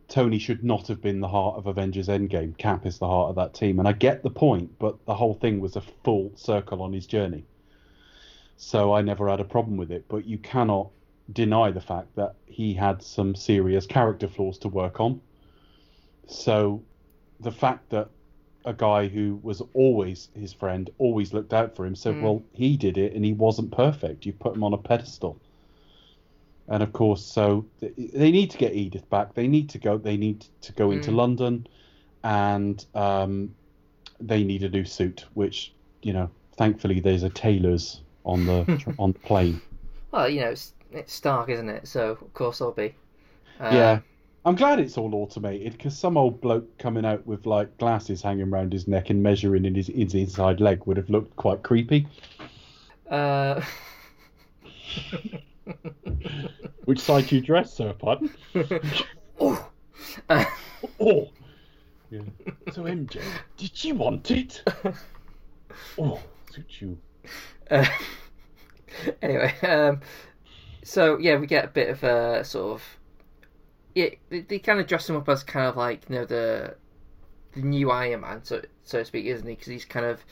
[0.07, 2.57] Tony should not have been the heart of Avengers Endgame.
[2.57, 5.33] Cap is the heart of that team, and I get the point, but the whole
[5.35, 7.45] thing was a full circle on his journey,
[8.57, 10.05] so I never had a problem with it.
[10.07, 10.91] But you cannot
[11.31, 15.19] deny the fact that he had some serious character flaws to work on.
[16.27, 16.83] So
[17.39, 18.09] the fact that
[18.63, 22.21] a guy who was always his friend, always looked out for him, said, Mm.
[22.23, 24.25] "Well, he did it, and he wasn't perfect.
[24.25, 25.37] You put him on a pedestal."
[26.67, 29.35] And of course, so they need to get Edith back.
[29.35, 29.97] They need to go.
[29.99, 31.15] They need to go into Mm.
[31.15, 31.67] London,
[32.23, 33.53] and um,
[34.19, 35.25] they need a new suit.
[35.35, 39.61] Which you know, thankfully, there's a tailor's on the on the plane.
[40.11, 41.87] well, you know, it's it's Stark, isn't it?
[41.87, 42.95] So of course I'll be.
[43.59, 43.99] Uh, yeah.
[44.45, 48.49] I'm glad it's all automated because some old bloke coming out with like glasses hanging
[48.49, 52.07] around his neck and measuring in his, his inside leg would have looked quite creepy.
[53.09, 53.61] Uh,
[56.85, 57.93] Which side do you dress, sir?
[57.93, 58.29] Pardon?
[59.39, 59.67] oh,
[60.29, 60.45] uh,
[60.99, 61.29] Oh.
[62.11, 62.21] Yeah.
[62.71, 63.21] So MJ,
[63.57, 64.63] did you want it?
[65.97, 66.21] Oh,
[66.53, 66.97] suit you.
[67.69, 67.85] Uh,
[69.21, 69.99] anyway, um,
[70.85, 72.83] so yeah, we get a bit of a sort of
[73.95, 74.09] yeah.
[74.29, 76.75] They, they kind of dress him up as kind of like you know the
[77.53, 79.55] the new Iron Man, so so to speak, isn't he?
[79.55, 80.23] Because he's kind of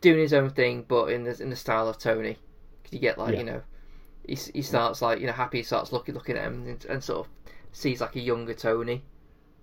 [0.00, 2.36] doing his own thing, but in the in the style of Tony.
[2.82, 3.38] Because you get like Yeah.
[3.38, 3.62] you know,
[4.26, 7.26] he he starts like you know happy, starts looking looking at him and, and sort
[7.26, 7.32] of
[7.72, 9.04] sees like a younger Tony,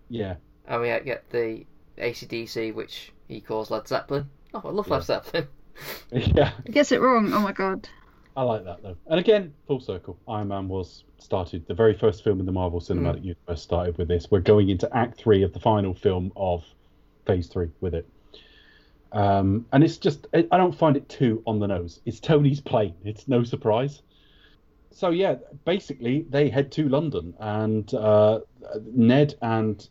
[0.10, 0.36] Yeah.
[0.66, 1.66] and we get the
[1.98, 4.30] AC/DC, which he calls Led Zeppelin.
[4.54, 4.94] Oh, I love Yeah.
[4.94, 5.48] Led Zeppelin.
[6.12, 6.54] Yeah.
[6.72, 7.32] Gets it wrong.
[7.34, 7.90] Oh my god.
[8.38, 8.96] I like that though.
[9.08, 10.16] And again, full circle.
[10.28, 14.08] Iron Man was started the very first film in the Marvel Cinematic Universe started with
[14.08, 14.30] this.
[14.30, 16.64] We're going into Act Three of the final film of
[17.26, 18.08] Phase Three with it.
[19.12, 22.00] Um, and it's just, I I don't find it too on the nose.
[22.06, 22.94] It's Tony's plane.
[23.04, 24.04] It's no surprise.
[24.92, 28.42] So yeah, basically they head to London, and uh,
[28.94, 29.90] Ned and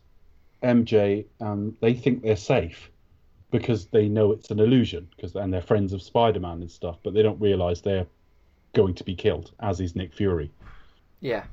[0.63, 2.91] MJ, um, they think they're safe
[3.51, 7.13] because they know it's an illusion, because and they're friends of Spider-Man and stuff, but
[7.13, 8.07] they don't realise they're
[8.77, 10.49] going to be killed, as is Nick Fury.
[11.19, 11.43] Yeah.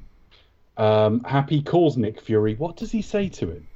[0.76, 2.54] Um, Happy calls Nick Fury.
[2.54, 3.66] What does he say to him?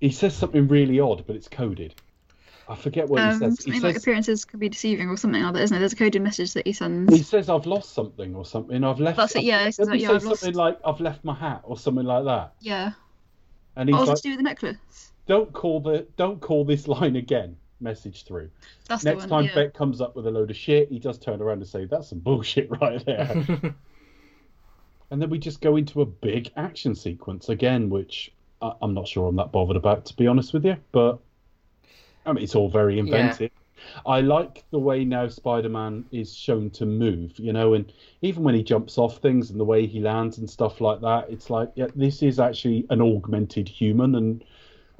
[0.00, 1.94] He says something really odd, but it's coded.
[2.68, 3.58] I forget what Um, he says.
[3.58, 5.80] He something like says, appearances could be deceiving or something like that, isn't it?
[5.80, 7.14] There's a coded message that he sends.
[7.14, 8.84] he says, "I've lost something" or something.
[8.84, 9.16] I've left.
[9.16, 11.00] That's it, yeah, he says Doesn't he that, yeah, say I've lost- something like "I've
[11.00, 12.52] left my hat" or something like that?
[12.60, 12.92] Yeah.
[13.76, 15.12] And he's What was it like, to do with the necklace?
[15.26, 18.50] "Don't call the, don't call this line again." Message through.
[18.88, 19.28] That's Next one.
[19.28, 19.54] time yeah.
[19.54, 22.08] Beck comes up with a load of shit, he does turn around and say, "That's
[22.08, 23.30] some bullshit right there."
[25.10, 29.08] and then we just go into a big action sequence again, which I- I'm not
[29.08, 30.76] sure I'm that bothered about, to be honest with you.
[30.92, 31.18] But
[32.24, 33.50] I mean, it's all very inventive.
[34.06, 37.92] I like the way now Spider-Man is shown to move, you know, and
[38.22, 41.28] even when he jumps off things and the way he lands and stuff like that,
[41.28, 44.14] it's like, yeah, this is actually an augmented human.
[44.14, 44.44] And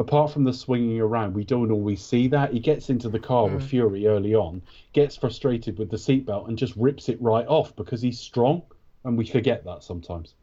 [0.03, 2.53] apart from the swinging around, we don't always see that.
[2.53, 4.63] He gets into the car with Fury early on,
[4.93, 8.63] gets frustrated with the seatbelt, and just rips it right off because he's strong,
[9.05, 10.35] and we forget that sometimes.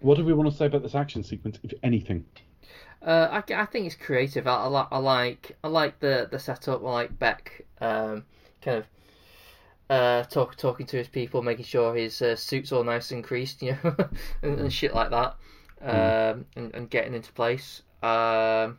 [0.00, 2.24] What do we want to say about this action sequence, if anything?
[3.04, 4.46] Uh, I, I think it's creative.
[4.46, 6.82] I, I, I like I like the the setup.
[6.84, 8.24] I like Beck um,
[8.62, 8.86] kind of
[9.90, 13.62] uh, talk, talking to his people, making sure his uh, suit's all nice and creased,
[13.62, 13.94] you know,
[14.42, 15.36] and, and shit like that,
[15.82, 17.82] um, and, and getting into place.
[18.02, 18.78] Um,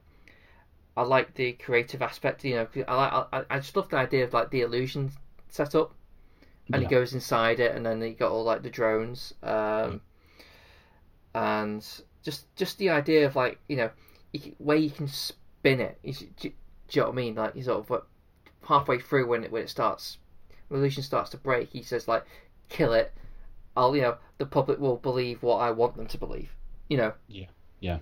[0.95, 2.43] I like the creative aspect.
[2.43, 5.11] You know, I like I, I just love the idea of like the illusion
[5.49, 5.93] setup,
[6.71, 6.87] and Yeah.
[6.87, 10.01] he goes inside it, and then he got all like the drones, um,
[11.33, 11.85] and
[12.23, 13.89] just just the idea of like you know
[14.31, 15.97] you where you can spin it.
[16.03, 16.49] You, do, do
[16.91, 17.35] you know what I mean?
[17.35, 18.07] Like you sort of what,
[18.67, 20.17] halfway through when it when it starts,
[20.67, 21.69] when illusion starts to break.
[21.69, 22.25] He says like,
[22.69, 23.13] "Kill it."
[23.75, 26.51] I'll you know the public will believe what I want them to believe.
[26.89, 27.13] You know.
[27.27, 27.47] Yeah.
[27.79, 27.97] Yeah,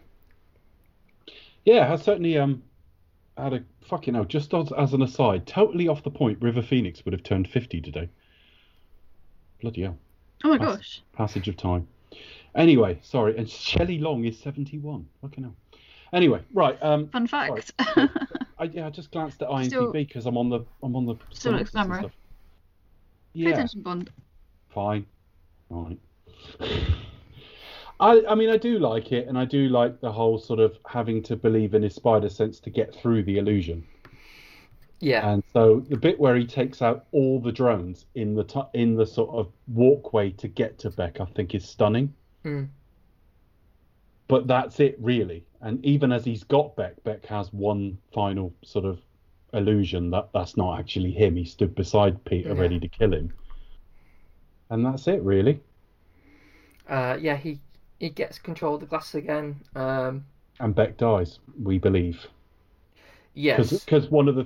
[1.68, 2.64] I certainly um
[3.38, 4.26] had a fucking hell.
[4.26, 6.42] Just as, as an aside, totally off the point.
[6.42, 8.10] River Phoenix would have turned fifty today.
[9.62, 9.98] Bloody hell,
[10.44, 11.02] Oh my That's- gosh.
[11.14, 11.88] passage of time.
[12.56, 15.08] Anyway, sorry, and Shelley Long is seventy-one.
[15.22, 15.56] Fucking hell.
[16.14, 16.78] Anyway, right.
[16.84, 17.72] Um, Fun fact.
[17.80, 21.54] I, yeah, I just glanced at IMDb because I'm on the I'm on the Still
[21.54, 22.00] looks glamorous.
[22.02, 22.12] stuff.
[23.34, 24.10] Pay attention, Bond.
[24.74, 25.06] fine.
[25.70, 25.84] All
[26.60, 26.70] right.
[28.02, 30.78] I, I mean, I do like it, and I do like the whole sort of
[30.88, 33.86] having to believe in his spider sense to get through the illusion.
[35.00, 35.30] Yeah.
[35.30, 38.96] And so the bit where he takes out all the drones in the t- in
[38.96, 42.14] the sort of walkway to get to Beck, I think is stunning.
[42.44, 42.70] Mm.
[44.28, 45.44] But that's it, really.
[45.62, 49.00] And even as he's got Beck, Beck has one final sort of
[49.54, 51.36] illusion that that's not actually him.
[51.36, 52.62] He stood beside Peter, Yeah.
[52.62, 53.34] ready to kill him.
[54.70, 55.60] And that's it, really.
[56.88, 57.38] Uh, yeah.
[57.38, 57.60] He
[58.02, 59.62] he gets control of the glass again.
[59.76, 60.26] Um,
[60.60, 62.26] And Beck dies, we believe.
[63.36, 63.72] yes.
[63.86, 64.44] because one of the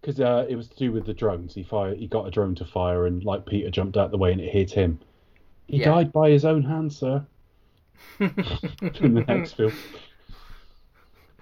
[0.00, 1.54] because th- uh, it was to do with the drones.
[1.54, 4.32] He fired, he got a drone to fire, and like Peter jumped out the way
[4.32, 5.00] and it hit him.
[5.66, 5.86] He Yeah.
[5.86, 7.24] died by his own hand, sir.
[8.20, 9.72] in the next film,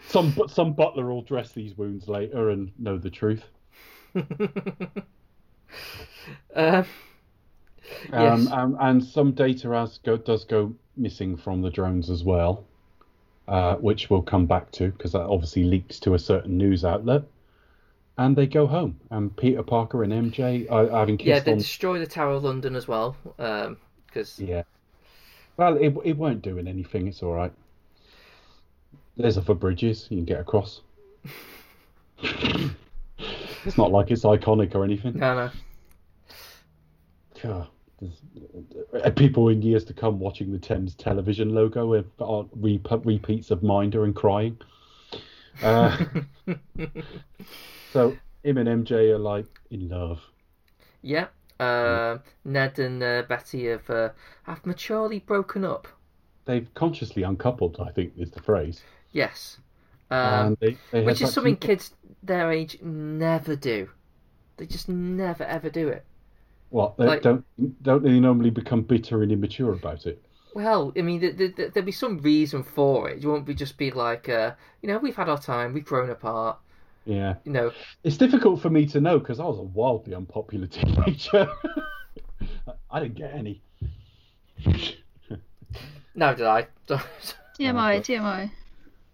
[0.06, 3.42] some but some butler will dress these wounds later and know the truth.
[6.54, 6.86] um,
[8.12, 8.48] Um, Yes.
[8.52, 12.64] and, and some data has go, does go missing from the drones as well,
[13.46, 17.22] uh, which we'll come back to because that obviously leaks to a certain news outlet.
[18.16, 21.38] And they go home, and Peter Parker and MJ are having yeah.
[21.38, 21.58] They on.
[21.58, 23.16] destroy the Tower of London as well.
[23.36, 24.64] Because Yeah.
[25.56, 27.06] Well, it it weren't doing anything.
[27.06, 27.52] It's all right.
[29.16, 30.80] There's a other bridges you can get across.
[32.22, 35.18] it's not like it's iconic or anything.
[35.18, 35.50] no, no.
[37.42, 37.68] God,
[38.00, 43.04] there's- uh, people in years to come watching the Thames television logo with uh, rep-
[43.04, 44.56] repeats of Minder and crying.
[45.62, 45.96] Uh,
[47.92, 50.20] so him and MJ are like in love.
[51.02, 51.26] Yeah.
[51.58, 54.10] Uh, Ned and uh, Betty have uh,
[54.44, 55.88] have maturely broken up.
[56.44, 58.82] They've consciously uncoupled, I think, is the phrase.
[59.12, 59.58] Yes.
[60.10, 61.90] Um, they, they which is something super- kids
[62.22, 63.90] their age never do.
[64.56, 66.04] They just never ever do it.
[66.70, 67.44] What they like- don't
[67.82, 70.22] don't they normally become bitter and immature about it?
[70.54, 73.22] Well, I mean, th th th there'll be some reason for it.
[73.22, 76.10] You won't be just be like, uh, you know, we've had our time, we've grown
[76.10, 76.58] apart.
[77.04, 77.72] Yeah, You know,
[78.04, 81.48] it's difficult for me to know because I was a wildly unpopular teenager.
[82.90, 83.62] I didn't get any.
[86.14, 86.66] no, did I?
[87.58, 88.14] TMI, Okay.
[88.16, 88.50] TMI.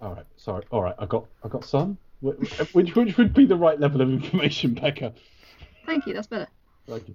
[0.01, 0.65] All right, sorry.
[0.71, 1.99] All right, I got I got some.
[2.21, 5.13] Which which would be the right level of information, Becca?
[5.87, 6.15] Thank you.
[6.15, 6.49] That's better.
[6.87, 7.15] Thank you.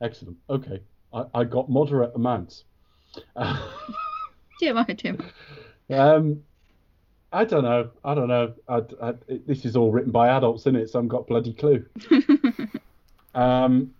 [0.00, 0.36] Excellent.
[0.48, 0.80] Okay,
[1.12, 2.64] I, I got moderate amounts.
[4.60, 5.22] Jim, I Jim.
[5.90, 6.42] Um,
[7.32, 7.90] I don't know.
[8.04, 8.54] I don't know.
[8.68, 10.90] I, I, it- this is all written by adults, isn't it?
[10.90, 11.84] So I've got bloody clue.
[13.34, 13.92] um,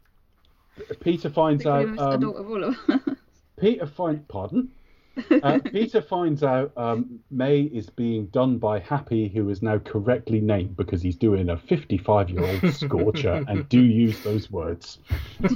[1.01, 1.87] Peter finds out.
[1.99, 3.01] Um, adult of all of us.
[3.59, 4.23] Peter finds.
[4.29, 4.71] pardon.
[5.43, 10.41] Uh, Peter finds out um, May is being done by Happy, who is now correctly
[10.41, 14.99] named because he's doing a 55-year-old scorcher, and do use those words.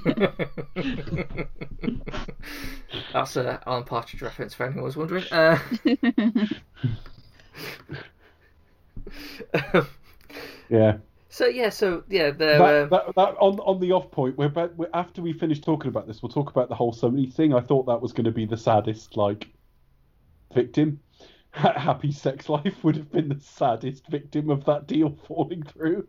[3.12, 5.24] That's a Alan Partridge reference for anyone who's wondering.
[5.30, 5.58] Uh,
[10.72, 10.96] Yeah.
[11.32, 14.76] So yeah, so yeah, That, um, that, that, on on the off point, we're, about,
[14.76, 17.54] we're after we finish talking about this, we'll talk about the whole Sony thing.
[17.54, 19.48] I thought that was going to be the saddest like
[20.54, 21.00] victim.
[21.52, 26.06] Happy sex life would have been the saddest victim of that deal falling through.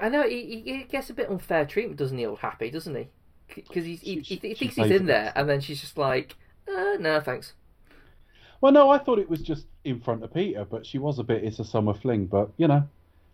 [0.00, 2.24] I know he, he gets a bit unfair treatment, doesn't he?
[2.24, 3.08] Old Happy, doesn't he?
[3.52, 5.06] Because he, he, he, he thinks he's in it.
[5.06, 6.36] there, and then she's just like,
[6.68, 7.54] uh, "No, thanks."
[8.60, 11.24] Well, no, I thought it was just in front of Peter, but she was a
[11.24, 11.42] bit.
[11.42, 12.88] It's a summer fling, but you know,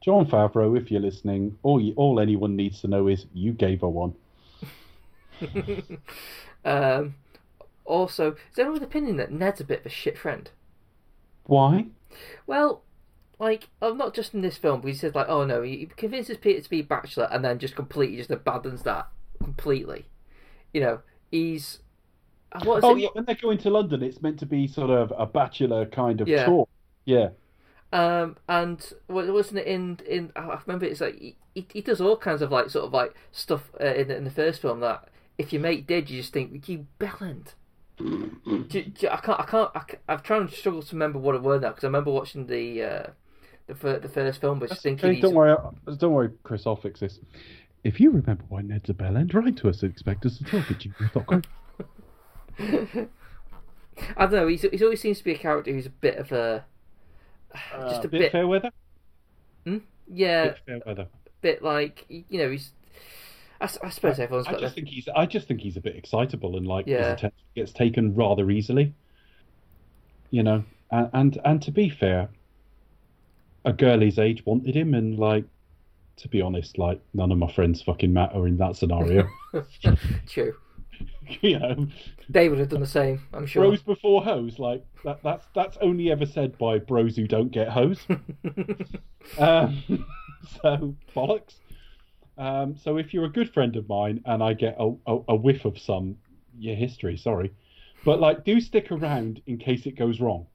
[0.05, 3.81] Jon Favreau, if you're listening, all you, all anyone needs to know is you gave
[3.81, 4.15] her one.
[6.65, 7.17] Um,
[7.85, 10.51] also, is anyone with an opinion that Ned's a bit of a shit friend?
[11.47, 11.87] Why?
[12.47, 12.83] Well,
[13.39, 16.37] like, I'm not just in this film, but he says like, "Oh no," he convinces
[16.39, 19.09] Peter to be a bachelor, and then just completely just abandons that
[19.43, 20.07] completely.
[20.73, 21.01] You know,
[21.31, 21.81] he's
[22.63, 23.03] what is Oh it?
[23.03, 26.21] yeah, when they're going to London, it's meant to be sort of a bachelor kind
[26.21, 26.45] of Yeah.
[26.45, 26.69] tour.
[27.05, 27.31] Yeah.
[27.95, 30.33] Um, and wa- wasn't it in in?
[30.35, 33.71] I remember it's like he, he, does all kinds of like sort of like stuff
[33.81, 35.09] uh, in the, in the first film that
[35.39, 37.55] if your mate did, you just think you bellend.
[37.97, 39.39] Do- do- I can't.
[39.39, 39.71] I can't.
[39.77, 42.11] I, ca- I'm trying to struggle to remember what it were now because I remember
[42.11, 43.07] watching the uh,
[43.69, 45.21] the fir- the first film, but just thinking.
[45.21, 45.57] Don't worry,
[45.97, 46.67] don't worry, Chris.
[46.67, 47.21] I'll fix this.
[47.85, 50.45] If you remember why Ned's a bell end, write to us and expect us to
[50.45, 51.43] talk at gmail.com.
[54.17, 54.49] I don't know.
[54.49, 56.65] He's, he's always seems to be a character who's a bit of a
[57.55, 58.71] just a Uh, bit, bit, fair weather.
[59.67, 59.79] Hmm?
[60.09, 61.07] yeah, Bit fair weather.
[61.41, 62.71] bit like you know he's.
[63.61, 65.09] I, I suppose everyone's I got just their think he's.
[65.15, 66.99] I just think he's a bit excitable and like Yeah.
[66.99, 68.93] his attention gets taken rather easily.
[70.31, 72.29] You know, and, and and to be fair,
[73.65, 75.45] a girl his age wanted him, and like,
[76.17, 79.29] to be honest, like none of my friends fucking matter in that scenario.
[80.29, 80.55] true.
[81.41, 81.87] you know,
[82.29, 83.65] They would have done the same, I'm sure.
[83.65, 85.23] bros before hoes, like that.
[85.23, 88.05] That's that's only ever said by bros who don't get hoes.
[89.39, 89.83] um,
[90.63, 91.55] so bollocks.
[92.37, 95.35] Um, so if you're a good friend of mine and I get a, a, a
[95.37, 96.17] whiff of some
[96.59, 97.53] your history, sorry,
[98.05, 100.47] but like do stick around in case it goes wrong.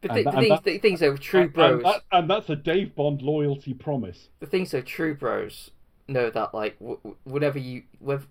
[0.00, 1.72] But And the, the, and things, that- the things are true And- bros.
[1.74, 4.28] and, that, and that's a Dave Bond loyalty promise.
[4.40, 5.70] The things are true bros
[6.08, 7.82] know that like w- w- whenever you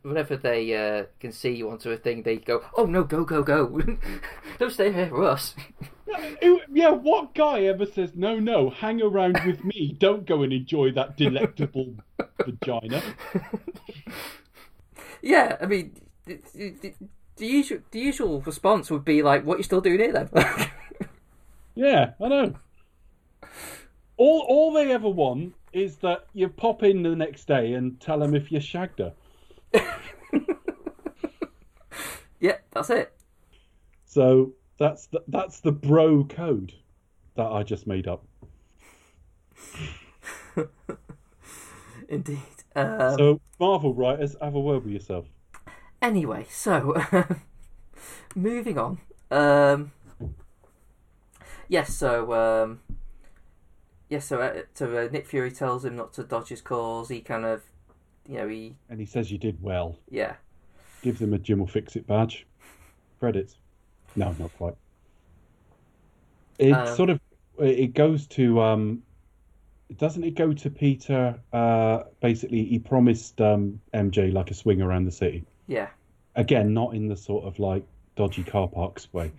[0.01, 3.43] whenever they uh, can see you onto a thing, they go, "Oh no, go go
[3.43, 3.81] go!
[4.59, 5.55] Don't stay here with us."
[6.71, 8.69] Yeah, what guy ever says no, no?
[8.69, 9.95] Hang around with me.
[9.99, 11.95] Don't go and enjoy that delectable
[12.45, 13.01] vagina.
[15.21, 15.95] yeah, I mean,
[16.25, 16.93] the, the,
[17.37, 20.29] the usual the usual response would be like, "What you still doing here then?"
[21.75, 22.53] Yeah, I know.
[24.17, 28.19] All all they ever want is that you pop in the next day and tell
[28.19, 29.13] them if you shagged her.
[32.39, 33.13] yeah, that's it.
[34.05, 36.73] So that's the, that's the bro code
[37.35, 38.23] that I just made up.
[42.07, 42.39] Indeed.
[42.75, 45.25] Um, So Marvel writers, have a word with yourself.
[46.01, 47.03] Anyway, so
[48.35, 48.99] moving on.
[49.29, 49.91] Um,
[51.67, 52.79] yes, so um,
[54.15, 57.09] yes, so uh, so uh, Nick Fury tells him not to dodge his calls.
[57.09, 57.63] He kind of,
[58.27, 59.97] you know, he And he says you did well.
[60.09, 60.35] yeah,
[61.01, 62.45] Gives him a Jim will fix it badge.
[63.19, 63.57] Credits.
[64.15, 64.75] No, not quite.
[66.57, 67.19] It Um, sort of
[67.59, 69.03] it goes to um
[69.97, 75.05] doesn't it go to Peter uh basically he promised um MJ like a swing around
[75.05, 75.45] the city.
[75.67, 75.89] yeah,
[76.35, 77.83] Again, not in the sort of like
[78.15, 79.31] dodgy car parks way.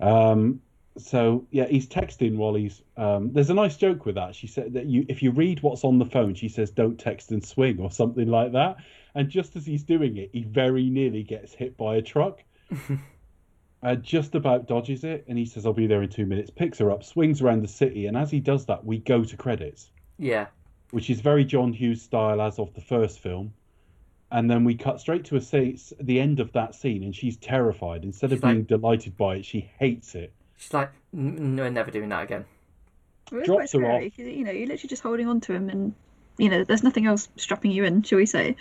[0.00, 0.60] Um
[0.98, 4.34] so yeah, he's texting while he's um there's a nice joke with that.
[4.34, 7.30] She said that you if you read what's on the phone, she says don't text
[7.30, 8.76] and swing or something like that.
[9.14, 12.42] And just as he's doing it, he very nearly gets hit by a truck.
[13.82, 16.78] uh, just about dodges it, and he says, "I'll be there in two minutes." Picks
[16.78, 19.90] her up, swings around the city, and as he does that, we go to credits,
[20.18, 20.46] yeah,
[20.90, 23.52] which is very John Hughes style as of the first film.
[24.30, 27.38] And then we cut straight to a scene, the end of that scene, and she's
[27.38, 28.04] terrified.
[28.04, 30.34] Instead of She's like- being delighted by it, she hates it.
[30.58, 32.44] She's like, "No, we're never doing that again."
[33.32, 34.16] It was drops quite her scary off.
[34.16, 35.94] 'cause, you know you're literally just holding on to him, and
[36.36, 38.56] you know there's nothing else strapping you in, shall we say?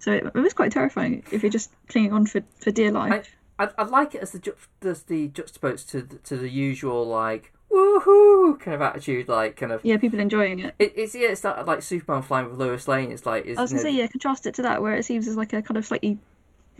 [0.00, 3.30] So it, it was quite terrifying if you're just clinging on for, for dear life.
[3.58, 7.06] I I like it as the ju- as the juxtaposed to the, to the usual
[7.06, 9.80] like woohoo kind of attitude, like kind of.
[9.84, 10.74] Yeah, people enjoying it.
[10.78, 13.10] It, it's yeah, it's that like Superman flying with Lois Lane.
[13.12, 15.04] It's like is I was gonna know, say yeah, contrast it to that where it
[15.04, 16.18] seems as like a kind of slightly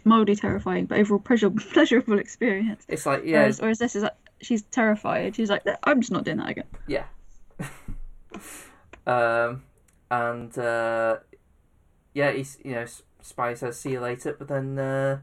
[0.07, 2.85] mildly terrifying but overall pleasurable, pleasurable experience.
[2.89, 5.34] It's like yeah, Whereas, whereas this is like she's terrified.
[5.36, 6.66] She's like, I'm just not doing that again.
[6.86, 7.04] yeah.
[9.06, 9.62] um,
[10.10, 11.18] and uh,
[12.14, 15.18] yeah, he's you know S- Spy says see you later, but then uh,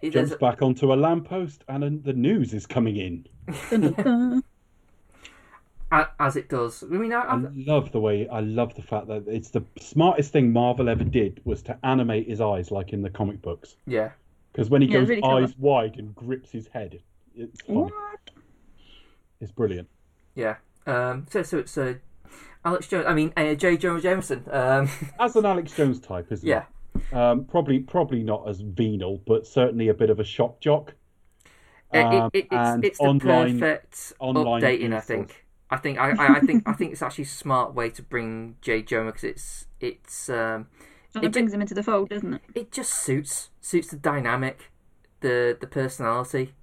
[0.00, 3.26] he Jumps does back onto a lamppost, and then the news is coming in.
[6.18, 6.82] As it does.
[6.82, 9.62] I mean, I, I I, love the way I love the fact that it's the
[9.78, 13.76] smartest thing Marvel ever did was to animate his eyes like in the comic books.
[13.86, 14.12] yeah,
[14.52, 15.42] Because when he Yeah, goes really clever.
[15.42, 16.98] eyes wide and grips his head,
[17.34, 17.80] it's funny.
[17.80, 18.11] What?
[19.42, 19.88] It's brilliant.
[20.34, 20.56] yeah.
[20.86, 21.94] Um, so so it's uh,
[22.64, 23.04] Alex Jones.
[23.06, 23.76] I mean, uh, J.
[23.76, 24.44] Jonah Jameson.
[24.50, 24.88] Um,
[25.20, 26.64] As an Alex Jones type, isn't yeah.
[26.94, 27.02] it?
[27.12, 27.30] Yeah.
[27.30, 30.94] Um, probably probably not as venal, but certainly a bit of a shock jock.
[31.92, 34.94] It- it- Um, it- it's, and it's the online- perfect online updating.
[34.94, 35.44] I think.
[35.70, 35.98] I think.
[35.98, 36.62] I, I, I think.
[36.68, 38.82] I think it's actually a smart way to bring J.
[38.82, 40.66] Jonah because it's it's um,
[41.14, 42.42] And It it brings him into the fold, doesn't it?
[42.54, 44.70] it just suits suits the dynamic,
[45.20, 46.54] the the personality.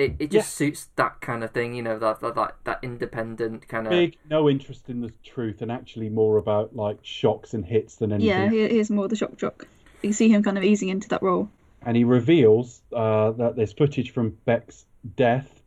[0.00, 3.68] It it just suits that kind of thing, you know, that that that, that independent
[3.68, 3.90] kind of.
[3.90, 8.12] Big, no interest in the truth, and actually more about like shocks and hits than
[8.12, 8.28] anything.
[8.28, 9.66] Yeah, he, he's more the shock jock.
[10.02, 11.48] You see him kind of easing into that role.
[11.82, 14.86] and he reveals uh, that there's footage from Beck's
[15.16, 15.62] death,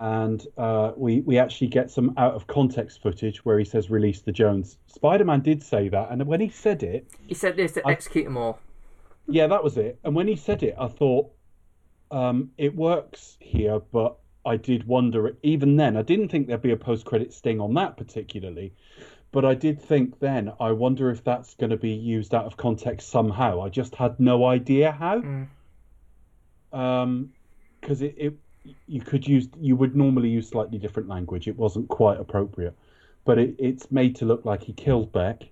[0.00, 4.20] and uh, we we actually get some out of context footage where he says release
[4.20, 4.76] the Jones.
[4.86, 8.24] Spider-Man did say that, and when he said it, He said this to I- execute
[8.26, 8.60] them all.
[9.26, 9.98] yeah, that was it.
[10.04, 11.30] And when he said it, I thought
[12.10, 15.36] um, it works here, but I did wonder.
[15.42, 18.72] Even then, I didn't think there'd be a post-credit sting on that particularly.
[19.30, 22.56] But I did think then, I wonder if that's going to be used out of
[22.56, 23.60] context somehow.
[23.60, 25.20] I just had no idea how.
[25.20, 25.48] Mm.
[26.72, 27.32] Um,
[27.80, 28.34] because it, it,
[28.86, 31.46] you could use, you would normally use slightly different language.
[31.46, 32.76] It wasn't quite appropriate,
[33.24, 35.44] but it, it's made to look like he killed Beck,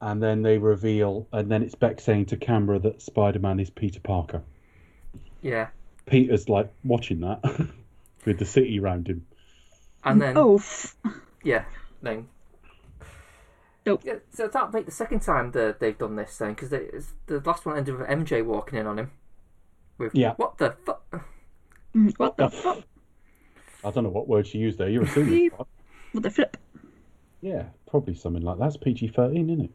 [0.00, 4.00] and then they reveal, and then it's Beck saying to camera that Spider-Man is Peter
[4.00, 4.42] Parker.
[5.42, 5.68] Yeah,
[6.06, 7.40] Peter's like watching that
[8.26, 9.26] with the city around him.
[10.04, 10.60] and then Oh,
[11.42, 11.64] yeah,
[12.02, 12.28] then.
[13.86, 14.02] Nope.
[14.04, 17.64] Yeah, so that'll make the second time that they've done this then, because the last
[17.64, 19.10] one ended with MJ walking in on him.
[19.96, 20.34] With Yeah.
[20.36, 21.02] what the fuck?
[21.94, 22.82] mm, what the fuck?
[23.82, 24.90] I don't know what word she used there.
[24.90, 25.50] You're assuming.
[25.58, 25.66] right?
[26.12, 26.56] What the flip?
[27.40, 28.64] yeah, probably something like that.
[28.64, 29.70] That's PG-13, isn't it?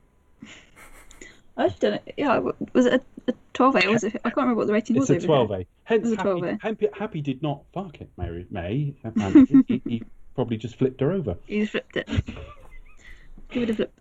[1.57, 2.13] I just don't know.
[2.17, 2.39] Yeah,
[2.73, 2.93] was it
[3.27, 3.87] a, a 12A?
[3.89, 4.15] Was it?
[4.25, 5.23] I can't remember what the rating It's was.
[5.23, 5.65] a 12A.
[5.85, 6.61] Hence, It's a Happy, 12A.
[6.61, 8.93] Happy, Happy did not fuck it, Mary May.
[9.13, 10.03] He, he, he
[10.35, 11.37] probably just flipped her over.
[11.47, 12.09] He just flipped it.
[13.49, 13.93] Give it a flip.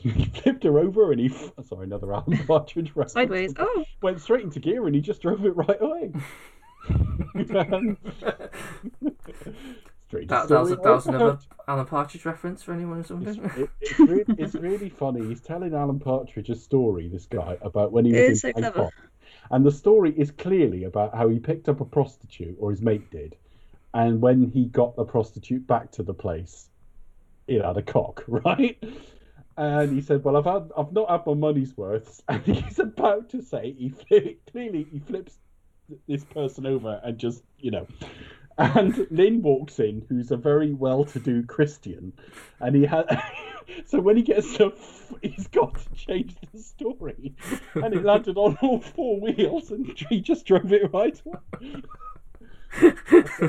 [0.00, 1.28] he flipped her over and he.
[1.68, 3.12] Sorry, another Alan Partridge reference.
[3.12, 3.54] Sideways.
[3.58, 6.12] Oh, Went straight into gear and he just drove it right away.
[6.90, 7.96] Um,
[10.12, 11.38] Strange That, that was story that was another.
[11.68, 13.50] Alan Partridge reference for anyone or something.
[13.56, 15.26] It, it's, really, it's really funny.
[15.26, 18.40] He's telling Alan Partridge a story, this guy, about when he was It in is
[18.42, 18.74] so Bangkok.
[18.74, 18.90] clever.
[19.50, 23.10] And the story is clearly about how he picked up a prostitute, or his mate
[23.10, 23.36] did.
[23.94, 26.68] And when he got the prostitute back to the place,
[27.46, 28.82] it had a cock, right?
[29.56, 33.30] And he said, "Well, I've had, I've not had my money's worth." And he's about
[33.30, 35.38] to say, he fli- clearly he flips
[36.08, 37.86] this person over and just, you know.
[38.58, 42.12] And Lynn walks in, who's a very well-to-do Christian,
[42.60, 43.06] and he had.
[43.86, 44.72] so when he gets to,
[45.22, 47.34] he's got to change the story,
[47.74, 51.82] and it landed on all four wheels, and he just drove it right away.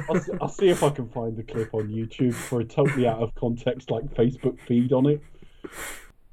[0.09, 3.07] I'll, see- I'll see if I can find the clip on YouTube for a totally
[3.07, 5.21] out of context, like Facebook feed on it.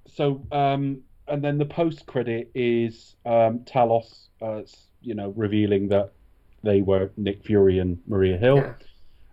[0.06, 4.62] So, um, and then the post credit is um, Talos, uh,
[5.00, 6.12] you know, revealing that
[6.62, 8.74] they were Nick Fury and Maria Hill, Yeah.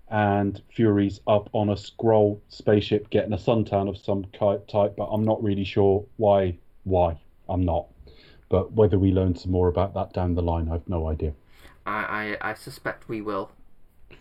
[0.09, 5.23] and Fury's up on a Skrull spaceship getting a suntan of some type, but I'm
[5.23, 6.57] not really sure why.
[6.83, 7.17] Why
[7.49, 7.87] I'm not.
[8.49, 11.33] But whether we learn some more about that down the line, I've no idea.
[11.85, 13.51] I, I I suspect we will.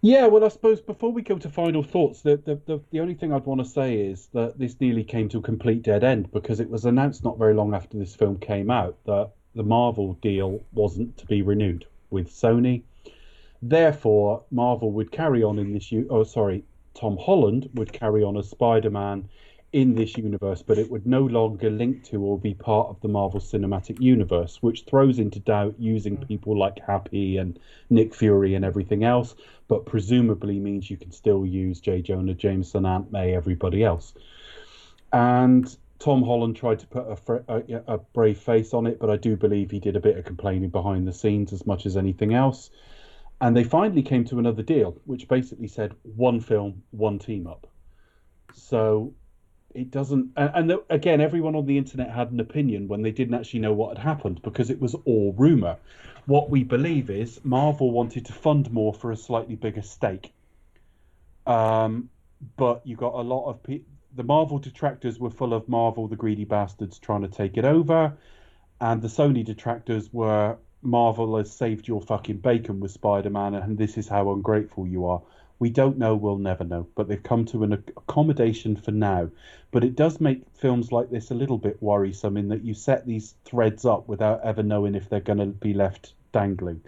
[0.02, 3.14] Yeah, well, I suppose before we go to final thoughts, the, the, the, the only
[3.14, 6.30] thing I'd want to say is that this nearly came to a complete dead end
[6.32, 10.14] because it was announced not very long after this film came out that the Marvel
[10.20, 12.82] deal wasn't to be renewed with Sony.
[13.62, 15.90] Therefore, Marvel would carry on in this.
[15.90, 16.64] U- oh, sorry,
[16.94, 19.28] Tom Holland would carry on as Spider Man
[19.72, 23.08] in this universe, but it would no longer link to or be part of the
[23.08, 26.26] Marvel Cinematic Universe, which throws into doubt using mm.
[26.26, 27.58] people like Happy and
[27.90, 29.34] Nick Fury and everything else,
[29.68, 32.00] but presumably means you can still use J.
[32.00, 34.14] Jonah Jameson, Aunt May, everybody else.
[35.12, 39.10] And Tom Holland tried to put a, fr- a, a brave face on it, but
[39.10, 41.96] I do believe he did a bit of complaining behind the scenes as much as
[41.96, 42.70] anything else.
[43.40, 47.66] And they finally came to another deal, which basically said one film, one team up.
[48.54, 49.12] So
[49.74, 50.32] it doesn't.
[50.36, 53.96] And, again, everyone on the internet had an opinion when they didn't actually know what
[53.96, 55.76] had happened because it was all rumor.
[56.24, 60.32] What we believe is Marvel wanted to fund more for a slightly bigger stake.
[61.46, 62.08] Um,
[62.56, 63.82] but you got a lot of pe-
[64.14, 68.16] the Marvel detractors were full of Marvel, the greedy bastards, trying to take it over,
[68.80, 70.56] and the Sony detractors were
[70.86, 75.06] Marvel has saved your fucking bacon with Spider Man, and this is how ungrateful you
[75.06, 75.22] are.
[75.58, 79.30] We don't know, we'll never know, but they've come to an accommodation for now.
[79.70, 83.06] But it does make films like this a little bit worrisome in that you set
[83.06, 86.82] these threads up without ever knowing if they're going to be left dangling.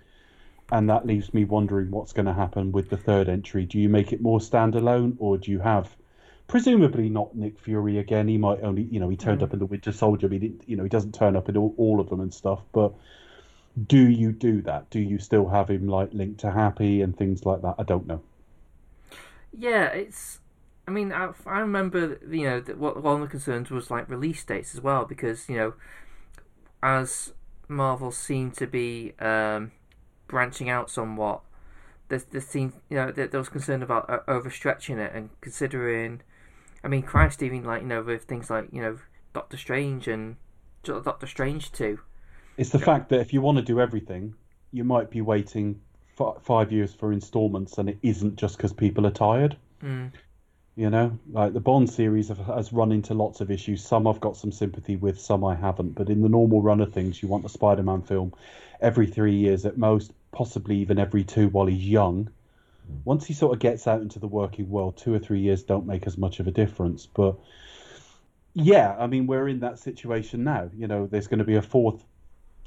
[0.71, 3.65] And that leaves me wondering what's going to happen with the third entry.
[3.65, 5.97] Do you make it more standalone, or do you have
[6.49, 8.27] presumably not Nick Fury again.
[8.27, 9.45] He might only, you know, he turned mm.
[9.45, 10.27] up in the Winter Soldier.
[10.27, 12.35] But he didn't, you know, he doesn't turn up in all, all of them and
[12.35, 12.61] stuff.
[12.73, 12.95] But
[13.87, 14.91] do you do that?
[14.91, 17.77] Do you still have him like linked to Happy and things like that?
[17.79, 18.23] I don't know.
[19.57, 20.41] Yeah, it's.
[20.87, 24.09] I mean, I, I remember, you know, that what one of the concerns was like
[24.09, 25.75] release dates as well, because you know,
[26.83, 27.33] as
[27.69, 29.73] Marvel seemed to be um,
[30.27, 31.43] branching out somewhat,
[32.09, 36.23] there, there seemed, you know, there, there was concern about uh, overstretching it and considering.
[36.83, 38.99] I mean, Christ, even like you know, with things like you know,
[39.35, 40.37] Doctor Strange and
[40.83, 41.99] Doctor Strange two.
[42.59, 44.35] It's the fact that if you want to do everything,
[44.73, 45.81] you might be waiting
[46.19, 49.57] f- five years for installments, and it isn't just because people are tired.
[49.83, 50.13] Mm.
[50.75, 53.85] You know, like the Bond series have, has run into lots of issues.
[53.85, 55.95] Some I've got some sympathy with, some I haven't.
[55.95, 58.35] But in the normal run of things, you want a Spider-Man film
[58.81, 62.29] every three years at most, possibly even every two while he's young.
[63.05, 65.87] Once he sort of gets out into the working world, two or three years don't
[65.87, 67.07] make as much of a difference.
[67.07, 67.37] But
[68.55, 70.71] yeah, I mean, we're in that situation now.
[70.77, 72.05] You know, there's going to be a fourth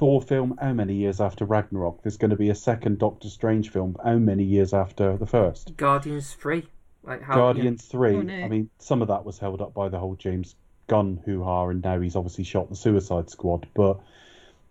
[0.01, 2.01] Thor film how many years after Ragnarok?
[2.01, 5.77] There's going to be a second Doctor Strange film how many years after the first?
[5.77, 6.67] Guardians three.
[7.03, 8.15] Like how, Guardians three.
[8.15, 8.33] Oh, no.
[8.33, 10.55] I mean, some of that was held up by the whole James
[10.87, 13.67] Gunn hoo ha, and now he's obviously shot the Suicide Squad.
[13.75, 13.99] But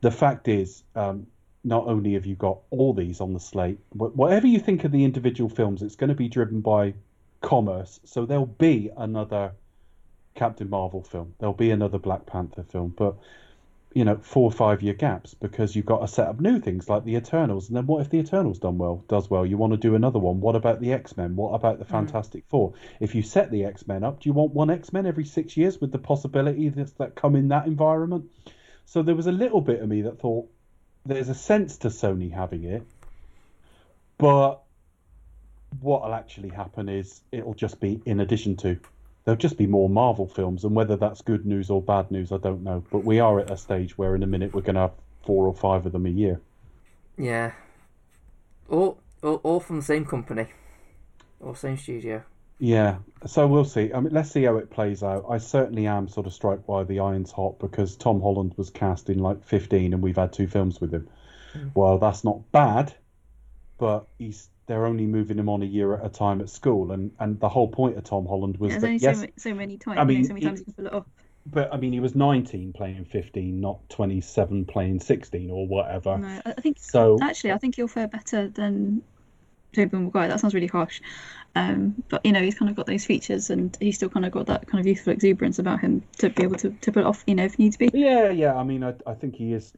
[0.01, 1.29] the fact is, um,
[1.63, 4.91] not only have you got all these on the slate, but whatever you think of
[4.91, 6.95] the individual films, it's going to be driven by
[7.41, 8.01] commerce.
[8.03, 9.53] So there'll be another
[10.35, 13.15] Captain Marvel film, there'll be another Black Panther film, but
[13.93, 16.89] you know, four or five year gaps because you've got to set up new things
[16.89, 17.69] like the Eternals.
[17.69, 19.45] And then what if the Eternals done well, does well?
[19.45, 20.41] You want to do another one.
[20.41, 21.35] What about the X Men?
[21.35, 21.93] What about the hmm.
[21.93, 22.75] Fantastic Four?
[23.01, 25.57] If you set the X Men up, do you want one X Men every six
[25.57, 28.31] years with the possibility that, that come in that environment?
[28.85, 30.49] So there was a little bit of me that thought
[31.05, 32.83] there's a sense to Sony having it,
[34.19, 34.63] but
[35.81, 38.79] what'll actually happen is it'll just be in addition to
[39.25, 42.39] there'll just be more Marvel films, and whether that's good news or bad news, I
[42.39, 42.85] don't know.
[42.91, 44.93] But we are at a stage where in a minute we're going to have
[45.25, 46.41] four or five of them a year.
[47.17, 47.53] Yeah.
[48.69, 50.47] All, all, all from the same company,
[51.41, 52.23] or same studio.
[52.63, 53.91] Yeah, so we'll see.
[53.93, 55.25] I mean, let's see how it plays out.
[55.31, 59.09] I certainly am sort of struck by the iron's hot because Tom Holland was cast
[59.09, 61.09] in like 15, and we've had two films with him.
[61.55, 61.69] Hmm.
[61.75, 62.95] Well, that's not bad,
[63.79, 67.11] but he's they're only moving him on a year at a time at school, and
[67.19, 69.77] and the whole point of Tom Holland was Yeah, that only yes, so, so many
[69.77, 69.99] times.
[69.99, 71.07] I mean, so many times you can pull it off.
[71.45, 76.19] but I mean, he was 19 playing 15, not 27 playing 16 or whatever.
[76.19, 79.03] No, I think So actually, I think he'll fare better than
[79.73, 80.29] Tobey Maguire.
[80.29, 81.01] That sounds really harsh,
[81.57, 84.31] um, but you know, he's kind of got those features, and he's still kind of
[84.31, 87.07] got that kind of youthful exuberance about him to be able to, to pull it
[87.07, 87.25] off.
[87.27, 87.91] You know, if needs be.
[87.93, 88.55] Yeah, yeah.
[88.55, 89.73] I mean, I, I think he is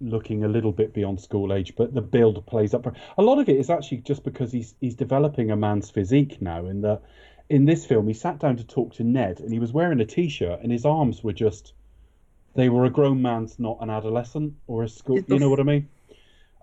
[0.00, 2.86] looking a little bit beyond school age, but the build plays up.
[3.18, 6.66] A lot of it is actually just because he's he's developing a man's physique now.
[6.66, 7.02] In that,
[7.48, 10.06] in this film, he sat down to talk to Ned, and he was wearing a
[10.06, 11.72] t-shirt, and his arms were just
[12.54, 15.20] they were a grown man's, not an adolescent or a school.
[15.28, 15.88] You know what I mean?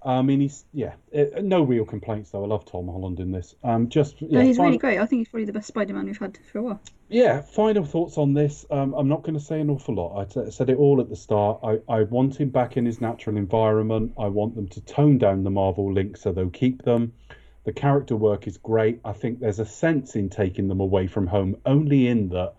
[0.08, 0.94] I mean, he's yeah.
[1.12, 2.44] eh, no real complaints though.
[2.44, 3.56] I love Tom Holland in this.
[3.64, 4.40] Um, just yeah.
[4.40, 5.00] no, he's final- really great.
[5.00, 6.82] I think he's probably the best Spider-Man we've had for a while.
[7.10, 8.66] yeah, final thoughts on this.
[8.72, 10.20] Um, I'm not going to say an awful lot.
[10.22, 11.60] I t- said it all at the start.
[11.64, 14.14] I, I want him back in his natural environment.
[14.18, 17.14] I want them to tone down the Marvel links so they'll keep them.
[17.66, 19.02] The character work is great.
[19.04, 22.54] I think there's a sense in taking them away from home, only in that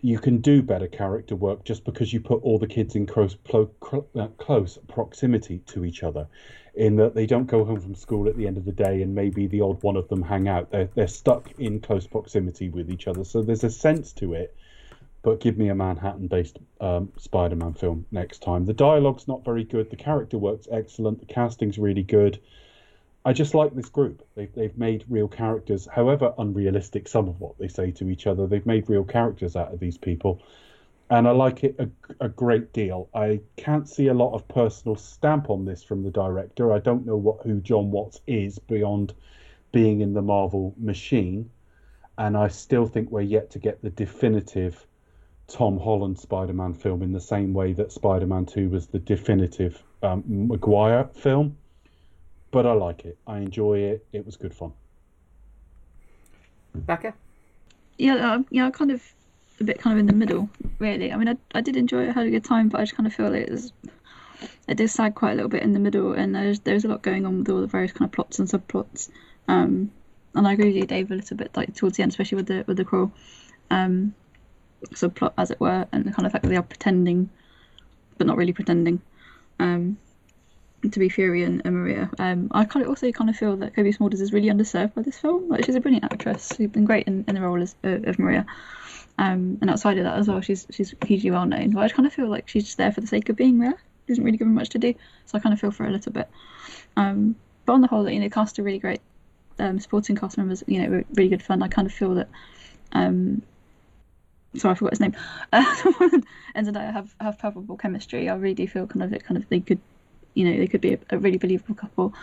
[0.00, 3.36] you can do better character work just because you put all the kids in close,
[3.52, 6.28] uh, close proximity to each other.
[6.74, 9.14] In that they don't go home from school at the end of the day and
[9.14, 10.70] maybe the odd one of them hang out.
[10.70, 13.24] They're, they're stuck in close proximity with each other.
[13.24, 14.54] So there's a sense to it
[15.26, 18.64] but give me a Manhattan-based um, Spider-Man film next time.
[18.64, 19.90] The dialogue's not very good.
[19.90, 21.18] The character work's excellent.
[21.18, 22.38] The casting's really good.
[23.26, 24.24] I just like this group.
[24.36, 28.46] They've, they've made real characters, however unrealistic some of what they say to each other.
[28.46, 30.40] They've made real characters out of these people,
[31.10, 31.90] and I like it a,
[32.24, 33.08] a great deal.
[33.12, 36.72] I can't see a lot of personal stamp on this from the director.
[36.72, 39.12] I don't know what who Jon Watts is beyond
[39.72, 41.50] being in the Marvel machine,
[42.18, 44.86] and I still think we're yet to get the definitive
[45.48, 50.22] Tom Holland Spider-Man film in the same way that Spider-Man Two was the definitive um,
[50.28, 51.56] Maguire film
[52.56, 53.18] but I like it.
[53.26, 54.06] I enjoy it.
[54.14, 54.72] It was good fun.
[56.74, 57.12] Becca?
[57.98, 59.02] Yeah, um, yeah, kind of
[59.60, 61.12] a bit kind of in the middle, really.
[61.12, 63.06] I mean, I, I did enjoy it, had a good time, but I just kind
[63.06, 63.74] of feel like it was,
[64.68, 67.02] it did sag quite a little bit in the middle, and there's there's a lot
[67.02, 69.10] going on with all the various kind of plots and subplots.
[69.48, 69.90] Um,
[70.34, 72.46] and I agree with you, Dave, a little bit like towards the end, especially with
[72.46, 73.12] the with the Skrull
[73.70, 74.14] um,
[74.94, 77.28] subplot, as it were, and the kind of fact that they are pretending,
[78.16, 79.02] but not really pretending.
[79.58, 79.98] Um,
[80.82, 82.10] to be Fury and, and Maria.
[82.18, 85.02] Um, I kind of also kind of feel that Cobie Smulders is really underserved by
[85.02, 85.48] this film.
[85.48, 86.54] Like she's a brilliant actress.
[86.56, 88.46] She's been great in, in the role as, uh, of Maria.
[89.18, 91.70] Um, and outside of that as well, she's she's hugely well known.
[91.70, 93.74] But I kind of feel like she's just there for the sake of being there.
[94.06, 94.94] She isn't really give given much to do,
[95.24, 96.28] so I kind of feel for her a little bit.
[96.96, 97.34] Um,
[97.64, 99.00] but on the whole, you know, cast are really great.
[99.58, 101.62] Um, supporting cast members, you know, really good fun.
[101.62, 102.28] I kind of feel that.
[102.92, 103.42] Um,
[104.54, 105.16] sorry, I forgot his name.
[105.52, 106.20] Uh,
[106.54, 108.28] and I have have palpable chemistry.
[108.28, 109.80] I really do feel kind of it, kind of they could
[110.36, 112.14] you know they could be a, a really believable couple.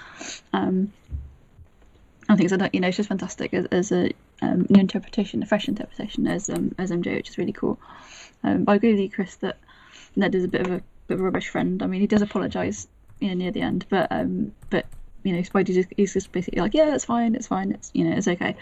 [0.54, 0.94] Um,
[2.30, 2.58] I think so.
[2.72, 4.12] You know, it's just fantastic as, as a
[4.42, 7.80] um, new interpretation, a fresh interpretation as um, as MJ, which is really cool.
[8.44, 9.58] Um, but I agree with you, Chris, that
[10.16, 11.82] Ned is a bit of a bit of a rubbish friend.
[11.82, 12.88] I mean, he does apologise,
[13.20, 14.86] you know, near the end, but um, but
[15.24, 18.06] you know, Spidey just he's just basically like, yeah, it's fine, it's fine, it's you
[18.06, 18.56] know, it's okay,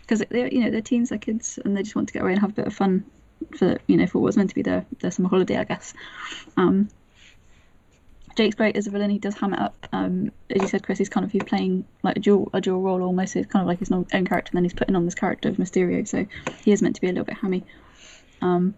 [0.00, 2.32] because they're you know they're teens, they're kids, and they just want to get away
[2.32, 3.04] and have a bit of fun
[3.56, 5.94] for you know for what was meant to be their their summer holiday, I guess.
[6.56, 6.88] Um,
[8.36, 9.10] Jake's great as a villain.
[9.10, 9.86] He does ham it up.
[9.92, 12.82] Um, as you said, Chris, he's kind of he's playing like a dual a dual
[12.82, 13.34] role almost.
[13.34, 15.56] It's kind of like his own character, and then he's putting on this character of
[15.56, 16.06] Mysterio.
[16.06, 16.26] So
[16.64, 17.64] he is meant to be a little bit hammy.
[18.42, 18.74] Um,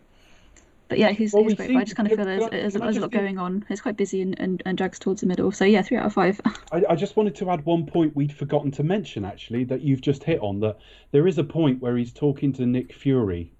[0.88, 1.68] but yeah, he's, Well, he's great.
[1.72, 3.62] But I just kind of feel there's, I- there's, there's a lot give- going on.
[3.68, 5.52] It's quite busy and, and, and drags towards the middle.
[5.52, 6.40] So yeah, three out of five.
[6.72, 10.00] I, I just wanted to add one point we'd forgotten to mention, actually, that you've
[10.00, 10.60] just hit on.
[10.60, 10.78] That
[11.10, 13.52] there is a point where he's talking to Nick Fury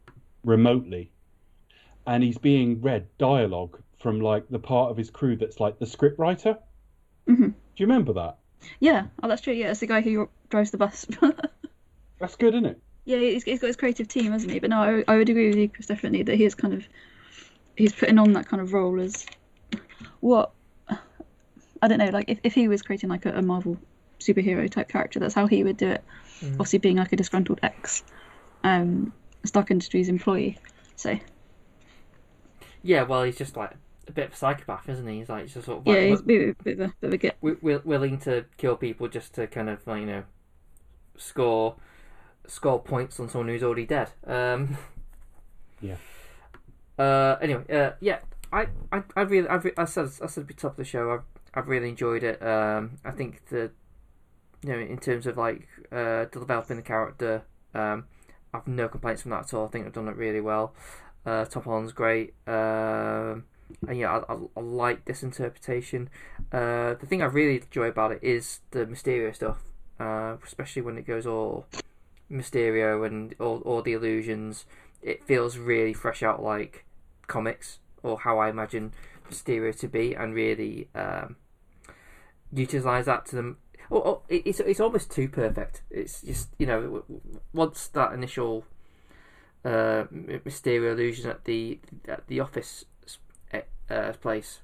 [0.43, 1.11] remotely,
[2.07, 5.87] and he's being read dialogue from like the part of his crew that's like the
[5.87, 6.59] scriptwriter.
[7.27, 7.37] Mhm.
[7.49, 8.39] Do you remember that?
[8.81, 9.53] yeah, oh that's true.
[9.55, 11.07] Yeah, it's the guy who drives the bus.
[12.19, 12.81] That's good, isn't it?
[13.05, 14.59] yeah, he's, he's got his creative team, hasn't he?
[14.59, 16.85] But no, I, I would agree with you, Chris, definitely that he is kind of
[17.77, 19.25] he's putting on that kind of role as
[20.19, 20.51] what
[21.81, 23.79] I don't know, like if, if he was creating like a, a Marvel
[24.19, 26.03] superhero type character, that's how he would do it.
[26.43, 28.03] Obviously, being like a disgruntled ex
[28.65, 29.12] um,
[29.45, 30.59] Stark Industries employee.
[30.97, 31.16] So
[32.83, 33.70] Yeah, well, he's just like
[34.09, 35.18] a bit of a psychopath, isn't he?
[35.18, 37.12] He's like just sort of yeah, like, he's a bit, bit, of a, bit of
[37.14, 37.36] a git.
[37.43, 40.24] wi- wi- willing to kill people just to kind of like you know
[41.16, 41.76] score
[42.47, 44.10] score points on someone who's already dead.
[44.26, 44.76] Um,
[45.80, 45.97] Yeah.
[46.98, 48.18] Uh, anyway, uh, yeah,
[48.52, 51.12] I, I, I really, I've, I said, I said at the top of the show,
[51.12, 51.22] I've,
[51.55, 52.43] I've really enjoyed it.
[52.43, 53.70] Um, I think the,
[54.62, 57.43] you know, in terms of like uh, developing the character,
[57.74, 58.06] um,
[58.52, 59.66] I've no complaints from that at all.
[59.66, 60.74] I think I've done it really well.
[61.24, 62.35] Uh, Tom Holland's great.
[62.47, 63.44] Um,
[63.86, 66.11] and yeah, I, I, I like this interpretation.
[66.53, 69.59] Uh, the thing I really enjoy about it is the Mysterio stuff,
[70.01, 71.66] uh, especially when it goes all
[72.31, 74.65] Mysterio and all, all the illusions.
[75.03, 76.85] It feels really fresh out like
[77.27, 78.93] comics or how I imagine
[79.31, 81.36] Mysterio to be, and really um,
[82.53, 83.59] utilize that to them.
[83.90, 85.82] Oh, oh, it's it's almost too perfect.
[85.90, 87.05] It's just you know
[87.53, 88.65] once that initial
[89.65, 92.85] uh, Mysterio illusion at the at the office
[93.90, 94.60] uh, place,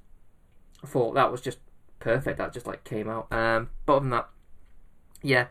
[0.82, 1.58] I thought that was just
[1.98, 2.38] perfect.
[2.38, 3.32] That just like came out.
[3.32, 4.28] Um, but other than that,
[5.22, 5.46] yeah,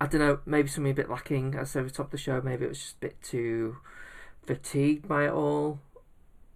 [0.00, 0.38] I don't know.
[0.46, 1.54] Maybe something a bit lacking.
[1.54, 3.76] As at the top of the show, maybe it was just a bit too
[4.46, 5.80] fatigued by it all.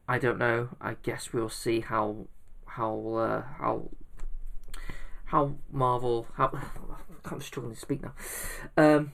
[0.09, 0.71] I don't know.
[0.81, 2.29] I guess we'll see how
[2.67, 3.91] how uh, how
[5.27, 6.53] how Marvel how
[7.25, 8.15] I'm struggling to speak now.
[8.77, 9.13] Um,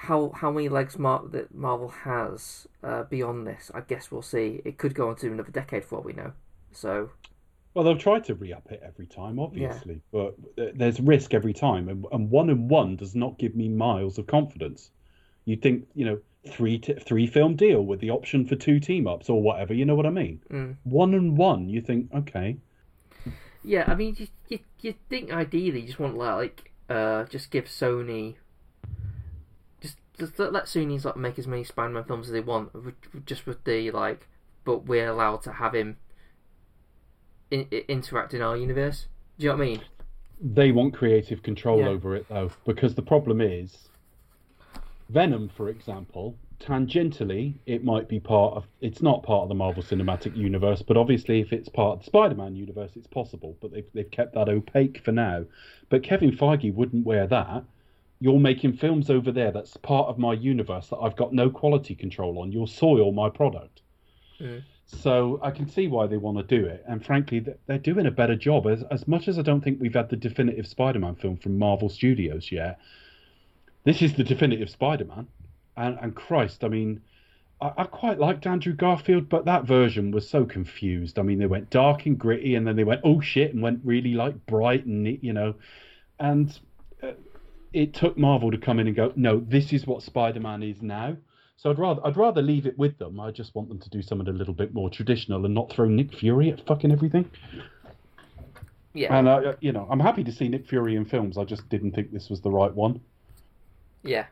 [0.00, 3.70] how how many legs Mar- that Marvel has uh, beyond this?
[3.74, 4.60] I guess we'll see.
[4.64, 6.32] It could go on to another decade for all we know.
[6.76, 7.10] So
[7.74, 12.06] Well, they'll try to re-up it every time, obviously, but there's risk every time, and,
[12.12, 14.90] and one and one does not give me miles of confidence.
[15.44, 19.06] You'd think, you know, three t- three film deal with the option for two team
[19.06, 19.74] ups or whatever.
[19.74, 20.40] You know what I mean?
[20.50, 20.76] Mm.
[20.84, 22.58] One and one, you think, okay,
[23.62, 27.64] Yeah, I mean, you you, you think ideally you just want like uh just give
[27.66, 28.36] Sony
[29.80, 32.70] just just let let Sony like make as many Spider-Man films as they want,
[33.26, 34.28] just with the like,
[34.64, 35.96] but we're allowed to have him
[37.50, 39.06] in, i- interact in our universe.
[39.38, 39.80] Do you know what I mean?
[40.40, 41.88] They want creative control Yeah.
[41.88, 43.88] over it though, because the problem is
[45.08, 49.82] Venom, for example, tangentially it might be part of it's not part of the Marvel
[49.82, 53.86] Cinematic Universe, but obviously if it's part of the Spider-Man universe it's possible, but they've
[53.94, 55.44] they've kept that opaque for now.
[55.90, 57.64] But Kevin Feige wouldn't wear that.
[58.20, 61.94] You're making films over there that's part of my universe that I've got no quality
[61.94, 62.50] control on.
[62.50, 63.82] You'll soil my product.
[64.88, 68.10] So I can see why they want to do it, and frankly, they're doing a
[68.10, 68.68] better job.
[68.68, 71.88] As as much as I don't think we've had the definitive Spider-Man film from Marvel
[71.88, 72.78] Studios yet,
[73.82, 75.26] this is the definitive Spider-Man,
[75.76, 77.00] and and Christ, I mean,
[77.60, 81.18] I, I quite liked Andrew Garfield, but that version was so confused.
[81.18, 83.80] I mean, they went dark and gritty, and then they went oh shit, and went
[83.84, 85.56] really like bright and you know,
[86.20, 86.56] and
[87.02, 87.12] uh,
[87.72, 91.16] it took Marvel to come in and go, no, this is what Spider-Man is now.
[91.56, 93.18] So I'd rather I'd rather leave it with them.
[93.18, 95.86] I just want them to do something a little bit more traditional and not throw
[95.86, 97.30] Nick Fury at fucking everything.
[98.94, 101.36] Yeah, And uh, you know, I'm happy to see Nick Fury in films.
[101.36, 103.00] I just didn't think this was the right one.
[104.02, 104.26] yeah.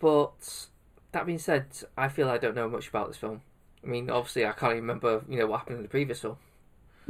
[0.00, 0.66] But
[1.12, 1.66] that being said,
[1.96, 3.42] I feel I don't know much about this film.
[3.82, 6.36] I mean, obviously, I can't even remember, you know, what happened in the previous film.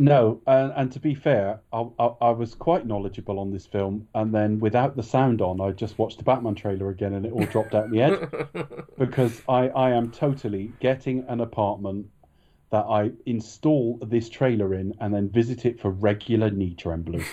[0.00, 4.06] No, and, and to be fair, I, I, I was quite knowledgeable on this film,
[4.14, 7.32] and then without the sound on, I just watched the Batman trailer again, and it
[7.32, 12.06] all dropped out the head because I, I am totally getting an apartment
[12.70, 17.26] that I install this trailer in, and then visit it for regular knee tremblers.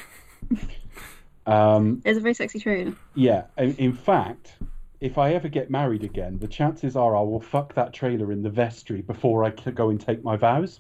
[1.46, 2.96] um, It's a very sexy trailer.
[3.14, 4.54] yeah, in, in fact,
[5.02, 8.42] if I ever get married again, the chances are I will fuck that trailer in
[8.42, 10.80] the vestry before I go and take my vows.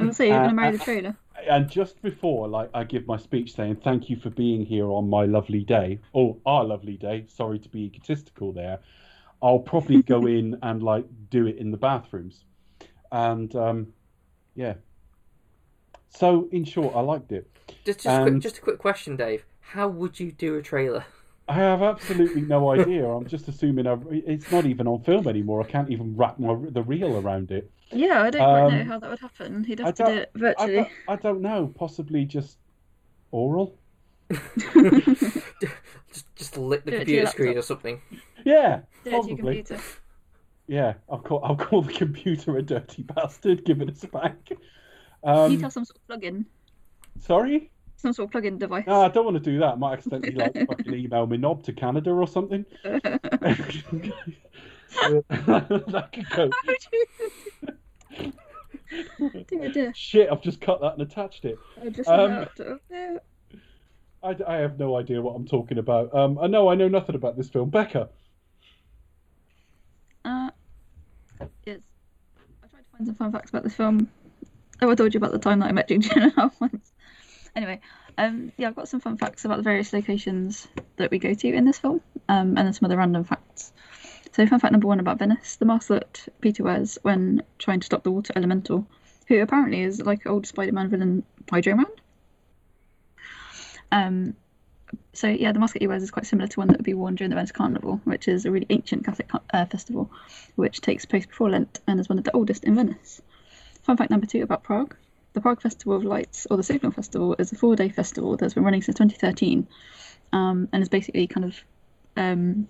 [0.00, 1.16] I'm gonna say you're Uh, gonna marry uh, the trailer.
[1.48, 5.08] And just before, like, I give my speech saying thank you for being here on
[5.08, 7.24] my lovely day, or our lovely day.
[7.28, 8.80] Sorry to be egotistical there.
[9.42, 12.44] I'll probably go in and like do it in the bathrooms,
[13.12, 13.92] and um,
[14.54, 14.74] yeah.
[16.08, 17.48] So in short, I liked it.
[17.84, 19.44] Just, just, a quick, just a quick question, Dave.
[19.60, 21.04] How would you do a trailer?
[21.48, 23.08] I have absolutely no idea.
[23.08, 25.62] I'm just assuming I, it's not even on film anymore.
[25.62, 27.70] I can't even wrap my, the reel around it.
[27.92, 29.64] Yeah, I don't quite um, know how that would happen.
[29.64, 30.74] He'd I have to do don't, it I virtually.
[30.76, 31.72] don't, I don't know.
[31.76, 32.56] Possibly just
[33.32, 33.76] oral.
[36.12, 38.00] Just, just lick the Do it to your computer screen or something.
[38.44, 39.62] Yeah, Do it to your probably.
[39.62, 39.80] computer.
[40.66, 43.64] Yeah, I'll call I'll call the computer a dirty bastard.
[43.64, 44.48] Give it a spank.
[44.48, 44.58] He'd
[45.28, 46.46] Um, have some sort of plug-in,
[47.20, 47.70] sorry.
[47.96, 48.84] some sort of plug-in device.
[48.86, 49.72] No, I don't want to do that.
[49.72, 52.64] I might accidentally like fucking email my knob to Canada or something.
[52.84, 53.68] that
[56.12, 56.50] could go.
[59.48, 59.92] Dear, dear.
[59.94, 60.28] Shit!
[60.30, 61.58] I've just cut that and attached it.
[61.80, 62.46] I just Um,
[62.90, 63.18] yeah.
[64.22, 66.14] I, I have no idea what I'm talking about.
[66.14, 67.70] Um, I know I know nothing about this film.
[67.70, 68.08] Becca.
[70.24, 70.50] Uh,
[71.64, 71.80] yes.
[72.62, 74.08] I tried to find some fun facts about this film.
[74.82, 76.92] Oh, I told you about the time that I met Jake Gyllenhaal once.
[77.56, 77.80] Anyway,
[78.18, 81.48] um, yeah, I've got some fun facts about the various locations that we go to
[81.48, 83.72] in this film, um, and then some other random facts.
[84.32, 87.86] So, fun fact number one about Venice: the mask that Peter wears when trying to
[87.86, 88.86] stop the water elemental,
[89.26, 91.86] who apparently is like old Spider-Man villain Hydro Man.
[93.90, 94.36] Um,
[95.12, 96.94] so yeah, the mask that he wears is quite similar to one that would be
[96.94, 100.10] worn during the Venice Carnival, which is a really ancient Catholic uh, festival,
[100.54, 103.20] which takes place before Lent and is one of the oldest in Venice.
[103.82, 104.94] Fun fact number two about Prague:
[105.32, 108.64] the Prague Festival of Lights, or the Signal Festival, is a four-day festival that's been
[108.64, 109.66] running since 2013,
[110.32, 111.56] um, and is basically kind of
[112.16, 112.68] um,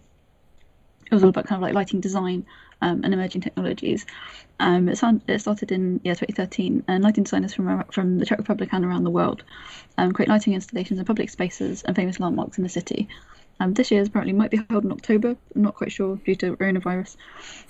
[1.11, 2.47] it was all about kind of like lighting design
[2.83, 4.07] um, and emerging technologies.
[4.59, 8.39] Um, it, sound, it started in yeah 2013, and lighting designers from from the Czech
[8.39, 9.43] Republic and around the world
[9.99, 13.09] um, create lighting installations in public spaces and famous landmarks in the city.
[13.59, 15.37] Um, this year's apparently might be held in October.
[15.55, 17.17] I'm not quite sure due to coronavirus.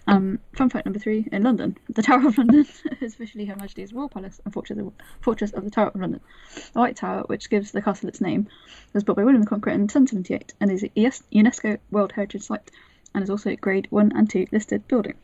[0.07, 2.61] Um, fun fact number three: in London, the Tower of London
[3.01, 6.21] is officially Her Majesty's Royal Palace and Fortress of, Fortress of the Tower of London.
[6.73, 8.47] The White Tower, which gives the castle its name,
[8.93, 12.71] was built by William the Conqueror in 1078 and is a UNESCO World Heritage Site
[13.15, 15.15] and is also a Grade One and Two listed building.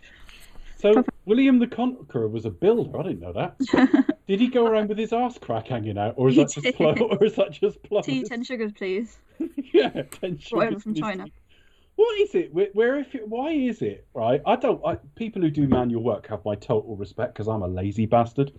[0.78, 2.98] So William the Conqueror was a builder.
[2.98, 4.16] I didn't know that.
[4.28, 6.78] Did he go around with his ass crack hanging out, or is He that just
[6.78, 7.78] plo- or is that just?
[8.02, 9.16] Tea, ten sugars, please.
[9.72, 11.24] yeah, ten sugars from China.
[11.24, 11.32] tea.
[11.96, 12.52] What is it?
[12.52, 14.42] Where, where if it, why is it right?
[14.44, 14.84] I don't.
[14.84, 18.52] I, people who do manual work have my total respect because I'm a lazy bastard,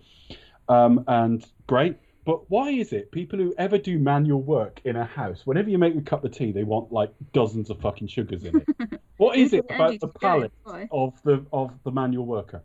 [0.69, 1.97] um, and great.
[2.27, 5.77] But why is it people who ever do manual work in a house, whenever you
[5.77, 8.99] make a cup of tea, they want like dozens of fucking sugars in it?
[9.17, 10.51] what is it about the palate
[10.91, 12.61] of the of the manual worker?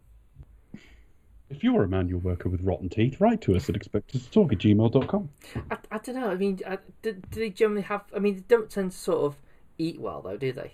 [1.49, 5.29] If you're a manual worker with rotten teeth, write to us at expectustotalk at gmail.com.
[5.71, 6.29] I, I don't know.
[6.29, 8.03] I mean, I, do, do they generally have?
[8.13, 9.37] I mean, they don't tend to sort of
[9.79, 10.73] eat well, though, do they?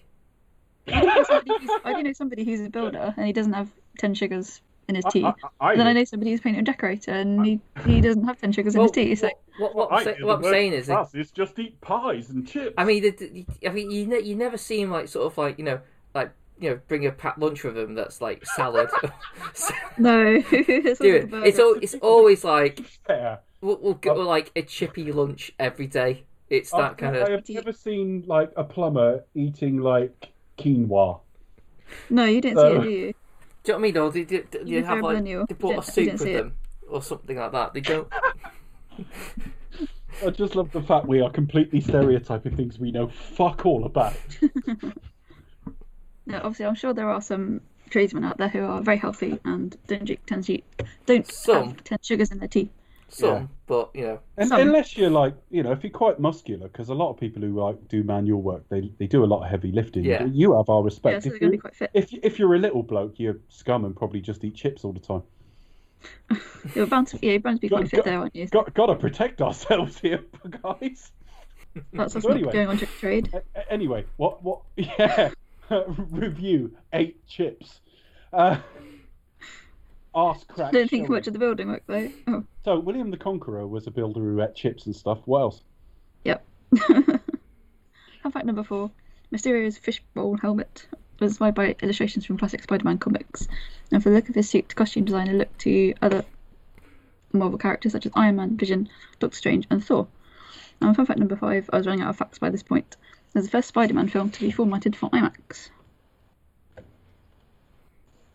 [0.87, 3.53] I do know somebody who's, I do know somebody who's a builder and he doesn't
[3.53, 5.25] have ten sugars in his tea.
[5.25, 5.35] I, I,
[5.73, 8.41] I, then I know somebody who's a painter and decorator and he, he doesn't have
[8.41, 9.15] ten sugars in his tea.
[9.15, 11.59] So what, what, I I'm, say- do the what I'm saying is, that- classes just
[11.59, 12.75] eat pies and chips.
[12.79, 15.37] I mean, the, the, I mean, you ne- you never see him like sort of
[15.39, 15.81] like you know
[16.15, 18.89] like you know bring a packed lunch with him that's like salad.
[19.99, 21.35] no, it's Do always it.
[21.45, 21.63] It's burger.
[21.63, 23.41] al- it's always like fair.
[23.61, 26.25] we'll, we'll go like a chippy lunch every day.
[26.51, 27.29] It's that I've- kind I of.
[27.29, 30.29] have never seen like a plumber eating like
[30.59, 31.21] quinoa.
[32.11, 33.15] No, you didn't So- see it, do you?
[33.69, 33.95] Do you know what I mean?
[33.95, 36.31] Though they, they, they, You have like they brought a You soup didn't with see
[36.31, 36.37] it.
[36.39, 36.55] them
[36.89, 37.75] or something like that.
[37.75, 38.09] They don't.
[40.27, 44.15] I just love the fact we are completely stereotyping things we know fuck all about.
[46.25, 49.75] No, obviously, I'm sure there are some tradesmen out there who are very healthy and
[49.87, 50.61] don't drink ten, su-
[51.07, 51.69] don't Some.
[51.69, 52.71] have ten sugars in their tea.
[53.11, 53.47] Some, Yeah.
[53.67, 54.61] but you know, And, Some.
[54.61, 57.59] unless you're like, you know, if you're quite muscular, because a lot of people who
[57.59, 60.05] like do manual work, they they do a lot of heavy lifting.
[60.05, 60.25] Yeah.
[60.27, 61.23] You have our Yeah, respect.
[61.23, 61.91] so if, they're you, be quite fit.
[61.95, 65.01] if if you're a little bloke, you're scum and probably just eat chips all the
[65.01, 65.23] time.
[66.77, 68.47] You're bound to, yeah, you're bound to be Got- quite fit got- there, aren't you?
[68.47, 70.23] Got got to protect ourselves here,
[70.63, 71.11] guys.
[71.93, 72.53] That's us So anyway.
[72.53, 73.31] going on trick trade.
[73.33, 74.61] A- a- Anyway, what what?
[74.77, 75.31] Yeah,
[75.71, 77.81] review eight chips.
[78.33, 78.59] Uh,
[80.19, 80.73] arse crack.
[80.73, 81.13] Don't think showing.
[81.19, 82.11] much of the building work though.
[82.27, 85.19] Oh, So William the Conqueror was a builder who ate chips and stuff.
[85.25, 85.63] What else?
[86.25, 86.45] yep.
[88.23, 88.91] Fun fact number four:
[89.31, 90.87] Mysterio's fishbowl helmet
[91.21, 93.49] was inspired by illustrations from classic Spider-Man comics,
[93.91, 96.25] and for the look of his suit, the costume designer looked to other
[97.33, 98.89] Marvel characters such as Iron Man, Vision,
[99.19, 100.07] Doctor Strange, and Thor.
[100.81, 102.97] And fun fact number five: I was running out of facts by this point.
[103.29, 105.71] It was the first Spider-Man film to be formatted for IMAX.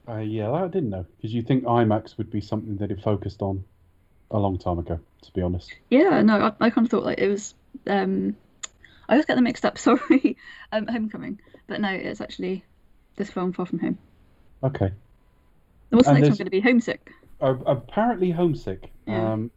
[0.08, 3.02] Uh, yeah, that I didn't know because you think IMAX would be something that it
[3.02, 3.64] focused on
[4.32, 5.00] a long time ago.
[5.22, 5.74] To be honest.
[5.90, 7.56] Yeah, no, I, I kind of thought like it was.
[7.88, 8.36] Um,
[9.08, 9.78] I always get them mixed up.
[9.80, 10.38] Sorry,
[10.72, 12.64] um, Homecoming, but no, it's actually
[13.16, 13.98] this film Far From Home.
[14.64, 14.92] Okay.
[15.90, 16.60] What's the And next one going to be?
[16.60, 17.12] Homesick.
[17.40, 18.92] Uh, apparently homesick.
[19.06, 19.34] Yeah.
[19.34, 19.52] Um,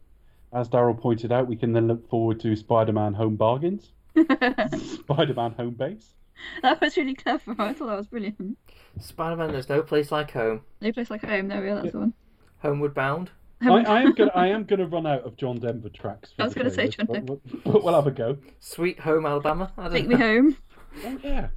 [0.53, 5.73] as Daryl pointed out, we can then look forward to Spider-Man Home Bargains, Spider-Man Home
[5.73, 6.13] Base.
[6.61, 7.55] That was really clever.
[7.59, 8.57] I thought that was brilliant.
[8.99, 9.51] Spider-Man.
[9.51, 10.61] There's no place like home.
[10.81, 11.47] No place like home.
[11.47, 11.75] There we are.
[11.75, 12.13] That's the one.
[12.59, 13.31] Homeward bound.
[13.61, 16.31] I, I am gonna I am gonna run out of John Denver tracks.
[16.35, 17.33] For I was gonna say playlist, John but Denver.
[17.45, 18.37] we'll, but we'll have a go.
[18.59, 19.71] Sweet home Alabama.
[19.77, 20.17] I don't Take know.
[20.17, 20.57] me home.
[21.05, 21.47] Oh yeah.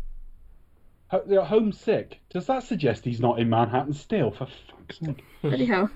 [1.08, 2.20] Ho- they're homesick.
[2.30, 4.30] Does that suggest he's not in Manhattan still?
[4.30, 5.24] For fuck's sake.
[5.42, 5.90] Bloody hell.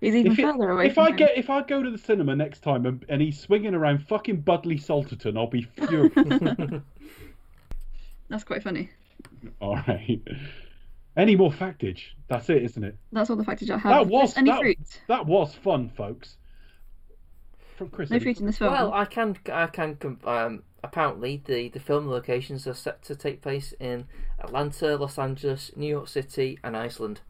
[0.00, 0.86] He's even If, it- further away.
[0.88, 1.16] if from I home.
[1.16, 4.42] get if I go to the cinema next time and, and he's swinging around fucking
[4.42, 6.12] Budleigh Salterton, I'll be furious.
[8.28, 8.90] That's quite funny.
[9.60, 10.20] All right.
[11.16, 12.00] Any more factage?
[12.28, 12.96] That's it, isn't it?
[13.12, 14.06] That's all the factage I have.
[14.06, 15.00] That was there's any that, fruit.
[15.08, 16.36] that was fun, folks.
[17.76, 18.10] From Chris.
[18.10, 18.72] No fruit in this film.
[18.72, 23.40] Well, I can I can um, apparently the the film locations are set to take
[23.40, 24.06] place in
[24.40, 27.20] Atlanta, Los Angeles, New York City, and Iceland.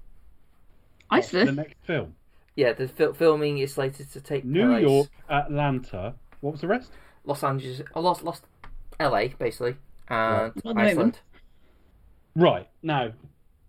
[1.10, 1.48] Iceland.
[1.48, 2.14] The next film.
[2.56, 4.52] Yeah, the fil- filming is slated to take place.
[4.52, 6.14] New place York, Atlanta.
[6.40, 6.90] What was the rest?
[7.24, 8.40] Los Angeles, oh, Los Los
[8.98, 9.76] LA basically,
[10.08, 11.20] and Not the Iceland.
[12.34, 13.12] Right now,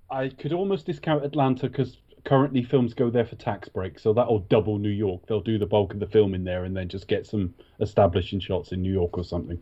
[0.10, 4.40] I could almost discount Atlanta because currently films go there for tax breaks, so that'll
[4.40, 5.22] double New York.
[5.28, 8.40] They'll do the bulk of the film in there and then just get some establishing
[8.40, 9.60] shots in New York or something.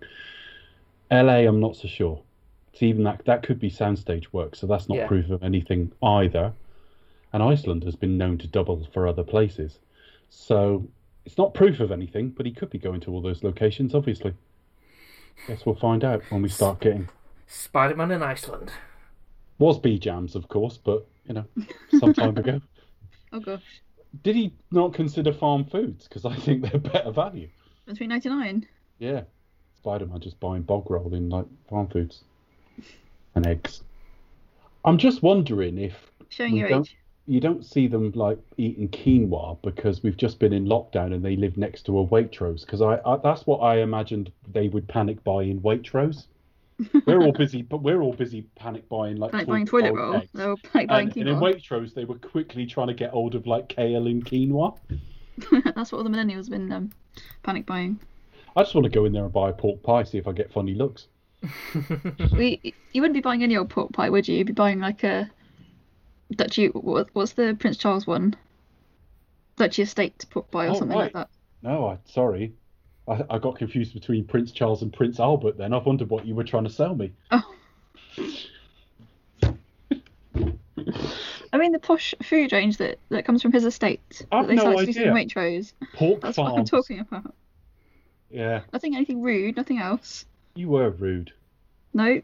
[1.11, 2.21] LA, I'm not so sure.
[2.73, 5.07] It's even that that could be soundstage work, so that's not Yeah.
[5.07, 6.51] proof of anything either.
[7.35, 9.79] And Iceland has been known to double for other places,
[10.29, 10.87] so
[11.25, 12.29] it's not proof of anything.
[12.29, 14.33] But he could be going to all those locations, obviously.
[15.45, 17.09] Guess we'll find out when we start getting
[17.47, 18.71] Spider-Man in Iceland.
[19.57, 21.43] was B Jams, of course, but you know,
[21.99, 22.61] some time ago.
[23.33, 23.81] Oh gosh.
[24.23, 26.07] Did he not consider farm foods?
[26.07, 27.49] Because I think they're better value.
[27.85, 28.65] It's three ninety nine.
[28.97, 29.23] Yeah,
[29.75, 32.23] Spider Man just buying bog roll in like farm foods
[33.35, 33.81] and eggs.
[34.85, 35.95] I'm just wondering if
[36.29, 36.95] Showing your don't- age.
[37.27, 41.35] You don't see them like eating quinoa because we've just been in lockdown and they
[41.35, 42.61] live next to a Waitrose.
[42.65, 46.27] Because I, I that's what I imagined they would panic buy in Waitrose.
[47.05, 50.11] We're all busy, but we're all busy panic buying like Like buying toilet toilet roll
[50.11, 50.21] roll.
[50.21, 50.29] eggs.
[50.33, 51.35] They were like buying And, and in.
[51.37, 54.77] Waitrose, they were quickly trying to get hold of like kale and quinoa.
[55.75, 56.91] That's what all the millennials have been um,
[57.43, 57.99] panic buying.
[58.57, 60.33] I just want to go in there and buy a pork pie, see if I
[60.33, 61.07] get funny looks.
[62.33, 64.37] We, you wouldn't be buying any old pork pie, would you?
[64.37, 65.29] You'd be buying like a
[66.31, 66.67] Duchy.
[66.67, 68.35] What, what's the Prince Charles one?
[69.57, 71.29] Duchy Estate to put by or Oh, something like that.
[71.61, 72.53] No, I sorry.
[73.07, 75.73] I, I got confused between Prince Charles and Prince Albert then.
[75.73, 77.11] I wondered what you were trying to sell me.
[77.31, 77.43] Oh.
[81.53, 84.25] I mean the posh food range that, that comes from his estate.
[84.31, 85.11] I've that they no idea.
[85.13, 85.73] Waitrose.
[85.93, 87.33] Pork That's what I'm talking about.
[88.29, 90.25] Yeah, Nothing anything rude, nothing else.
[90.55, 91.31] you were rude.
[91.93, 92.21] No.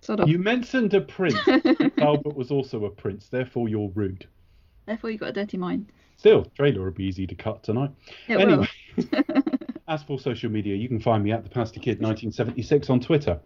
[0.00, 0.28] Sort of.
[0.28, 1.38] You mentioned a prince.
[1.98, 4.26] Albert was also a prince, therefore you're rude.
[4.86, 5.86] Therefore, you've got a dirty mind.
[6.16, 7.90] Still, trailer will be easy to cut tonight.
[8.28, 8.42] It will.
[8.42, 8.68] anyway,
[9.88, 13.38] as for social media, you can find me at the Pastor Kid 1976 on Twitter.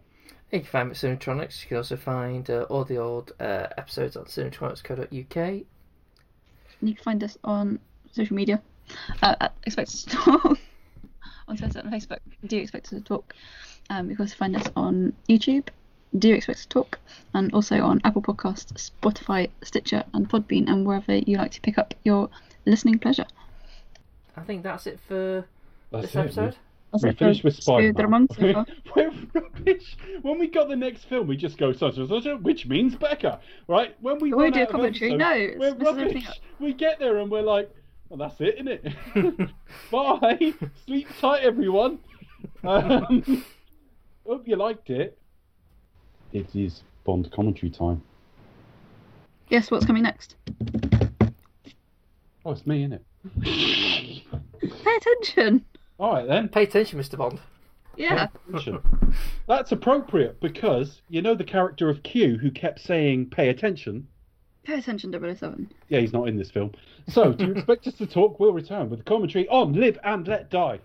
[0.51, 1.63] You can find me at Cinetronics.
[1.63, 5.65] You can also find uh, all the old uh, episodes on cinetronics.co.uk.
[6.81, 7.79] You can find us on
[8.11, 8.61] social media.
[9.21, 10.59] Uh, at expect us to talk
[11.47, 12.19] on Twitter and Facebook.
[12.45, 13.33] Do you expect us to talk.
[13.89, 15.67] Um, you can also find us on YouTube.
[16.17, 16.99] Do expect to talk,
[17.33, 21.77] and also on Apple Podcasts, Spotify, Stitcher, and Podbean, and wherever you like to pick
[21.77, 22.29] up your
[22.65, 23.25] listening pleasure.
[24.37, 25.45] I think that's it for
[25.91, 26.55] That's this it, episode.
[27.03, 28.27] We finished with Spider Man.
[28.95, 29.97] We're rubbish.
[30.21, 33.41] When we got the next film, we just go such and such, which means Becca,
[33.67, 33.95] right?
[33.99, 35.11] When we But we run do a commentary.
[35.11, 36.41] episodes, No, it's- we're this is everything rubbish.
[36.59, 37.69] We get there and we're like,
[38.07, 39.49] well, that's it, isn't it?
[39.91, 40.53] Bye.
[40.85, 41.99] Sleep tight, everyone.
[42.63, 43.43] Um,
[44.25, 45.17] hope you liked it.
[46.35, 48.03] It is Bond commentary time.
[49.47, 50.35] Yes, what's coming next?
[52.43, 53.05] Oh, it's me, isn't it?
[54.83, 55.63] Pay attention.
[55.97, 56.49] All right then.
[56.49, 57.17] Pay attention, Mr.
[57.17, 57.39] Bond.
[57.95, 58.27] Yeah.
[58.49, 58.81] attention.
[59.47, 64.05] That's appropriate because you know the character of Q who kept saying "pay attention."
[64.63, 65.71] Pay attention, 007.
[65.87, 66.73] Yeah, he's not in this film.
[67.07, 68.41] So, do you expect us to talk?
[68.41, 70.81] We'll return with commentary on Live and Let Die.